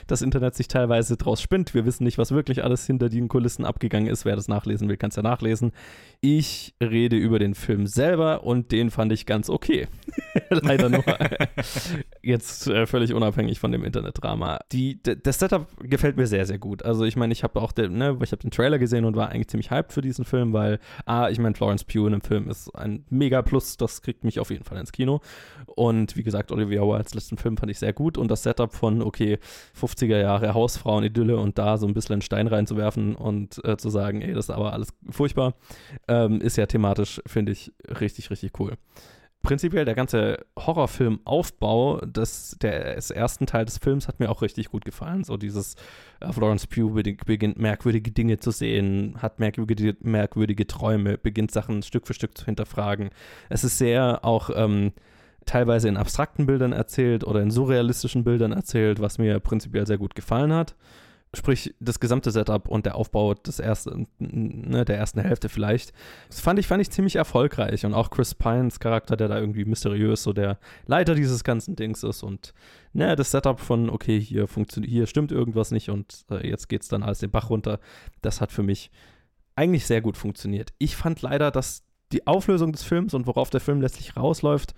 [0.08, 1.74] das Internet sich teilweise draus spinnt.
[1.74, 4.26] Wir wissen nicht, was wirklich alles hinter den Kulissen abgegangen ist.
[4.26, 5.72] Wer das nachlesen will, kann es ja nachlesen.
[6.22, 9.88] Ich rede über den Film selber und den fand ich ganz okay.
[10.50, 11.04] Leider nur.
[12.22, 14.60] Jetzt äh, völlig unabhängig von dem Internetdrama.
[15.24, 16.84] Das Setup gefällt mir sehr, sehr gut.
[16.84, 19.30] Also ich meine, ich habe auch den, ne, ich hab den Trailer gesehen und war
[19.30, 22.50] eigentlich ziemlich hyped für diesen Film, weil, ah, ich meine, Florence Pugh in einem Film
[22.50, 23.78] ist ein mega Plus.
[23.78, 25.22] Das kriegt mich auf jeden Fall ins Kino.
[25.66, 28.18] Und wie gesagt, Olivia Wildes letzten Film fand ich sehr gut.
[28.18, 29.40] Und das Setup von, okay,
[29.80, 34.34] 50er Jahre Hausfrauen-Idylle und da so ein bisschen Stein reinzuwerfen und äh, zu sagen, ey,
[34.34, 35.56] das ist aber alles furchtbar,
[36.08, 38.74] ähm, ist ja thematisch, finde ich, richtig, richtig cool.
[39.44, 44.84] Prinzipiell der ganze Horrorfilm-Aufbau des, des ersten Teil des Films hat mir auch richtig gut
[44.84, 45.24] gefallen.
[45.24, 45.76] So dieses
[46.20, 52.08] äh, Florence Pugh beginnt merkwürdige Dinge zu sehen, hat merkwürdige, merkwürdige Träume, beginnt Sachen Stück
[52.08, 53.10] für Stück zu hinterfragen.
[53.48, 54.92] Es ist sehr auch ähm,
[55.48, 60.14] teilweise in abstrakten Bildern erzählt oder in surrealistischen Bildern erzählt, was mir prinzipiell sehr gut
[60.14, 60.76] gefallen hat.
[61.34, 65.92] Sprich, das gesamte Setup und der Aufbau des ersten, ne, der ersten Hälfte vielleicht.
[66.30, 67.86] Das fand ich, fand ich ziemlich erfolgreich.
[67.86, 72.04] Und auch Chris Pines Charakter, der da irgendwie mysteriös so der Leiter dieses ganzen Dings
[72.04, 72.24] ist.
[72.24, 72.54] Und
[72.94, 76.88] ne, das Setup von, okay, hier funktioniert, hier stimmt irgendwas nicht und äh, jetzt geht's
[76.88, 77.80] dann alles den Bach runter.
[78.22, 78.90] Das hat für mich
[79.56, 80.72] eigentlich sehr gut funktioniert.
[80.78, 81.84] Ich fand leider, dass
[82.14, 84.74] die Auflösung des Films und worauf der Film letztlich rausläuft,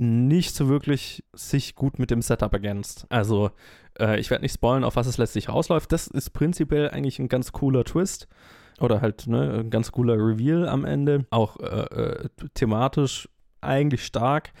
[0.00, 3.06] nicht so wirklich sich gut mit dem Setup ergänzt.
[3.10, 3.50] Also,
[3.98, 5.92] äh, ich werde nicht spoilen, auf was es letztlich rausläuft.
[5.92, 8.28] Das ist prinzipiell eigentlich ein ganz cooler Twist.
[8.80, 11.26] Oder halt ne, ein ganz cooler Reveal am Ende.
[11.30, 13.28] Auch äh, äh, thematisch
[13.60, 14.52] eigentlich stark.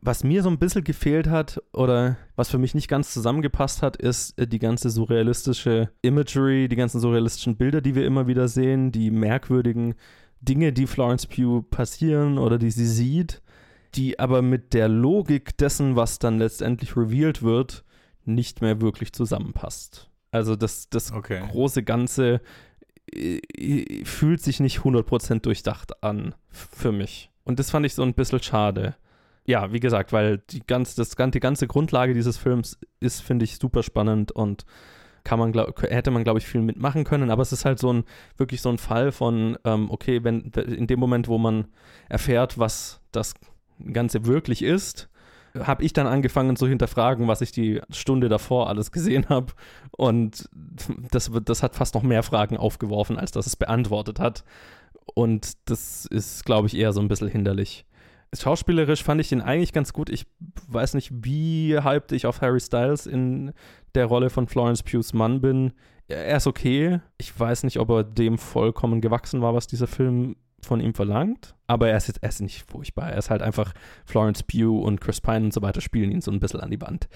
[0.00, 3.96] Was mir so ein bisschen gefehlt hat oder was für mich nicht ganz zusammengepasst hat,
[3.96, 8.92] ist äh, die ganze surrealistische Imagery, die ganzen surrealistischen Bilder, die wir immer wieder sehen,
[8.92, 9.94] die merkwürdigen
[10.40, 13.42] Dinge, die Florence Pugh passieren oder die sie sieht
[13.96, 17.84] die aber mit der Logik dessen, was dann letztendlich revealed wird,
[18.24, 20.10] nicht mehr wirklich zusammenpasst.
[20.30, 21.42] Also das, das okay.
[21.50, 22.40] große Ganze
[23.12, 27.30] äh, äh, fühlt sich nicht 100% durchdacht an für mich.
[27.44, 28.96] Und das fand ich so ein bisschen schade.
[29.46, 33.58] Ja, wie gesagt, weil die ganze, das, die ganze Grundlage dieses Films ist, finde ich,
[33.58, 34.64] super spannend und
[35.22, 37.30] kann man, glaub, hätte man, glaube ich, viel mitmachen können.
[37.30, 38.04] Aber es ist halt so ein,
[38.36, 41.66] wirklich so ein Fall von, ähm, okay, wenn in dem Moment, wo man
[42.08, 43.34] erfährt, was das
[43.92, 45.08] Ganze wirklich ist,
[45.58, 49.52] habe ich dann angefangen zu hinterfragen, was ich die Stunde davor alles gesehen habe.
[49.92, 50.48] Und
[51.10, 54.44] das, das hat fast noch mehr Fragen aufgeworfen, als dass es beantwortet hat.
[55.14, 57.84] Und das ist, glaube ich, eher so ein bisschen hinderlich.
[58.36, 60.10] Schauspielerisch fand ich den eigentlich ganz gut.
[60.10, 60.26] Ich
[60.66, 63.52] weiß nicht, wie hyped ich auf Harry Styles in
[63.94, 65.72] der Rolle von Florence Pugh's Mann bin.
[66.08, 67.00] Er ist okay.
[67.16, 70.34] Ich weiß nicht, ob er dem vollkommen gewachsen war, was dieser Film
[70.64, 73.10] von ihm verlangt, aber er ist jetzt er ist nicht furchtbar.
[73.10, 73.72] Er ist halt einfach
[74.04, 76.80] Florence Pugh und Chris Pine und so weiter spielen ihn so ein bisschen an die
[76.80, 77.08] Wand.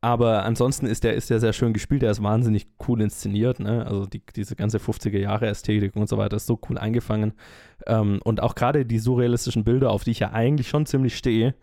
[0.00, 3.86] Aber ansonsten ist der, ist der sehr schön gespielt, er ist wahnsinnig cool inszeniert, ne?
[3.86, 7.32] Also die, diese ganze 50er Jahre Ästhetik und so weiter ist so cool eingefangen.
[7.86, 11.54] Ähm, und auch gerade die surrealistischen Bilder, auf die ich ja eigentlich schon ziemlich stehe,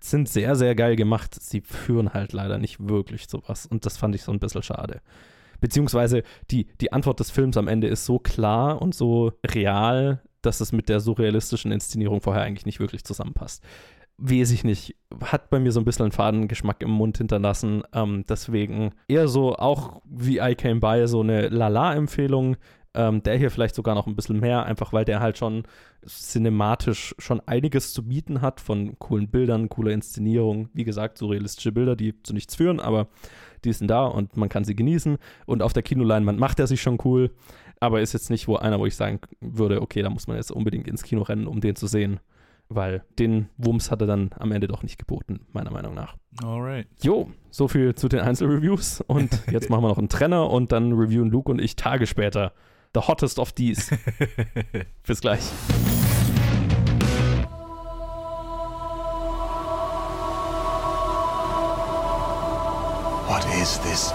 [0.00, 1.34] sind sehr, sehr geil gemacht.
[1.40, 3.66] Sie führen halt leider nicht wirklich zu was.
[3.66, 5.00] Und das fand ich so ein bisschen schade.
[5.60, 10.60] Beziehungsweise die, die Antwort des Films am Ende ist so klar und so real, dass
[10.60, 13.64] es mit der surrealistischen Inszenierung vorher eigentlich nicht wirklich zusammenpasst.
[14.18, 17.82] Weiß ich nicht, hat bei mir so ein bisschen einen Fadengeschmack im Mund hinterlassen.
[17.92, 22.56] Ähm, deswegen eher so auch wie I Came By so eine Lala-Empfehlung.
[22.94, 25.64] Ähm, der hier vielleicht sogar noch ein bisschen mehr, einfach weil der halt schon
[26.06, 30.70] cinematisch schon einiges zu bieten hat von coolen Bildern, cooler Inszenierung.
[30.72, 33.08] Wie gesagt, surrealistische Bilder, die zu nichts führen, aber
[33.66, 35.18] die sind da und man kann sie genießen.
[35.44, 37.32] Und auf der Kinoleinwand macht er sich schon cool
[37.80, 40.50] aber ist jetzt nicht wo einer, wo ich sagen würde, okay, da muss man jetzt
[40.50, 42.20] unbedingt ins Kino rennen, um den zu sehen.
[42.68, 46.16] Weil den Wumms hat er dann am Ende doch nicht geboten, meiner Meinung nach.
[46.42, 46.88] Alright.
[47.00, 49.02] Jo, so viel zu den Einzelreviews.
[49.02, 52.52] Und jetzt machen wir noch einen Trenner und dann reviewen Luke und ich Tage später.
[52.94, 53.96] The hottest of these.
[55.06, 55.42] Bis gleich.
[63.28, 64.12] What is this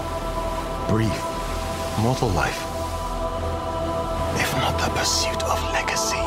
[0.88, 1.22] brief
[2.02, 2.71] mortal life?
[4.36, 6.22] If not the pursuit of legacy.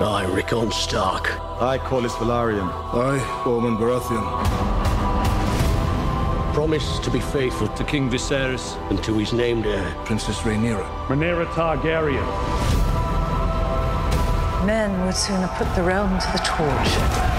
[0.00, 1.40] I, Rickon Stark.
[1.60, 2.68] I, Corlys Velaryon.
[2.92, 4.44] I, Ormond Baratheon.
[6.52, 10.86] Promise to be faithful to King Viserys and to his named heir, Princess Rhaenyra.
[11.06, 12.26] Rhaenyra Targaryen.
[14.66, 17.33] Men would sooner put the realm to the torch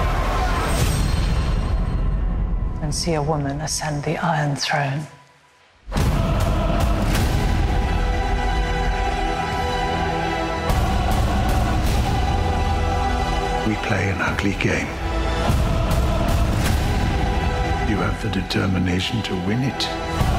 [2.85, 4.99] and see a woman ascend the Iron Throne.
[13.67, 14.85] We play an ugly game.
[17.89, 20.34] You have the determination to win it.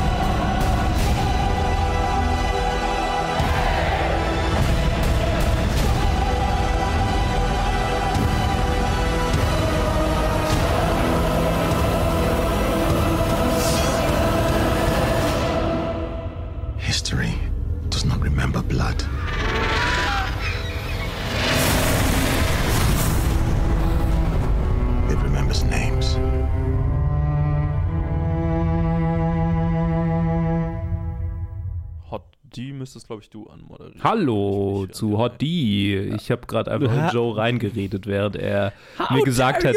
[33.16, 34.02] Glaube ich, du anmoderieren.
[34.02, 36.12] Hallo zu Hot D.
[36.16, 39.74] Ich habe gerade einfach in Joe reingeredet, während er How mir gesagt hat,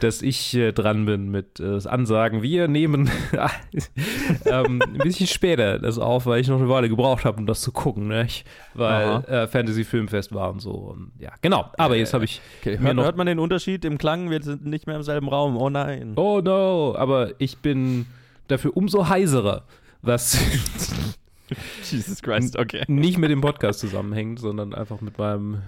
[0.00, 2.42] dass ich äh, dran bin mit äh, Ansagen.
[2.42, 3.08] Wir nehmen
[4.46, 7.60] ähm, ein bisschen später das auf, weil ich noch eine Weile gebraucht habe, um das
[7.60, 8.26] zu gucken, ne?
[8.74, 10.72] weil äh, Fantasy Filmfest war und so.
[10.72, 11.70] Und, ja, genau.
[11.78, 12.78] Aber jetzt habe ich okay.
[12.80, 14.30] hört, hört man den Unterschied im Klang?
[14.30, 15.56] Wir sind nicht mehr im selben Raum.
[15.56, 16.14] Oh nein.
[16.16, 16.96] Oh no.
[16.96, 18.06] Aber ich bin
[18.48, 19.62] dafür umso heiserer
[20.02, 20.36] was
[21.90, 22.84] Jesus Christ, okay.
[22.88, 25.62] Nicht mit dem Podcast zusammenhängt, sondern einfach mit meinem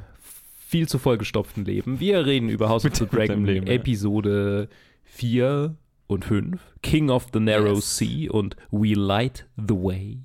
[0.67, 2.01] viel zu vollgestopften Leben.
[2.01, 4.77] Wir reden über House of the Dragon Leben, Episode ja.
[5.05, 7.97] 4 und 5, King of the Narrow yes.
[7.97, 10.19] Sea und We Light the Way.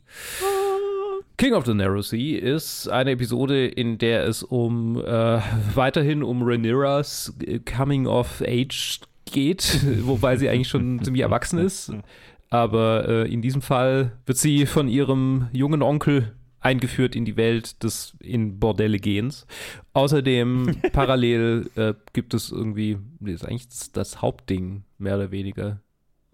[1.38, 5.40] King of the Narrow Sea ist eine Episode, in der es um äh,
[5.74, 7.34] weiterhin um Rhaenyras
[7.66, 9.00] Coming of Age
[9.32, 11.94] geht, wobei sie eigentlich schon ziemlich erwachsen ist.
[12.50, 17.84] Aber äh, in diesem Fall wird sie von ihrem jungen Onkel eingeführt in die Welt
[17.84, 19.46] des in Bordelle gehens.
[19.94, 25.80] Außerdem parallel äh, gibt es irgendwie, das ist eigentlich das Hauptding, mehr oder weniger.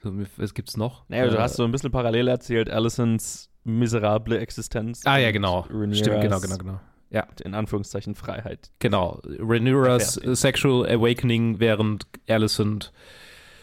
[0.02, 1.08] So, was gibt's noch?
[1.10, 5.02] Naja, du äh, hast so ein bisschen parallel erzählt, Allisons miserable Existenz.
[5.06, 5.66] Ah ja, genau.
[5.70, 6.80] Rhaenyra's, Stimmt, genau, genau, genau.
[7.10, 7.28] Ja.
[7.44, 8.72] In Anführungszeichen Freiheit.
[8.80, 9.22] Genau.
[9.40, 12.84] Rhaenyra's Sexual Awakening, während Allison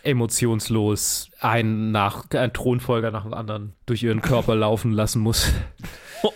[0.04, 5.52] emotionslos einen, nach, einen Thronfolger nach dem anderen durch ihren Körper laufen lassen muss.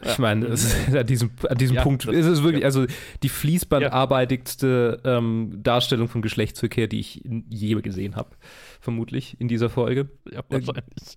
[0.00, 2.86] Ich meine, an diesem, an diesem Ja, Punkt ist es wirklich, also
[3.24, 8.30] die fließbandarbeitigste ähm, Darstellung von Geschlechtsverkehr, die ich je gesehen habe,
[8.80, 10.08] vermutlich in dieser Folge.
[10.32, 11.16] Ja, wahrscheinlich.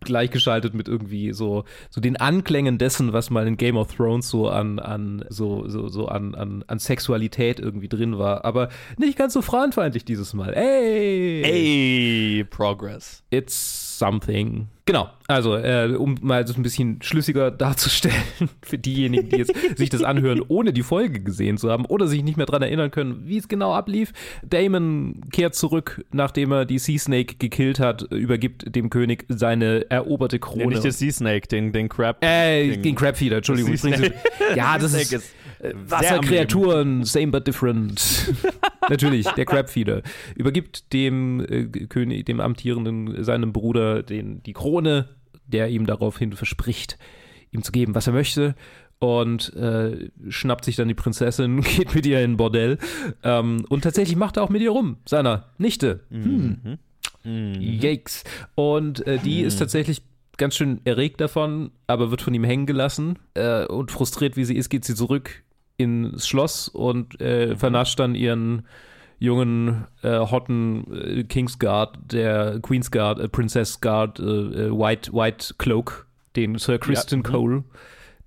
[0.00, 4.48] Gleichgeschaltet mit irgendwie so, so den Anklängen dessen, was mal in Game of Thrones so
[4.48, 8.44] an, an so, so, so an, an, an Sexualität irgendwie drin war.
[8.44, 10.54] Aber nicht ganz so frauenfeindlich dieses Mal.
[10.54, 11.42] Ey!
[11.44, 13.22] Ey, Progress.
[13.30, 14.68] It's something.
[14.86, 18.16] Genau, also äh, um mal das ein bisschen schlüssiger darzustellen
[18.62, 22.22] für diejenigen, die jetzt sich das anhören, ohne die Folge gesehen zu haben oder sich
[22.22, 24.12] nicht mehr dran erinnern können, wie es genau ablief.
[24.42, 30.38] Damon kehrt zurück, nachdem er die Sea Snake gekillt hat, übergibt dem König seine eroberte
[30.38, 30.64] Krone.
[30.64, 32.24] Nee, nicht den Sea Snake, den, den Crab.
[32.24, 33.74] Äh, den, den Crabfeeder, Entschuldigung.
[34.54, 38.34] Ja, das ist, äh, Wasserkreaturen, same but different.
[38.88, 40.02] Natürlich, der Crabfeeder
[40.34, 45.08] übergibt dem äh, König, dem amtierenden, seinem Bruder den, die Krone,
[45.46, 46.98] der ihm daraufhin verspricht,
[47.50, 48.54] ihm zu geben, was er möchte.
[49.00, 52.78] Und äh, schnappt sich dann die Prinzessin, geht mit ihr in ein Bordell.
[53.22, 56.00] Ähm, und tatsächlich macht er auch mit ihr rum, seiner Nichte.
[56.10, 56.78] Hm.
[57.24, 57.60] Mhm.
[57.60, 58.24] Yikes.
[58.54, 60.02] Und äh, die ist tatsächlich
[60.36, 63.18] ganz schön erregt davon, aber wird von ihm hängen gelassen.
[63.34, 65.42] Äh, und frustriert wie sie ist, geht sie zurück
[65.78, 68.66] ins Schloss und äh, vernascht dann ihren
[69.18, 76.06] jungen, äh, hotten äh, Kingsguard, der Queensguard, äh, Princess Guard, äh, äh, White, White Cloak,
[76.36, 77.24] den Sir Kristen mhm.
[77.24, 77.64] Cole,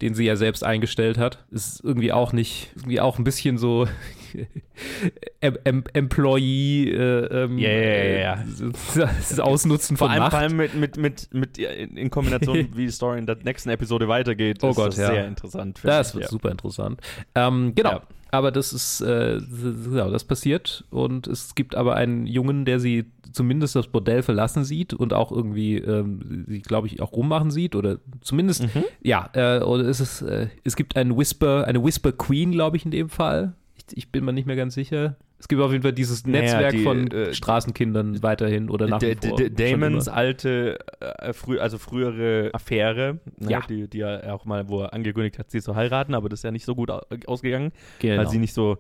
[0.01, 1.45] den sie ja selbst eingestellt hat.
[1.51, 3.87] Ist irgendwie auch nicht, irgendwie auch ein bisschen so
[5.41, 8.33] em em Employee, äh, ähm, Ja, ja, ja, ja.
[8.35, 10.31] äh, das Ausnutzen Vor von allem, Macht.
[10.31, 13.69] vor allem mit, mit, mit, mit in in Kombination, wie die Story in der nächsten
[13.69, 15.07] Episode weitergeht, Oh ist Gott, das ja.
[15.07, 15.79] sehr interessant.
[15.83, 16.29] Das ich, wird ja.
[16.29, 17.01] super interessant.
[17.35, 17.91] Ähm, genau.
[17.91, 18.01] Ja.
[18.33, 23.03] Aber das ist, äh, genau, das passiert und es gibt aber einen Jungen, der sie
[23.33, 27.75] zumindest das Bordell verlassen sieht und auch irgendwie, ähm, sie, glaube ich, auch rummachen sieht
[27.75, 28.83] oder zumindest, Mhm.
[29.03, 32.85] ja, äh, oder ist es, äh, es gibt einen Whisper, eine Whisper Queen, glaube ich,
[32.85, 33.51] in dem Fall.
[33.89, 35.15] Ich, ich bin mir nicht mehr ganz sicher.
[35.39, 39.01] Es gibt auf jeden Fall dieses Naja, Netzwerk die, von äh, Straßenkindern weiterhin oder nach
[39.01, 39.37] wie vor.
[39.49, 43.61] Damons alte, äh, frü also frühere Affäre, ne, Ja.
[43.67, 46.43] die, die er auch mal, wo er angekündigt hat, sie zu heiraten, aber das ist
[46.43, 48.17] ja nicht so gut au- ausgegangen, Genau.
[48.19, 48.77] weil sie nicht so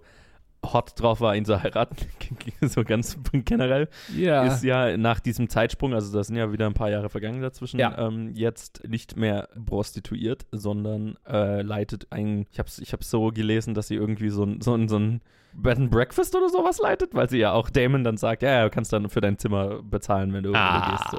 [0.63, 1.95] hot drauf war, ihn zu heiraten,
[2.61, 4.43] so ganz generell, Ja.
[4.43, 7.79] ist ja nach diesem Zeitsprung, also da sind ja wieder ein paar Jahre vergangen dazwischen,
[7.79, 7.97] Ja.
[7.97, 13.73] ähm, jetzt nicht mehr prostituiert, sondern äh, leitet ein, ich hab's, ich hab's so gelesen,
[13.73, 15.21] dass sie irgendwie so ein, so ein, so ein
[15.53, 18.63] Bed and Breakfast oder sowas leitet, weil sie ja auch Damon dann sagt, ja, ja,
[18.63, 20.91] du kannst dann für dein Zimmer bezahlen, wenn du irgendwo Ah.
[20.91, 21.11] gehst.
[21.11, 21.17] So.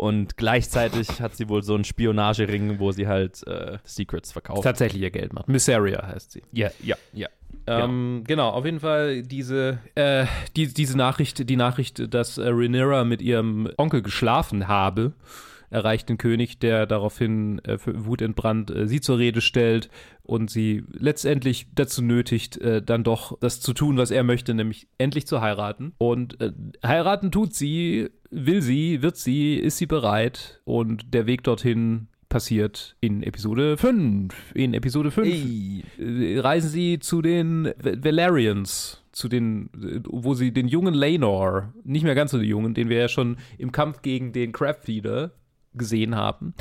[0.00, 4.62] Und gleichzeitig hat sie wohl so einen Spionagering, wo sie halt äh, Secrets verkauft.
[4.62, 5.46] tatsächlich ihr Geld macht.
[5.46, 6.42] Missaria heißt sie.
[6.52, 7.28] Ja, ja, ja.
[7.66, 10.24] Ähm, genau, auf jeden Fall diese, äh,
[10.56, 15.12] die, diese Nachricht, die Nachricht, dass äh, Rhaenyra mit ihrem Onkel geschlafen habe,
[15.70, 19.88] erreicht den König, der daraufhin äh, für wutentbrannt äh, sie zur Rede stellt
[20.22, 24.88] und sie letztendlich dazu nötigt, äh, dann doch das zu tun, was er möchte, nämlich
[24.98, 25.92] endlich zu heiraten.
[25.98, 26.52] Und äh,
[26.84, 32.96] heiraten tut sie, will sie, wird sie, ist sie bereit und der Weg dorthin passiert
[33.00, 34.32] in Episode 5.
[34.54, 35.28] In Episode 5
[35.98, 42.04] äh, reisen sie zu den Valerians, zu den, äh, wo sie den jungen Laenor, nicht
[42.04, 45.32] mehr ganz so den jungen, den wir ja schon im Kampf gegen den Crabfeeder
[45.74, 46.54] gesehen haben,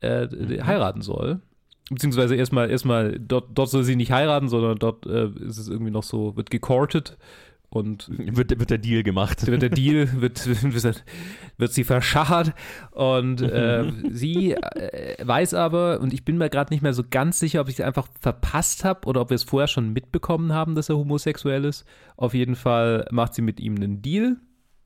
[0.00, 0.26] äh,
[0.62, 1.40] heiraten soll.
[1.88, 5.92] Beziehungsweise erstmal, erstmal, dort, dort soll sie nicht heiraten, sondern dort äh, ist es irgendwie
[5.92, 7.16] noch so, wird gecourtet
[7.68, 9.46] und wird, wird der Deal gemacht.
[9.46, 11.04] Wird der Deal, wird, wird,
[11.58, 12.54] wird sie verschachert
[12.90, 17.38] und äh, sie äh, weiß aber, und ich bin mir gerade nicht mehr so ganz
[17.38, 20.74] sicher, ob ich es einfach verpasst habe oder ob wir es vorher schon mitbekommen haben,
[20.74, 21.84] dass er homosexuell ist.
[22.16, 24.36] Auf jeden Fall macht sie mit ihm einen Deal,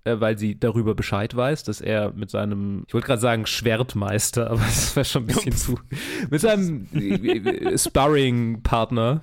[0.05, 4.61] weil sie darüber Bescheid weiß, dass er mit seinem, ich wollte gerade sagen Schwertmeister, aber
[4.61, 5.79] das wäre schon ein bisschen zu,
[6.31, 9.21] mit seinem äh, Sparring-Partner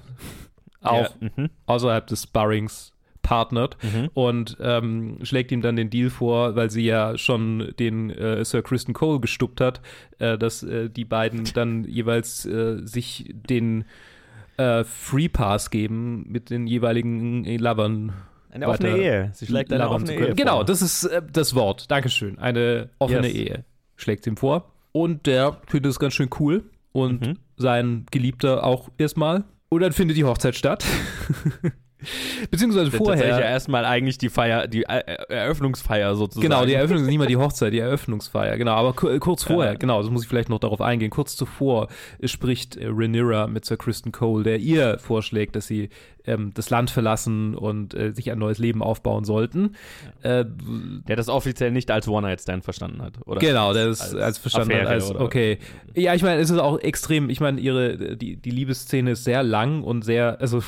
[0.82, 1.49] auch Ja, mhm.
[1.66, 2.94] außerhalb des Sparrings
[3.24, 4.10] partnert Mhm.
[4.14, 8.62] und ähm, schlägt ihm dann den Deal vor, weil sie ja schon den äh, Sir
[8.62, 9.82] Kristen Cole gestuppt hat,
[10.20, 13.84] äh, dass äh, die beiden dann jeweils äh, sich den
[14.56, 18.14] äh, Free Pass geben mit den jeweiligen äh, Lovern.
[18.64, 19.32] Eine offene Ehe.
[19.34, 20.28] Sie schlägt eine offene zu können.
[20.30, 20.66] Ehe Genau, vor.
[20.66, 21.90] das ist äh, das Wort.
[21.92, 22.38] Dankeschön.
[22.40, 23.36] Eine offene Yes.
[23.36, 23.66] Ehe
[23.96, 24.72] schlägt sie ihm vor.
[24.92, 26.64] Und der findet es ganz schön cool.
[26.92, 27.38] Und Mhm.
[27.58, 29.44] sein Geliebter auch erstmal.
[29.70, 30.84] Und dann findet die Hochzeit statt.
[32.52, 33.24] Beziehungsweise Das vorher.
[33.24, 36.48] ist ja erstmal eigentlich die Feier, die Er- Eröffnungsfeier sozusagen.
[36.48, 38.74] Genau, die Eröffnung ist nicht mal die Hochzeit, die Eröffnungsfeier, genau.
[38.74, 39.78] Aber ku- kurz vorher, Ja.
[39.78, 41.10] genau, das muss ich vielleicht noch darauf eingehen.
[41.10, 41.88] Kurz zuvor
[42.24, 45.90] spricht äh, Rhaenyra mit Sir Kristen Cole, der ihr vorschlägt, dass sie
[46.26, 49.76] ähm, das Land verlassen und äh, sich ein neues Leben aufbauen sollten.
[50.24, 50.44] Äh,
[51.07, 53.40] Der das offiziell nicht als One-Night-Stand verstanden hat, oder?
[53.40, 55.57] Genau, der ist als, verstanden hat, Affäre als oder- okay.
[55.95, 59.41] Ja, ich meine, es ist auch extrem, ich meine, ihre, die, die Liebesszene ist sehr
[59.41, 60.61] lang und sehr, also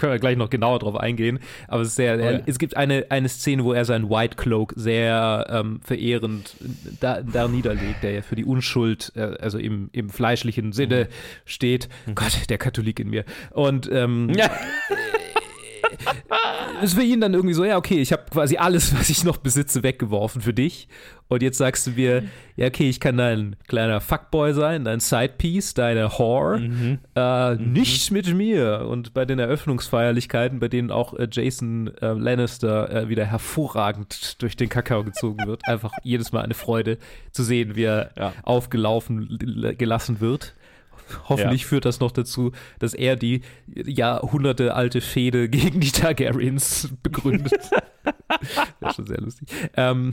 [0.00, 2.40] können wir gleich noch genauer drauf eingehen, aber es ist sehr, Oh ja.
[2.46, 6.56] es gibt eine, eine Szene, wo er seinen White Cloak sehr ähm, verehrend
[6.98, 11.08] da, da niederlegt, der ja für die Unschuld, äh, also im, im fleischlichen Sinne
[11.44, 11.88] steht.
[12.14, 13.24] Gott, der Katholik in mir.
[13.52, 14.50] Und ähm, Ja.
[16.82, 19.36] ist für ihn dann irgendwie so, ja, okay, ich habe quasi alles, was ich noch
[19.36, 20.88] besitze, weggeworfen für dich.
[21.30, 22.24] Und jetzt sagst du mir,
[22.56, 26.98] ja, okay, ich kann dein kleiner Fuckboy sein, dein Sidepiece, deine Whore.
[27.14, 28.86] Äh, Nicht mit mir.
[28.88, 34.56] Und bei den Eröffnungsfeierlichkeiten, bei denen auch äh, Jason äh, Lannister äh, wieder hervorragend durch
[34.56, 36.98] den Kakao gezogen wird, einfach jedes Mal eine Freude
[37.30, 38.32] zu sehen, wie er Ja.
[38.42, 39.38] aufgelaufen
[39.78, 40.54] gelassen wird.
[41.28, 41.68] Hoffentlich Ja.
[41.68, 47.52] führt das noch dazu, dass er die Jahrhunderte alte Fehde gegen die Targaryens begründet.
[48.80, 49.48] das ist schon sehr lustig.
[49.76, 50.12] Ähm,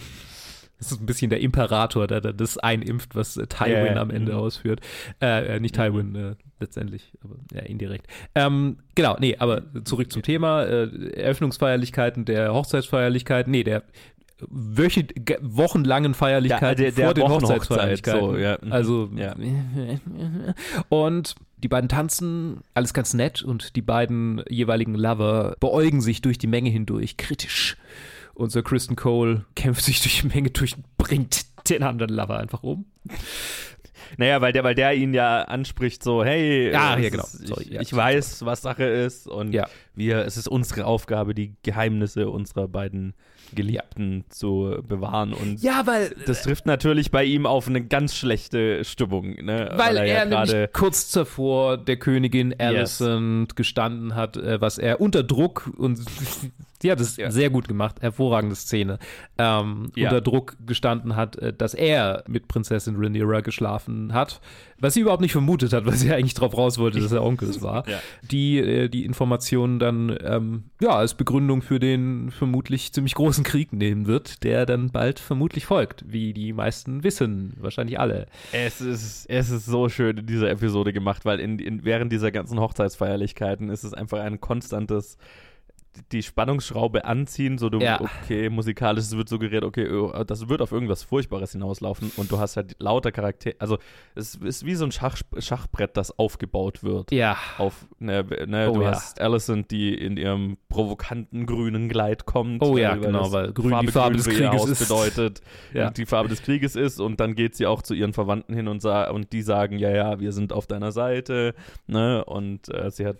[0.79, 4.01] das ist ein bisschen der Imperator, der, der das einimpft, was äh, Tywin Ja, ja.
[4.01, 4.37] am Ende Mhm.
[4.39, 4.79] ausführt.
[5.21, 8.07] Äh, äh, nicht Tywin äh, letztendlich, aber ja, indirekt.
[8.35, 10.63] Ähm, genau, nee, aber zurück zum Thema.
[10.63, 13.83] Äh, Eröffnungsfeierlichkeiten der Hochzeitsfeierlichkeiten, nee, der
[14.49, 18.19] wöchent, ge- wochenlangen Feierlichkeiten Der- der- der vor den Wochenhochzeit, Hochzeitsfeierlichkeiten.
[18.21, 18.57] so, ja.
[18.61, 18.71] Mhm.
[18.71, 19.35] Also Ja.
[20.89, 26.37] und die beiden tanzen, alles ganz nett und die beiden jeweiligen Lover beäugen sich durch
[26.37, 27.77] die Menge hindurch, kritisch.
[28.37, 32.37] Und Sir Kristen Cole kämpft sich durch die Menge durch und bringt den anderen Lover
[32.37, 32.85] einfach um.
[34.17, 37.25] Naja, weil der, weil der ihn ja anspricht, so, hey, Ah, ja, es genau.
[37.25, 39.67] Sorry, ich, ja, ich weiß, was Sache ist und Ja.
[39.95, 43.15] wir, es ist unsere Aufgabe, die Geheimnisse unserer beiden
[43.53, 48.83] Geliebten zu bewahren und Ja, weil das trifft natürlich bei ihm auf eine ganz schlechte
[48.85, 49.71] Stimmung, ne?
[49.75, 55.01] Weil, ja er gerade nämlich kurz zuvor der Königin Alicent gestanden hat, äh, was er
[55.01, 55.99] unter Druck und
[56.81, 58.99] sie hat es sehr gut gemacht, hervorragende Szene,
[59.37, 60.09] ähm, Ja.
[60.09, 64.41] unter Druck gestanden hat, äh, dass er mit Prinzessin Rhaenyra geschlafen hat,
[64.79, 67.61] was sie überhaupt nicht vermutet hat, weil sie eigentlich drauf raus wollte, dass er Onkels
[67.61, 67.85] war.
[67.87, 67.99] Ja.
[68.31, 73.71] Die äh, die Informationen dann ähm, ja als Begründung für den vermutlich ziemlich großen Krieg
[73.73, 78.25] nehmen wird, der dann bald vermutlich folgt, wie die meisten wissen, wahrscheinlich alle.
[78.51, 82.31] Es ist, es ist so schön in dieser Episode gemacht, weil in, in, während dieser
[82.31, 85.17] ganzen Hochzeitsfeierlichkeiten ist es einfach ein konstantes
[86.11, 87.99] die Spannungsschraube anziehen, so du, Ja.
[88.01, 92.39] okay, musikalisch, es wird suggeriert, okay, oh, das wird auf irgendwas Furchtbares hinauslaufen und du
[92.39, 93.77] hast halt lauter Charaktere, also
[94.15, 97.11] es ist wie so ein Schach, Schachbrett, das aufgebaut wird.
[97.11, 97.37] Ja.
[97.57, 98.91] Auf, ne, ne, Oh du ja.
[98.91, 102.61] hast Alicent, die in ihrem provokanten grünen Kleid kommt.
[102.63, 104.79] Oh ja, weil genau, weil grün die Farbe des für ihr Krieges ist.
[104.87, 105.41] bedeutet
[105.73, 105.89] Ja.
[105.91, 108.81] die Farbe des Krieges ist und dann geht sie auch zu ihren Verwandten hin und,
[108.81, 111.53] sa und die sagen, ja, ja, wir sind auf deiner Seite,
[111.87, 113.17] ne, und äh, sie hat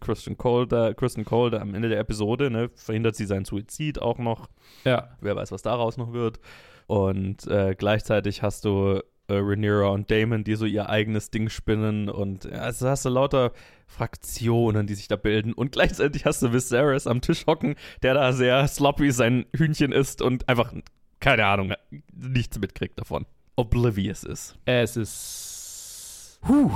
[0.00, 4.00] Christian Cole da, Kristen Cole da am Ende der Episode, ne, verhindert sie seinen Suizid
[4.00, 4.48] auch noch.
[4.84, 5.16] Ja.
[5.20, 6.40] Wer weiß, was daraus noch wird.
[6.86, 12.08] Und äh, gleichzeitig hast du äh, Rhaenyra und Damon, die so ihr eigenes Ding spinnen
[12.08, 13.52] und ja, also hast du lauter
[13.86, 18.32] Fraktionen, die sich da bilden und gleichzeitig hast du Viserys am Tisch hocken, der da
[18.32, 20.74] sehr sloppy sein Hühnchen isst und einfach,
[21.20, 21.74] keine Ahnung,
[22.12, 23.24] nichts mitkriegt davon.
[23.56, 24.56] Oblivious ist.
[24.64, 25.49] Es ist
[26.48, 26.70] huh,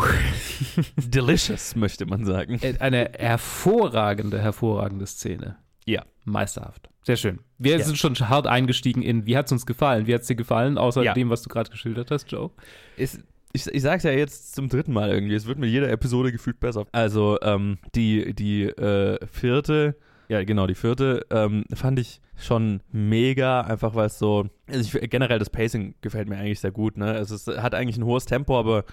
[0.97, 2.61] Delicious, möchte man sagen.
[2.81, 5.57] eine hervorragende, hervorragende Szene.
[5.87, 6.05] Ja.
[6.25, 6.89] Meisterhaft.
[7.03, 7.41] Sehr schön.
[7.59, 7.85] Wir Ja.
[7.85, 10.07] sind schon hart eingestiegen in, wie hat es uns gefallen?
[10.07, 11.13] Wie hat es dir gefallen, außer Ja.
[11.13, 12.51] dem, was du gerade geschildert hast, Joe?
[12.97, 13.21] Ist,
[13.53, 15.35] ich, ich sag's ja jetzt zum dritten Mal irgendwie.
[15.35, 16.87] Es wird mit jeder Episode gefühlt besser.
[16.93, 19.97] Also, ähm, die, die äh, vierte,
[20.29, 25.11] ja genau, die vierte, ähm, fand ich schon mega, einfach weil es so, also ich,
[25.11, 27.17] generell das Pacing gefällt mir eigentlich sehr gut, ne?
[27.19, 28.85] Es ist, hat eigentlich ein hohes Tempo, aber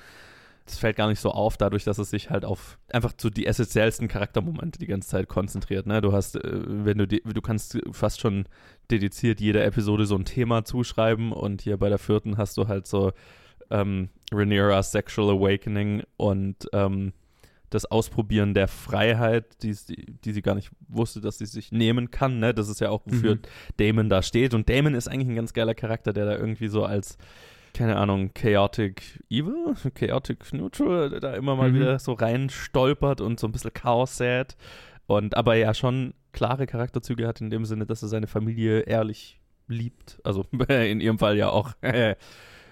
[0.66, 3.46] es fällt gar nicht so auf, dadurch, dass es sich halt auf einfach zu die
[3.46, 5.88] essentiellsten Charaktermomente die ganze Zeit konzentriert.
[5.88, 6.02] Ne?
[6.02, 8.46] Du hast, äh, wenn du die, du kannst fast schon
[8.90, 12.88] dediziert jeder Episode so ein Thema zuschreiben und hier bei der vierten hast du halt
[12.88, 13.12] so
[13.70, 17.14] ähm, Rhaenyra's Sexual Awakening und ähm,
[17.70, 22.12] das Ausprobieren der Freiheit, die, die, die sie gar nicht wusste, dass sie sich nehmen
[22.12, 22.40] kann.
[22.40, 22.54] Ne?
[22.54, 23.40] Das ist ja auch, wofür Mhm.
[23.78, 24.54] Damon da steht.
[24.54, 27.18] Und Damon ist eigentlich ein ganz geiler Charakter, der da irgendwie so als
[27.74, 31.76] keine Ahnung, Chaotic Evil, Chaotic Neutral, da immer mal Mhm.
[31.76, 34.56] wieder so rein stolpert und so ein bisschen Chaos sät.
[35.08, 39.40] Und aber ja schon klare Charakterzüge hat in dem Sinne, dass er seine Familie ehrlich
[39.68, 40.20] liebt.
[40.24, 41.72] Also in ihrem Fall ja auch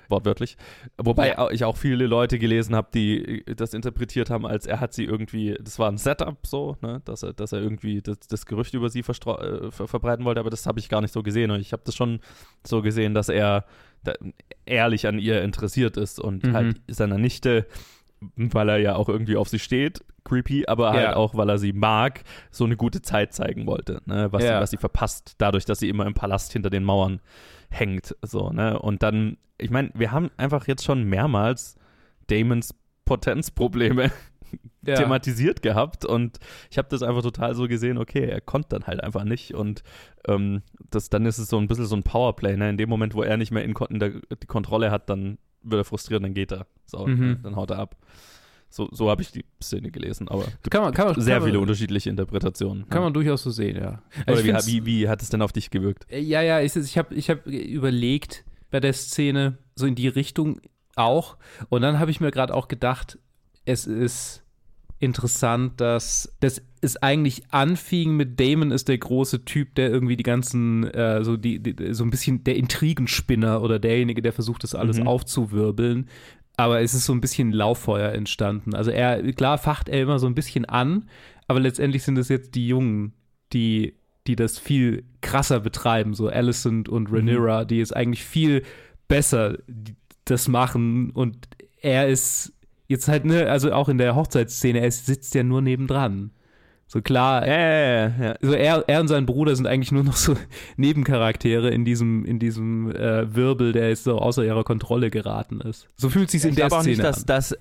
[0.09, 0.57] wortwörtlich.
[0.97, 1.49] Wobei ja.
[1.51, 5.57] ich auch viele Leute gelesen habe, die das interpretiert haben, als er hat sie irgendwie,
[5.61, 8.89] das war ein Setup so, ne, dass er, dass er irgendwie das, das Gerücht über
[8.89, 11.51] sie äh, ver verbreiten wollte, aber das habe ich gar nicht so gesehen.
[11.51, 12.19] Und ich habe das schon
[12.65, 13.65] so gesehen, dass er
[14.03, 14.13] da,
[14.65, 16.53] ehrlich an ihr interessiert ist und mhm.
[16.53, 17.65] halt seiner Nichte
[18.35, 21.15] weil er ja auch irgendwie auf sie steht, creepy, aber halt ja.
[21.15, 22.21] auch, weil er sie mag,
[22.51, 24.27] so eine gute Zeit zeigen wollte, ne?
[24.31, 24.55] was, ja.
[24.55, 27.21] sie, was sie verpasst, dadurch, dass sie immer im Palast hinter den Mauern
[27.69, 28.15] hängt.
[28.21, 28.79] So, ne?
[28.79, 31.75] Und dann, ich meine, wir haben einfach jetzt schon mehrmals
[32.27, 32.75] Damons
[33.05, 34.11] Potenzprobleme
[34.85, 34.95] ja.
[34.95, 36.37] thematisiert gehabt und
[36.69, 39.83] ich habe das einfach total so gesehen, okay, er konnte dann halt einfach nicht und
[40.27, 42.69] ähm, das, dann ist es so ein bisschen so ein Powerplay, ne?
[42.69, 45.81] in dem Moment, wo er nicht mehr in, in der, die Kontrolle hat, dann wird
[45.81, 46.67] er frustriert, dann geht er.
[46.85, 47.39] So, mhm.
[47.43, 47.95] dann haut er ab.
[48.71, 51.57] So, so habe ich die Szene gelesen, aber kann man, kann man, sehr kann viele
[51.57, 52.87] man, unterschiedliche Interpretationen.
[52.87, 53.05] Kann ja.
[53.05, 54.03] man durchaus so sehen, ja.
[54.27, 56.05] Also wie, wie, wie, hat es denn auf dich gewirkt?
[56.11, 60.07] Äh, ja, ja, ich, ich habe ich hab überlegt bei der Szene, so in die
[60.07, 60.61] Richtung
[60.95, 61.37] auch.
[61.69, 63.17] Und dann habe ich mir gerade auch gedacht,
[63.65, 64.43] es ist
[64.99, 70.23] interessant, dass, dass es eigentlich anfing mit Damon ist der große Typ, der irgendwie die
[70.23, 74.75] ganzen, äh, so die, die, so ein bisschen der Intrigenspinner oder derjenige, der versucht, das
[74.75, 75.07] alles mhm.
[75.07, 76.09] aufzuwirbeln.
[76.59, 78.75] Aber es ist so ein bisschen Lauffeuer entstanden.
[78.75, 81.09] Also er, klar facht er immer so ein bisschen an,
[81.47, 83.13] aber letztendlich sind es jetzt die Jungen,
[83.53, 83.95] die,
[84.27, 87.67] die das viel krasser betreiben, so Alicent und Rhaenyra, mhm.
[87.67, 88.63] die es eigentlich viel
[89.07, 89.57] besser
[90.25, 91.47] das machen und
[91.81, 92.53] er ist
[92.87, 96.31] jetzt halt, ne, also auch in der Hochzeitsszene, er sitzt ja nur nebendran.
[96.91, 98.35] So klar, ja, ja, ja.
[98.41, 100.35] So er, er und sein Bruder sind eigentlich nur noch so
[100.75, 105.87] Nebencharaktere in diesem, in diesem äh, Wirbel, der jetzt so außer ihrer Kontrolle geraten ist.
[105.97, 107.25] So fühlt sich in der Szene nicht, dass, an.
[107.27, 107.55] Dass,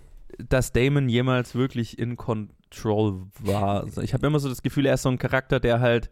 [0.48, 3.86] dass Damon jemals wirklich in Control war.
[4.00, 6.08] Ich habe immer so das Gefühl, er ist so ein Charakter, der halt,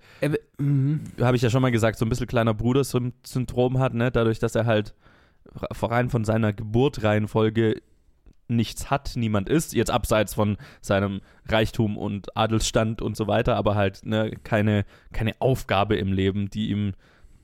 [0.59, 1.01] mhm.
[1.19, 4.11] habe ich ja schon mal gesagt, so ein bisschen kleiner Bruder-Syndrom hat, ne?
[4.11, 4.95] Dadurch, dass er halt
[5.81, 7.81] rein von seiner Geburtreihenfolge
[8.49, 13.75] nichts hat, niemand ist, jetzt abseits von seinem Reichtum und Adelsstand und so weiter, aber
[13.75, 16.95] halt ne, keine, keine Aufgabe im Leben, die ihm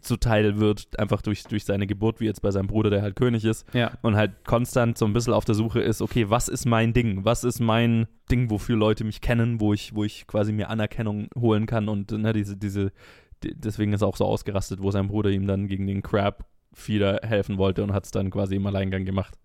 [0.00, 3.44] zuteil wird, einfach durch, durch seine Geburt, wie jetzt bei seinem Bruder, der halt König
[3.44, 3.72] ist.
[3.72, 3.92] Ja.
[4.02, 7.24] Und halt konstant so ein bisschen auf der Suche ist, okay, was ist mein Ding?
[7.24, 11.28] Was ist mein Ding, wofür Leute mich kennen, wo ich, wo ich quasi mir Anerkennung
[11.38, 12.92] holen kann und ne, diese, diese,
[13.44, 17.20] deswegen ist er auch so ausgerastet, wo sein Bruder ihm dann gegen den Crab Feeder
[17.22, 19.38] helfen wollte und hat es dann quasi im Alleingang gemacht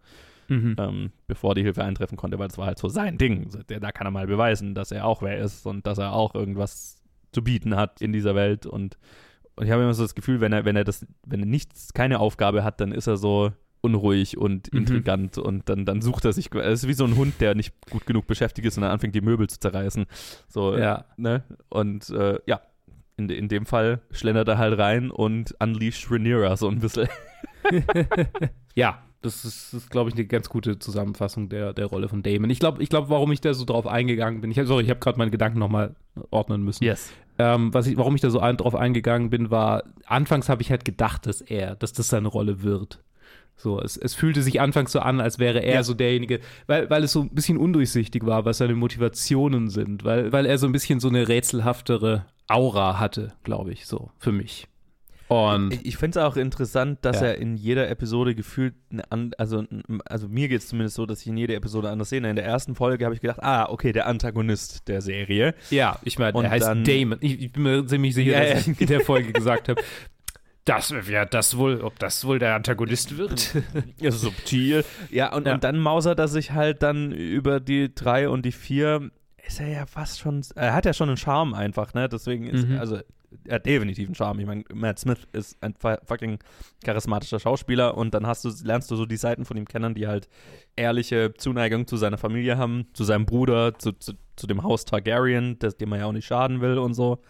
[0.47, 0.75] mhm.
[0.77, 3.49] ähm, bevor die Hilfe eintreffen konnte, weil es war halt so sein Ding.
[3.69, 6.35] Der, da kann er mal beweisen, dass er auch wer ist und dass er auch
[6.35, 7.01] irgendwas
[7.31, 8.65] zu bieten hat in dieser Welt.
[8.65, 8.97] Und,
[9.55, 11.93] und ich habe immer so das Gefühl, wenn er, wenn er das, wenn er nichts,
[11.93, 13.51] keine Aufgabe hat, dann ist er so
[13.81, 14.79] unruhig und mhm.
[14.79, 15.43] intrigant mhm.
[15.43, 18.05] und dann, dann sucht er sich, es ist wie so ein Hund, der nicht gut
[18.05, 20.05] genug beschäftigt ist und dann anfängt, die Möbel zu zerreißen.
[20.47, 21.05] So, ja.
[21.17, 21.43] ne?
[21.69, 22.61] Und äh, ja,
[23.17, 27.07] in, in dem Fall schlendert er halt rein und unleasht Rhaenyra so ein bisschen.
[28.75, 32.49] ja, das ist, ist glaube ich, eine ganz gute Zusammenfassung der, der Rolle von Damon.
[32.49, 34.99] Ich glaube, ich glaub, warum ich da so drauf eingegangen bin, ich, sorry, ich habe
[34.99, 35.95] gerade meine Gedanken nochmal
[36.31, 36.83] ordnen müssen.
[36.83, 37.11] Yes.
[37.39, 40.71] Ähm, was ich, warum ich da so ein, drauf eingegangen bin, war, anfangs habe ich
[40.71, 43.03] halt gedacht, dass er, dass das seine Rolle wird.
[43.55, 45.83] So, es, es fühlte sich anfangs so an, als wäre er ja.
[45.83, 50.31] so derjenige, weil, weil es so ein bisschen undurchsichtig war, was seine Motivationen sind, weil,
[50.31, 54.67] weil er so ein bisschen so eine rätselhaftere Aura hatte, glaube ich, so, für mich.
[55.27, 57.27] Und ich, ich finde es auch interessant, dass ja.
[57.27, 58.75] er in jeder Episode gefühlt,
[59.37, 59.65] also,
[60.05, 62.17] also mir geht es zumindest so, dass ich in jeder Episode anders sehe.
[62.17, 65.53] In der ersten Folge habe ich gedacht, ah, okay, der Antagonist der Serie.
[65.69, 67.17] Ja, ich meine, er heißt dann, Damon.
[67.21, 69.81] Ich, ich, bin mir ziemlich sicher, ja, dass ich in der Folge gesagt habe,
[70.63, 73.55] das ja das wohl, ob das wohl der Antagonist wird.
[74.01, 74.83] ja, subtil.
[75.09, 75.53] Ja und, ja.
[75.53, 79.09] und dann mausert er sich halt dann über die drei und die vier.
[79.45, 82.09] Ist er ja fast schon, er hat ja schon einen Charme einfach, ne?
[82.09, 82.79] Deswegen ist, mhm.
[82.79, 82.99] also
[83.45, 84.39] er hat definitiv einen Charme.
[84.39, 86.39] Ich meine, Matt Smith ist ein fucking
[86.83, 90.07] charismatischer Schauspieler und dann hast du, lernst du so die Seiten von ihm kennen, die
[90.07, 90.29] halt
[90.75, 95.59] ehrliche Zuneigung zu seiner Familie haben, zu seinem Bruder, zu, zu, zu dem Haus Targaryen,
[95.59, 97.21] das, dem er ja auch nicht schaden will und so.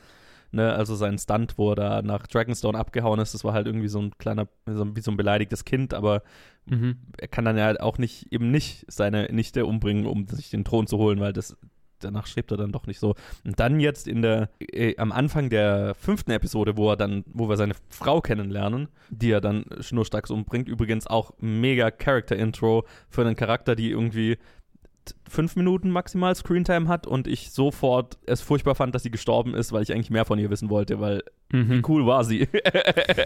[0.52, 3.90] Ne, also sein Stunt, wo er da nach Dragonstone abgehauen ist, das war halt irgendwie
[3.90, 6.24] so ein kleiner, so, wie so ein beleidigtes Kind, aber
[6.66, 6.96] mhm.
[7.18, 10.64] er kann dann ja halt auch nicht, eben nicht seine Nichte umbringen, um sich den
[10.64, 11.58] Thron zu holen, weil das
[12.00, 13.16] danach schreibt er dann doch nicht so.
[13.46, 17.50] Und dann jetzt in der, äh, am Anfang der fünften Episode, wo er dann, wo
[17.50, 23.36] wir seine Frau kennenlernen, die er dann schnurstracks umbringt, übrigens auch mega Character-Intro für einen
[23.36, 24.38] Charakter, die irgendwie
[25.30, 29.72] fünf Minuten maximal Screentime hat und ich sofort es furchtbar fand, dass sie gestorben ist,
[29.72, 31.70] weil ich eigentlich mehr von ihr wissen wollte, weil mhm.
[31.70, 32.48] wie cool war sie.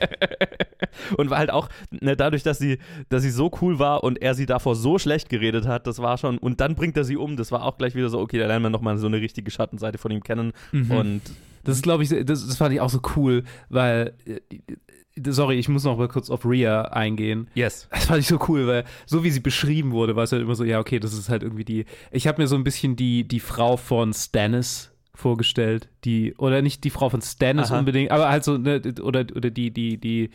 [1.18, 2.80] und war halt auch, ne, dadurch, dass sie,
[3.10, 6.18] dass sie so cool war und er sie davor so schlecht geredet hat, das war
[6.18, 8.48] schon, und dann bringt er sie um, das war auch gleich wieder so, okay, da
[8.48, 10.92] lernen wir nochmal so eine richtige Schattenseite von ihm kennen mhm.
[10.92, 11.22] und
[11.64, 14.40] Das ist, glaube ich, das, das fand ich auch so cool, weil äh,
[15.28, 17.48] sorry, ich muss noch mal kurz auf Rhea eingehen.
[17.54, 17.88] Yes.
[17.92, 20.56] Das fand ich so cool, weil so wie sie beschrieben wurde, war es halt immer
[20.56, 21.86] so, ja, okay, das ist halt irgendwie die.
[22.12, 26.84] Ich habe mir so ein bisschen die, die Frau von Stannis vorgestellt, die, oder nicht
[26.84, 27.80] die Frau von Stannis Aha.
[27.80, 30.32] unbedingt, aber halt so, ne, oder, oder die, die, die,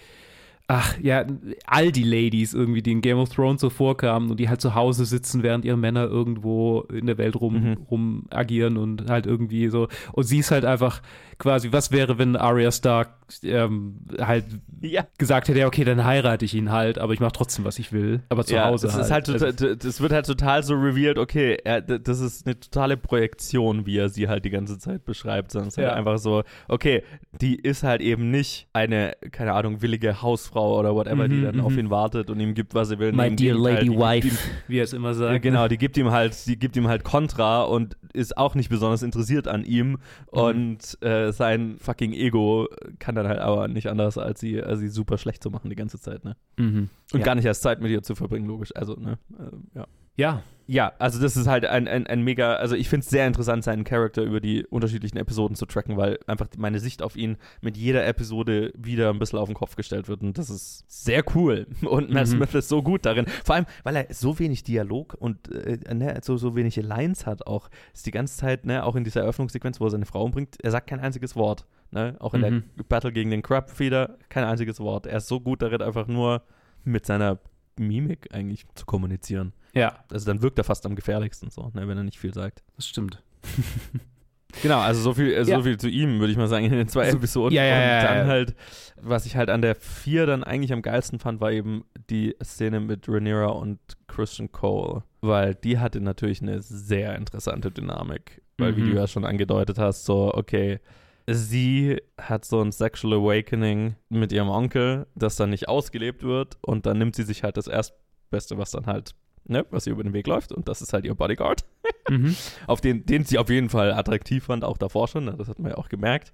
[0.69, 1.24] ach ja,
[1.66, 4.74] all die Ladies irgendwie, die in Game of Thrones so vorkamen und die halt zu
[4.74, 7.77] Hause sitzen, während ihre Männer irgendwo in der Welt rum, mhm.
[7.90, 9.89] rum agieren und halt irgendwie so.
[10.12, 11.03] Und sie ist halt einfach
[11.38, 13.10] quasi, was wäre, wenn Arya Stark
[13.42, 14.44] ähm, halt
[14.80, 15.06] ja.
[15.18, 17.92] gesagt hätte, ja, okay, dann heirate ich ihn halt, aber ich mache trotzdem, was ich
[17.92, 19.04] will, aber zu ja, Hause das halt.
[19.04, 22.58] Ist halt total, also, das wird halt total so revealed, okay, er, das ist eine
[22.58, 26.18] totale Projektion, wie er sie halt die ganze Zeit beschreibt, sondern es ist halt einfach
[26.18, 27.02] so, okay,
[27.40, 31.60] die ist halt eben nicht eine, keine Ahnung, willige Hausfrau oder whatever, mhm, die dann
[31.60, 31.80] auf mhm.
[31.80, 33.12] ihn wartet und ihm gibt, was er will.
[33.12, 34.38] My dear lady halt, wife, ihm,
[34.68, 35.42] wie er es immer sagt.
[35.42, 39.02] Genau, die gibt ihm halt, die gibt ihm halt Kontra und ist auch nicht besonders
[39.02, 39.98] interessiert an ihm mhm.
[40.30, 44.89] und äh, sein fucking Ego kann dann halt aber nicht anders, als sie, als sie
[44.89, 46.36] super schlecht zu machen die ganze Zeit, ne?
[46.57, 46.89] Mhm.
[47.12, 47.24] Und ja.
[47.24, 48.74] gar nicht erst Zeit mit ihr zu verbringen, logisch.
[48.74, 49.19] Also, ne?
[49.39, 49.86] Äh, ja.
[50.16, 50.43] Ja.
[50.68, 53.62] Ja, also das ist halt ein, ein, ein mega, also ich finde es sehr interessant,
[53.62, 57.76] seinen Charakter über die unterschiedlichen Episoden zu tracken, weil einfach meine Sicht auf ihn mit
[57.76, 61.68] jeder Episode wieder ein bisschen auf den Kopf gestellt wird und das ist sehr cool.
[61.82, 62.32] Und Matt mhm.
[62.32, 63.26] Smith ist so gut darin.
[63.44, 67.47] Vor allem, weil er so wenig Dialog und äh, ne, so, so wenige Lines hat
[67.47, 67.70] auch.
[67.94, 70.72] Ist die ganze Zeit, ne, auch in dieser Eröffnungssequenz, wo er seine Frau umbringt, er
[70.72, 71.66] sagt kein einziges Wort.
[71.93, 72.16] Ne?
[72.18, 72.64] Auch in mhm.
[72.76, 75.06] der Battle gegen den Crabfeeder, kein einziges Wort.
[75.06, 76.43] Er ist so gut darin, einfach nur
[76.82, 77.38] mit seiner
[77.78, 79.52] Mimik eigentlich zu kommunizieren.
[79.77, 79.98] Ja.
[80.11, 82.65] Also dann wirkt er fast am gefährlichsten so, ne, wenn er nicht viel sagt.
[82.77, 83.23] Das stimmt.
[84.62, 85.62] genau, also so viel, äh, so ja.
[85.62, 87.55] viel zu ihm, würde ich mal sagen, in den zwei Episoden.
[87.55, 88.55] Ja, ja, Und dann ja, halt,
[89.01, 92.81] was ich halt an der vier dann eigentlich am geilsten fand, war eben die Szene
[92.81, 93.78] mit Rhaenyra und
[94.09, 95.03] Christian Cole.
[95.20, 98.43] Weil die hatte natürlich eine sehr interessante Dynamik.
[98.57, 98.77] Weil, mhm.
[98.77, 100.81] wie du ja schon angedeutet hast, so, okay,
[101.27, 106.86] sie hat so ein Sexual Awakening mit ihrem Onkel, das dann nicht ausgelebt wird und
[106.86, 109.15] dann nimmt sie sich halt das Erstbeste, was dann halt
[109.48, 111.64] ne, was ihr über den Weg läuft und das ist halt ihr Bodyguard,
[112.10, 112.36] mhm.
[112.66, 115.59] auf den, den sie auf jeden Fall attraktiv fand, auch davor schon, ne, das hat
[115.59, 116.32] man ja auch gemerkt,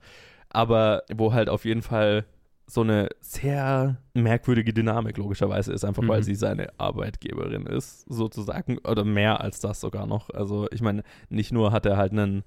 [0.50, 2.24] aber wo halt auf jeden Fall
[2.66, 6.08] so eine sehr merkwürdige Dynamik logischerweise ist, einfach mhm.
[6.08, 10.30] weil sie seine Arbeitgeberin ist, sozusagen, oder mehr als das sogar noch.
[10.30, 12.44] Also ich meine, nicht nur hat er halt einen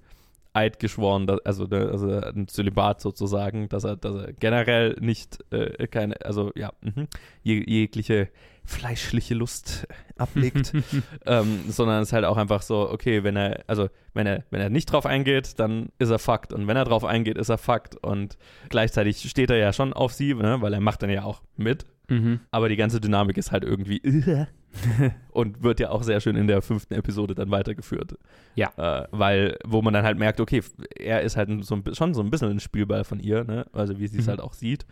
[0.56, 5.44] Eid geschworen, dass, also, ne, also ein Zölibat sozusagen, dass er, dass er generell nicht
[5.52, 7.08] äh, keine, also ja, mh,
[7.44, 8.30] jegliche
[8.66, 9.88] fleischliche Lust
[10.18, 10.74] ablegt,
[11.26, 14.62] ähm, sondern es ist halt auch einfach so, okay, wenn er, also wenn er, wenn
[14.62, 17.58] er nicht drauf eingeht, dann ist er Fakt und wenn er drauf eingeht, ist er
[17.58, 18.38] Fakt und
[18.70, 21.86] gleichzeitig steht er ja schon auf sie, ne, weil er macht dann ja auch mit,
[22.08, 22.40] mhm.
[22.52, 24.02] aber die ganze Dynamik ist halt irgendwie
[25.32, 28.18] und wird ja auch sehr schön in der fünften Episode dann weitergeführt.
[28.56, 28.72] Ja.
[28.78, 30.62] Äh, weil, wo man dann halt merkt, okay,
[30.98, 34.00] er ist halt so ein, schon so ein bisschen ein Spielball von ihr, ne, also
[34.00, 34.32] wie sie es mhm.
[34.32, 34.86] halt auch sieht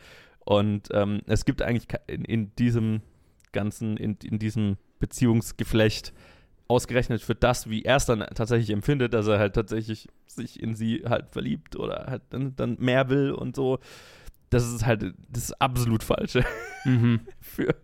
[0.46, 3.02] und ähm, es gibt eigentlich in, in diesem
[3.54, 6.14] ganzen, in, in diesem Beziehungsgeflecht
[6.68, 10.76] ausgerechnet für das, wie er es dann tatsächlich empfindet, dass er halt tatsächlich sich in
[10.76, 13.80] sie halt verliebt oder halt dann, dann mehr will und so.
[14.50, 16.46] Das ist halt das ist absolut Falsche
[16.86, 17.22] mhm.
[17.40, 17.76] für,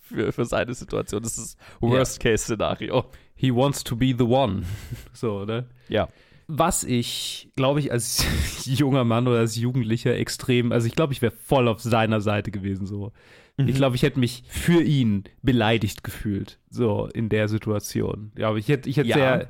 [0.00, 1.22] für, für seine Situation.
[1.22, 3.06] Das ist Worst-Case-Szenario.
[3.34, 4.62] He wants to be the one.
[5.12, 5.66] So, ne?
[5.88, 6.08] Ja.
[6.46, 8.24] Was ich, glaube ich, als
[8.64, 12.50] junger Mann oder als Jugendlicher extrem, also ich glaube, ich wäre voll auf seiner Seite
[12.50, 13.12] gewesen, so.
[13.58, 13.68] Mhm.
[13.68, 18.32] Ich glaube, ich hätte mich für ihn beleidigt gefühlt, so in der Situation.
[18.38, 19.16] Ja, aber ich hätte, ich hätte ja.
[19.16, 19.48] sehr,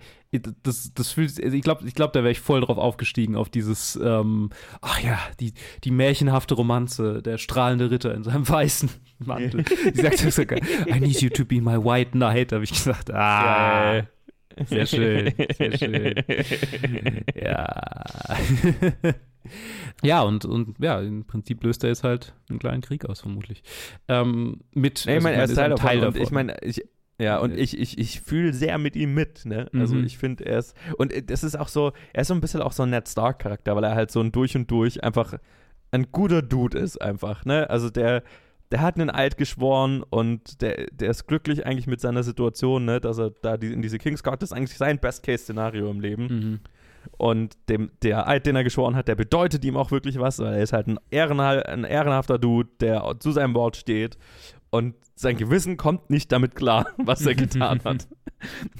[0.62, 3.50] das, das fühlt, also ich glaube, ich glaube, da wäre ich voll drauf aufgestiegen, auf
[3.50, 5.52] dieses, ähm, ach ja, die,
[5.84, 9.64] die märchenhafte Romanze, der strahlende Ritter in seinem weißen Mantel.
[9.94, 13.10] Die sagt so sogar, I need you to be my white knight, habe ich gesagt,
[13.12, 13.96] ah.
[13.96, 14.06] Ja.
[14.66, 16.14] Sehr schön, sehr schön.
[17.34, 18.36] ja.
[20.02, 23.62] Ja, und, und ja, im Prinzip löst er jetzt halt einen kleinen Krieg aus, vermutlich.
[24.06, 26.22] Ähm, mit, nee, ich meine, also, er ist Teil, Teil davon.
[26.22, 26.82] Ich meine, ich,
[27.20, 29.68] ja, und ich, ich, ich fühle sehr mit ihm mit, ne?
[29.74, 30.04] Also mhm.
[30.04, 32.70] ich finde, er ist, und das ist auch so, er ist so ein bisschen auch
[32.70, 35.34] so ein Ned Stark-Charakter, weil er halt so ein durch und durch einfach
[35.90, 37.68] ein guter Dude ist, einfach, ne?
[37.68, 38.22] Also der,
[38.70, 43.00] der hat einen Eid geschworen und der, der ist glücklich eigentlich mit seiner Situation, ne?
[43.00, 46.26] Dass er da die, in diese Kingsguard, das ist eigentlich sein Best-Case-Szenario im Leben.
[46.26, 46.60] Mhm.
[47.16, 50.54] Und dem, der Eid, den er geschworen hat, der bedeutet ihm auch wirklich was, weil
[50.54, 54.18] er ist halt ein, ehrenhal, ein ehrenhafter Dude, der zu seinem Wort steht.
[54.70, 58.06] Und sein Gewissen kommt nicht damit klar, was er getan hat.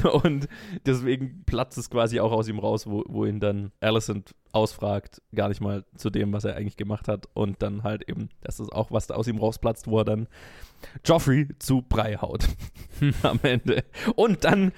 [0.23, 0.49] Und
[0.86, 5.49] deswegen platzt es quasi auch aus ihm raus, wo, wo ihn dann Alicent ausfragt, gar
[5.49, 7.27] nicht mal zu dem, was er eigentlich gemacht hat.
[7.35, 10.28] Und dann halt eben, das ist auch, was da aus ihm rausplatzt, wo er dann
[11.05, 12.47] Joffrey zu Brei haut
[13.23, 13.85] am Ende.
[14.15, 14.73] Und dann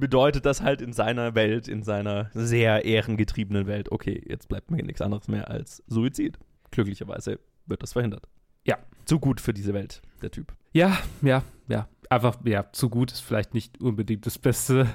[0.00, 4.82] bedeutet das halt in seiner Welt, in seiner sehr ehrengetriebenen Welt, okay, jetzt bleibt mir
[4.82, 6.38] nichts anderes mehr als Suizid.
[6.70, 8.26] Glücklicherweise wird das verhindert.
[8.66, 8.78] Ja.
[9.04, 10.54] Zu gut für diese Welt, der Typ.
[10.72, 11.88] Ja, ja, ja.
[12.08, 14.88] Einfach, ja, zu gut ist vielleicht nicht unbedingt das Beste.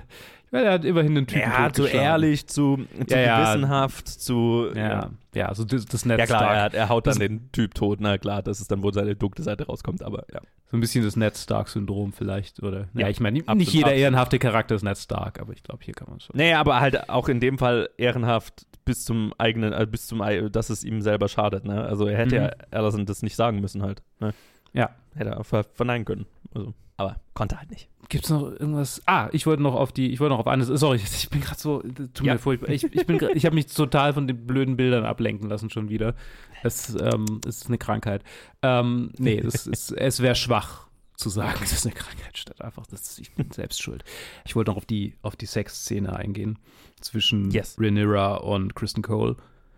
[0.52, 2.78] Weil er hat immerhin einen Typen Ja, zu ehrlich, zu,
[3.08, 4.68] zu Ja, gewissenhaft, zu.
[4.76, 6.56] Ja, ja, also das, das Ned Ja, klar, Stark.
[6.56, 8.92] er, hat- er haut dann das, den Typ tot, na klar, das ist dann, wo
[8.92, 10.40] seine dunkle Seite rauskommt, aber ja.
[10.72, 12.88] So ein bisschen das Ned Stark-Syndrom vielleicht, oder?
[12.94, 14.02] Ja, Ja, ich meine, nicht absolut, jeder absolut.
[14.02, 16.36] ehrenhafte Charakter ist Ned Stark, aber ich glaube, hier kann man schon.
[16.38, 20.70] Nee, aber halt auch in dem Fall ehrenhaft bis zum eigenen, äh, bis zum, dass
[20.70, 21.84] es ihm selber schadet, ne?
[21.84, 22.44] Also er hätte Mhm.
[22.44, 24.34] ja Allison das nicht sagen müssen halt, ne?
[24.74, 24.92] Ja.
[25.16, 26.26] Hätte er ver verneinen können.
[26.54, 27.90] Also, aber konnte halt nicht.
[28.10, 29.02] Gibt's noch irgendwas?
[29.06, 30.68] Ah, ich wollte noch auf die, ich wollte noch auf eines.
[30.68, 32.34] Sorry, ich bin gerade so, tut Ja.
[32.34, 32.69] mir furchtbar.
[32.69, 36.15] Ich, ich bin, ich habe mich total von den blöden Bildern ablenken lassen schon wieder.
[36.64, 38.23] Es ähm, ist eine Krankheit.
[38.61, 42.86] Ähm, nee, das ist, es wäre schwach zu sagen, es ist eine Krankheit statt einfach,
[42.88, 44.03] das, ich bin selbst schuld.
[44.45, 46.60] Ich wollte noch auf die, auf die Sexszene eingehen
[46.99, 47.77] zwischen Yes.
[47.80, 49.36] Rhaenyra und Kristen Cole.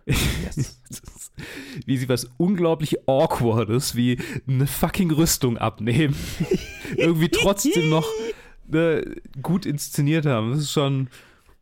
[0.08, 0.56] Yes.
[0.88, 1.02] Ist-
[1.86, 4.18] wie sie was unglaublich Awkwardes wie
[4.48, 6.16] eine fucking Rüstung abnehmen.
[6.96, 8.06] Irgendwie trotzdem noch
[8.66, 9.04] ne,
[9.42, 10.50] gut inszeniert haben.
[10.50, 11.08] Das ist schon,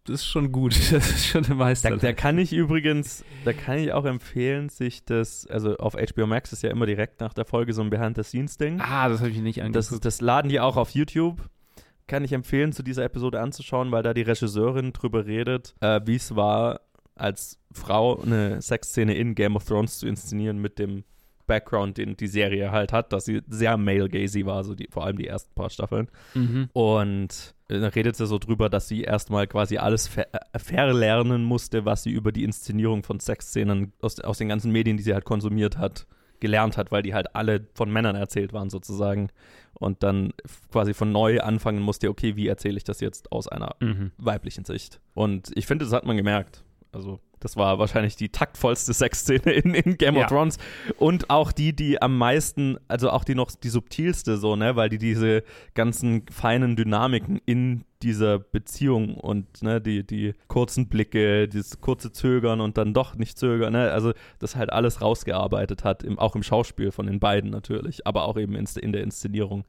[0.05, 0.75] das ist schon gut.
[0.91, 2.09] Das ist schon eine Da, Meisterleistung.
[2.09, 6.53] da kann ich übrigens, da kann ich auch empfehlen, sich das, also auf HBO Max
[6.53, 8.81] ist ja immer direkt nach der Folge so ein Behind-the-Scenes-Ding.
[8.81, 9.93] ah, das habe ich nicht angeguckt.
[9.93, 11.43] Das, das laden die auch auf YouTube.
[12.09, 16.15] Kann ich empfehlen, zu dieser Episode anzuschauen, weil da die Regisseurin drüber redet, äh, wie
[16.15, 16.81] es war,
[17.17, 21.05] als Frau eine Sexszene in Game of Thrones zu inszenieren mit dem
[21.47, 25.17] Background, den die Serie halt hat, dass sie sehr male-gazy war, so die, vor allem
[25.17, 26.09] die ersten paar Staffeln.
[26.35, 26.69] Mhm.
[26.73, 31.45] Und äh, dann redet sie so drüber, dass sie erstmal quasi alles ver äh, verlernen
[31.45, 35.15] musste, was sie über die Inszenierung von Sexszenen aus, aus den ganzen Medien, die sie
[35.15, 36.07] halt konsumiert hat,
[36.41, 39.29] gelernt hat, weil die halt alle von Männern erzählt waren sozusagen.
[39.79, 40.33] Und dann
[40.73, 44.11] quasi von neu anfangen musste, okay, wie erzähle ich das jetzt aus einer Mhm.
[44.17, 45.01] weiblichen Sicht?
[45.15, 46.65] Und ich finde, das hat man gemerkt.
[46.93, 50.23] Also, das war wahrscheinlich die taktvollste Sexszene in, in Game Ja.
[50.23, 50.59] of Thrones.
[50.99, 54.89] Und auch die, die am meisten, also auch die noch die subtilste, so, ne, weil
[54.89, 55.43] die diese
[55.75, 62.61] ganzen feinen Dynamiken in dieser Beziehung und ne, die, die kurzen Blicke, dieses kurze Zögern
[62.61, 66.43] und dann doch nicht zögern, ne, also das halt alles rausgearbeitet hat, im, auch im
[66.43, 69.65] Schauspiel von den beiden natürlich, aber auch eben in, in der Inszenierung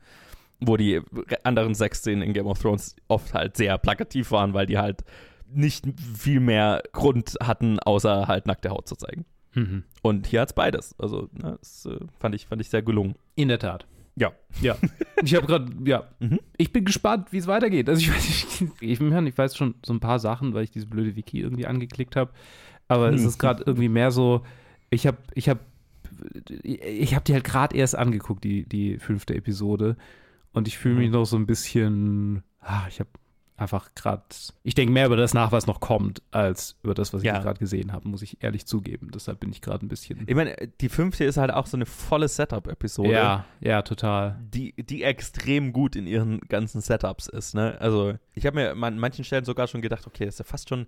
[0.60, 1.02] wo die
[1.44, 5.03] anderen Sexszenen in Game of Thrones oft halt sehr plakativ waren, weil die halt
[5.53, 9.26] nicht viel mehr Grund hatten, außer halt nackte Haut zu zeigen.
[9.53, 9.84] Mhm.
[10.02, 10.95] Und hier hat's beides.
[10.99, 13.15] Also, ne, das äh, fand, ich, fand ich sehr gelungen.
[13.36, 13.88] In der Tat.
[14.15, 14.32] Ja.
[14.61, 14.76] Ja.
[15.24, 16.07] Ich habe gerade, ja.
[16.19, 16.40] Mhm.
[16.57, 17.88] Ich bin gespannt, wie es weitergeht.
[17.90, 20.88] Also ich weiß, ich, ich, ich weiß schon so ein paar Sachen, weil ich diese
[20.88, 22.32] blöde Wiki irgendwie angeklickt habe.
[22.88, 23.28] Aber es Hm.
[23.28, 24.44] ist gerade irgendwie mehr so,
[24.90, 25.60] ich habe, ich habe,
[26.64, 29.98] ich habe die halt gerade erst angeguckt, die, die fünfte Episode.
[30.53, 31.14] Und ich fühle mich Mhm.
[31.14, 33.10] noch so ein bisschen, ah, ich habe
[33.58, 34.24] einfach gerade,
[34.64, 37.38] ich denke mehr über das nach, was noch kommt, als über das, was Ja.
[37.38, 39.10] ich gerade gesehen habe, muss ich ehrlich zugeben.
[39.14, 40.24] Deshalb bin ich gerade ein bisschen.
[40.28, 43.12] Ich meine, die fünfte ist halt auch so eine volle Setup-Episode.
[43.12, 44.40] Ja, ja, total.
[44.54, 47.76] Die, die extrem gut in ihren ganzen Setups ist, ne?
[47.82, 50.70] Also, ich habe mir an manchen Stellen sogar schon gedacht, okay, das ist ja fast
[50.70, 50.86] schon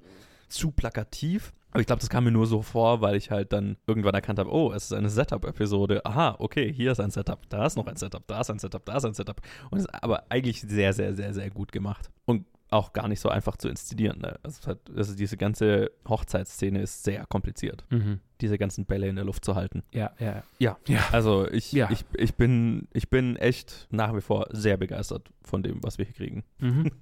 [0.48, 1.54] zu plakativ.
[1.72, 4.40] Aber ich glaube, das kam mir nur so vor, weil ich halt dann irgendwann erkannt
[4.40, 6.04] habe, oh, es ist eine Setup-Episode.
[6.04, 8.84] Aha, okay, hier ist ein Setup, da ist noch ein Setup, da ist ein Setup,
[8.86, 9.40] da ist ein Setup.
[9.70, 12.10] Und es ist aber eigentlich sehr, sehr, sehr, sehr gut gemacht.
[12.26, 14.20] Und auch gar nicht so einfach zu inszenieren.
[14.22, 14.38] Ne?
[14.44, 17.84] Also, hat, also diese ganze Hochzeitsszene ist sehr kompliziert.
[17.90, 18.20] Mhm.
[18.42, 19.84] Diese ganzen Bälle in der Luft zu halten.
[19.92, 20.44] Ja, ja.
[20.60, 21.00] Ja, Ja.
[21.12, 21.90] also ich, Ja.
[21.92, 26.06] ich, ich, bin, ich bin echt nach wie vor sehr begeistert von dem, was wir
[26.06, 26.44] hier kriegen.
[26.60, 26.92] Mhm.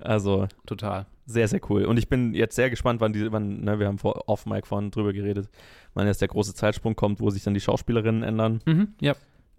[0.00, 1.06] Also Total.
[1.24, 1.84] sehr, sehr cool.
[1.84, 4.90] Und ich bin jetzt sehr gespannt, wann die, wann, ne, wir haben vor Off-Mic vorhin
[4.90, 5.48] drüber geredet,
[5.94, 8.60] wann jetzt der große Zeitsprung kommt, wo sich dann die Schauspielerinnen ändern.
[8.66, 8.88] Mhm.
[9.00, 9.14] Ja.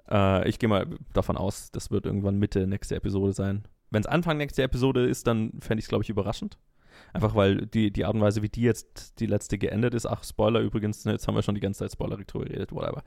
[0.09, 3.63] Äh, ich gehe mal davon aus, das wird irgendwann Mitte nächste Episode sein.
[3.89, 6.57] Wenn es Anfang nächste Episode ist, dann fände ich es, glaube ich, überraschend.
[7.13, 10.23] Einfach weil die, die Art und Weise, wie die jetzt die letzte geendet ist, ach,
[10.23, 13.03] Spoiler übrigens, ne, jetzt haben wir schon die ganze Zeit Spoiler drüber geredet, whatever.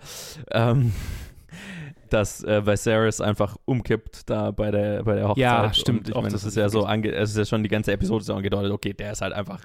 [0.50, 0.92] Ähm,
[2.10, 5.38] dass äh, Viserys einfach umkippt da bei der, bei der Hochzeit.
[5.38, 6.08] Ja, stimmt.
[6.08, 8.24] Und ich meine, das ist ja so, ange es ist ja schon die ganze Episode
[8.24, 9.64] so angedeutet, okay, der ist halt einfach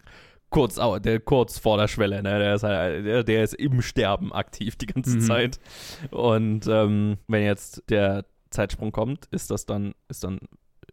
[0.50, 2.40] kurz, der, kurz vor der Schwelle, ne?
[2.40, 5.22] Der ist halt, der, der ist im Sterben aktiv die ganze Mhm.
[5.22, 5.60] Zeit.
[6.12, 10.40] Und ähm, wenn jetzt der Zeitsprung kommt, ist das dann, ist dann,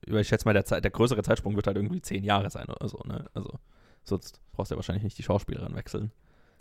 [0.06, 2.88] ich schätze mal, der, Zeit, der größere Zeitsprung wird halt irgendwie zehn Jahre sein oder
[2.88, 3.26] so, ne?
[3.34, 3.58] Also,
[4.04, 6.10] sonst brauchst du ja wahrscheinlich nicht die Schauspielerin wechseln.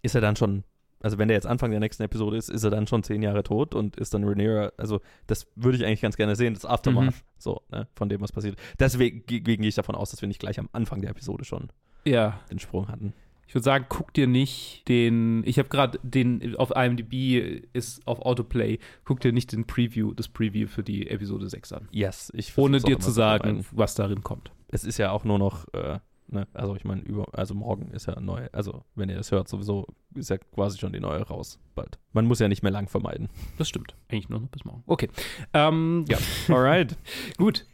[0.03, 0.63] Ist er dann schon,
[1.01, 3.41] also wenn der jetzt Anfang der nächsten Episode ist, ist er dann schon zehn Jahre
[3.43, 7.05] tot und ist dann Rhaenyra, also das würde ich eigentlich ganz gerne sehen, das Aftermath,
[7.05, 7.13] Mhm.
[7.37, 8.57] so, ne, von dem, was passiert.
[8.79, 11.71] Deswegen ge- gehe ich davon aus, dass wir nicht gleich am Anfang der Episode schon
[12.05, 12.39] Ja.
[12.51, 13.13] den Sprung hatten.
[13.47, 18.21] Ich würde sagen, guck dir nicht den, ich habe gerade den auf IMDb ist auf
[18.21, 21.89] Autoplay, guck dir nicht den Preview, das Preview für die Episode 6 an.
[21.91, 24.51] Yes, ich Ohne dir zu sagen, was darin kommt.
[24.69, 25.99] Es ist ja auch nur noch, äh,
[26.29, 29.49] ne, also ich meine, über, also morgen ist ja neu, also wenn ihr das hört,
[29.49, 29.85] sowieso
[30.15, 31.99] ist ja quasi schon die neue raus, bald.
[32.13, 33.27] Man muss ja nicht mehr lang vermeiden.
[33.57, 33.95] Das stimmt.
[34.09, 34.83] Eigentlich nur noch bis morgen.
[34.85, 35.09] Okay.
[35.53, 36.17] Ähm, ja.
[36.47, 36.97] Alright.
[37.37, 37.65] Gut.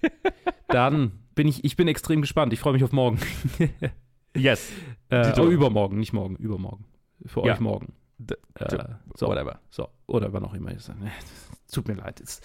[0.69, 2.51] Dann bin ich, ich bin extrem gespannt.
[2.51, 3.19] Ich freue mich auf morgen.
[4.37, 4.71] yes.
[5.09, 6.85] Äh, oh, übermorgen, nicht morgen, übermorgen.
[7.25, 7.53] Für Ja.
[7.53, 7.93] euch morgen.
[8.17, 8.77] D Äh,
[9.15, 9.59] so, Whatever.
[9.69, 10.71] So, oder wann auch immer.
[11.71, 12.19] Tut mir leid.
[12.21, 12.41] Es,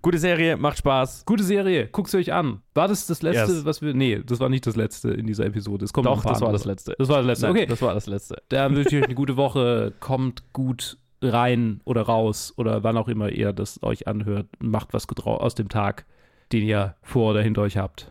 [0.00, 1.24] Gute Serie, macht Spaß.
[1.26, 2.62] gute Serie, guckt euch an.
[2.74, 3.64] War das das letzte, Yes.
[3.64, 3.94] was wir.
[3.94, 5.84] Nee, das war nicht das letzte in dieser Episode.
[5.84, 6.52] Es kommt noch Doch, das war andere.
[6.52, 6.94] das letzte.
[6.98, 7.46] Das war das letzte.
[7.46, 7.66] Nein, okay.
[7.66, 8.42] Das war das letzte.
[8.48, 9.92] Dann wünsche ich euch eine gute Woche.
[10.00, 14.46] Kommt gut rein oder raus oder wann auch immer ihr das euch anhört.
[14.58, 16.06] Macht was aus dem Tag,
[16.50, 18.10] den ihr vor oder hinter euch habt.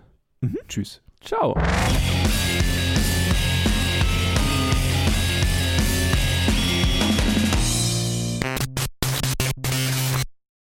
[0.70, 1.02] Tschüss.
[1.20, 1.56] Ciao.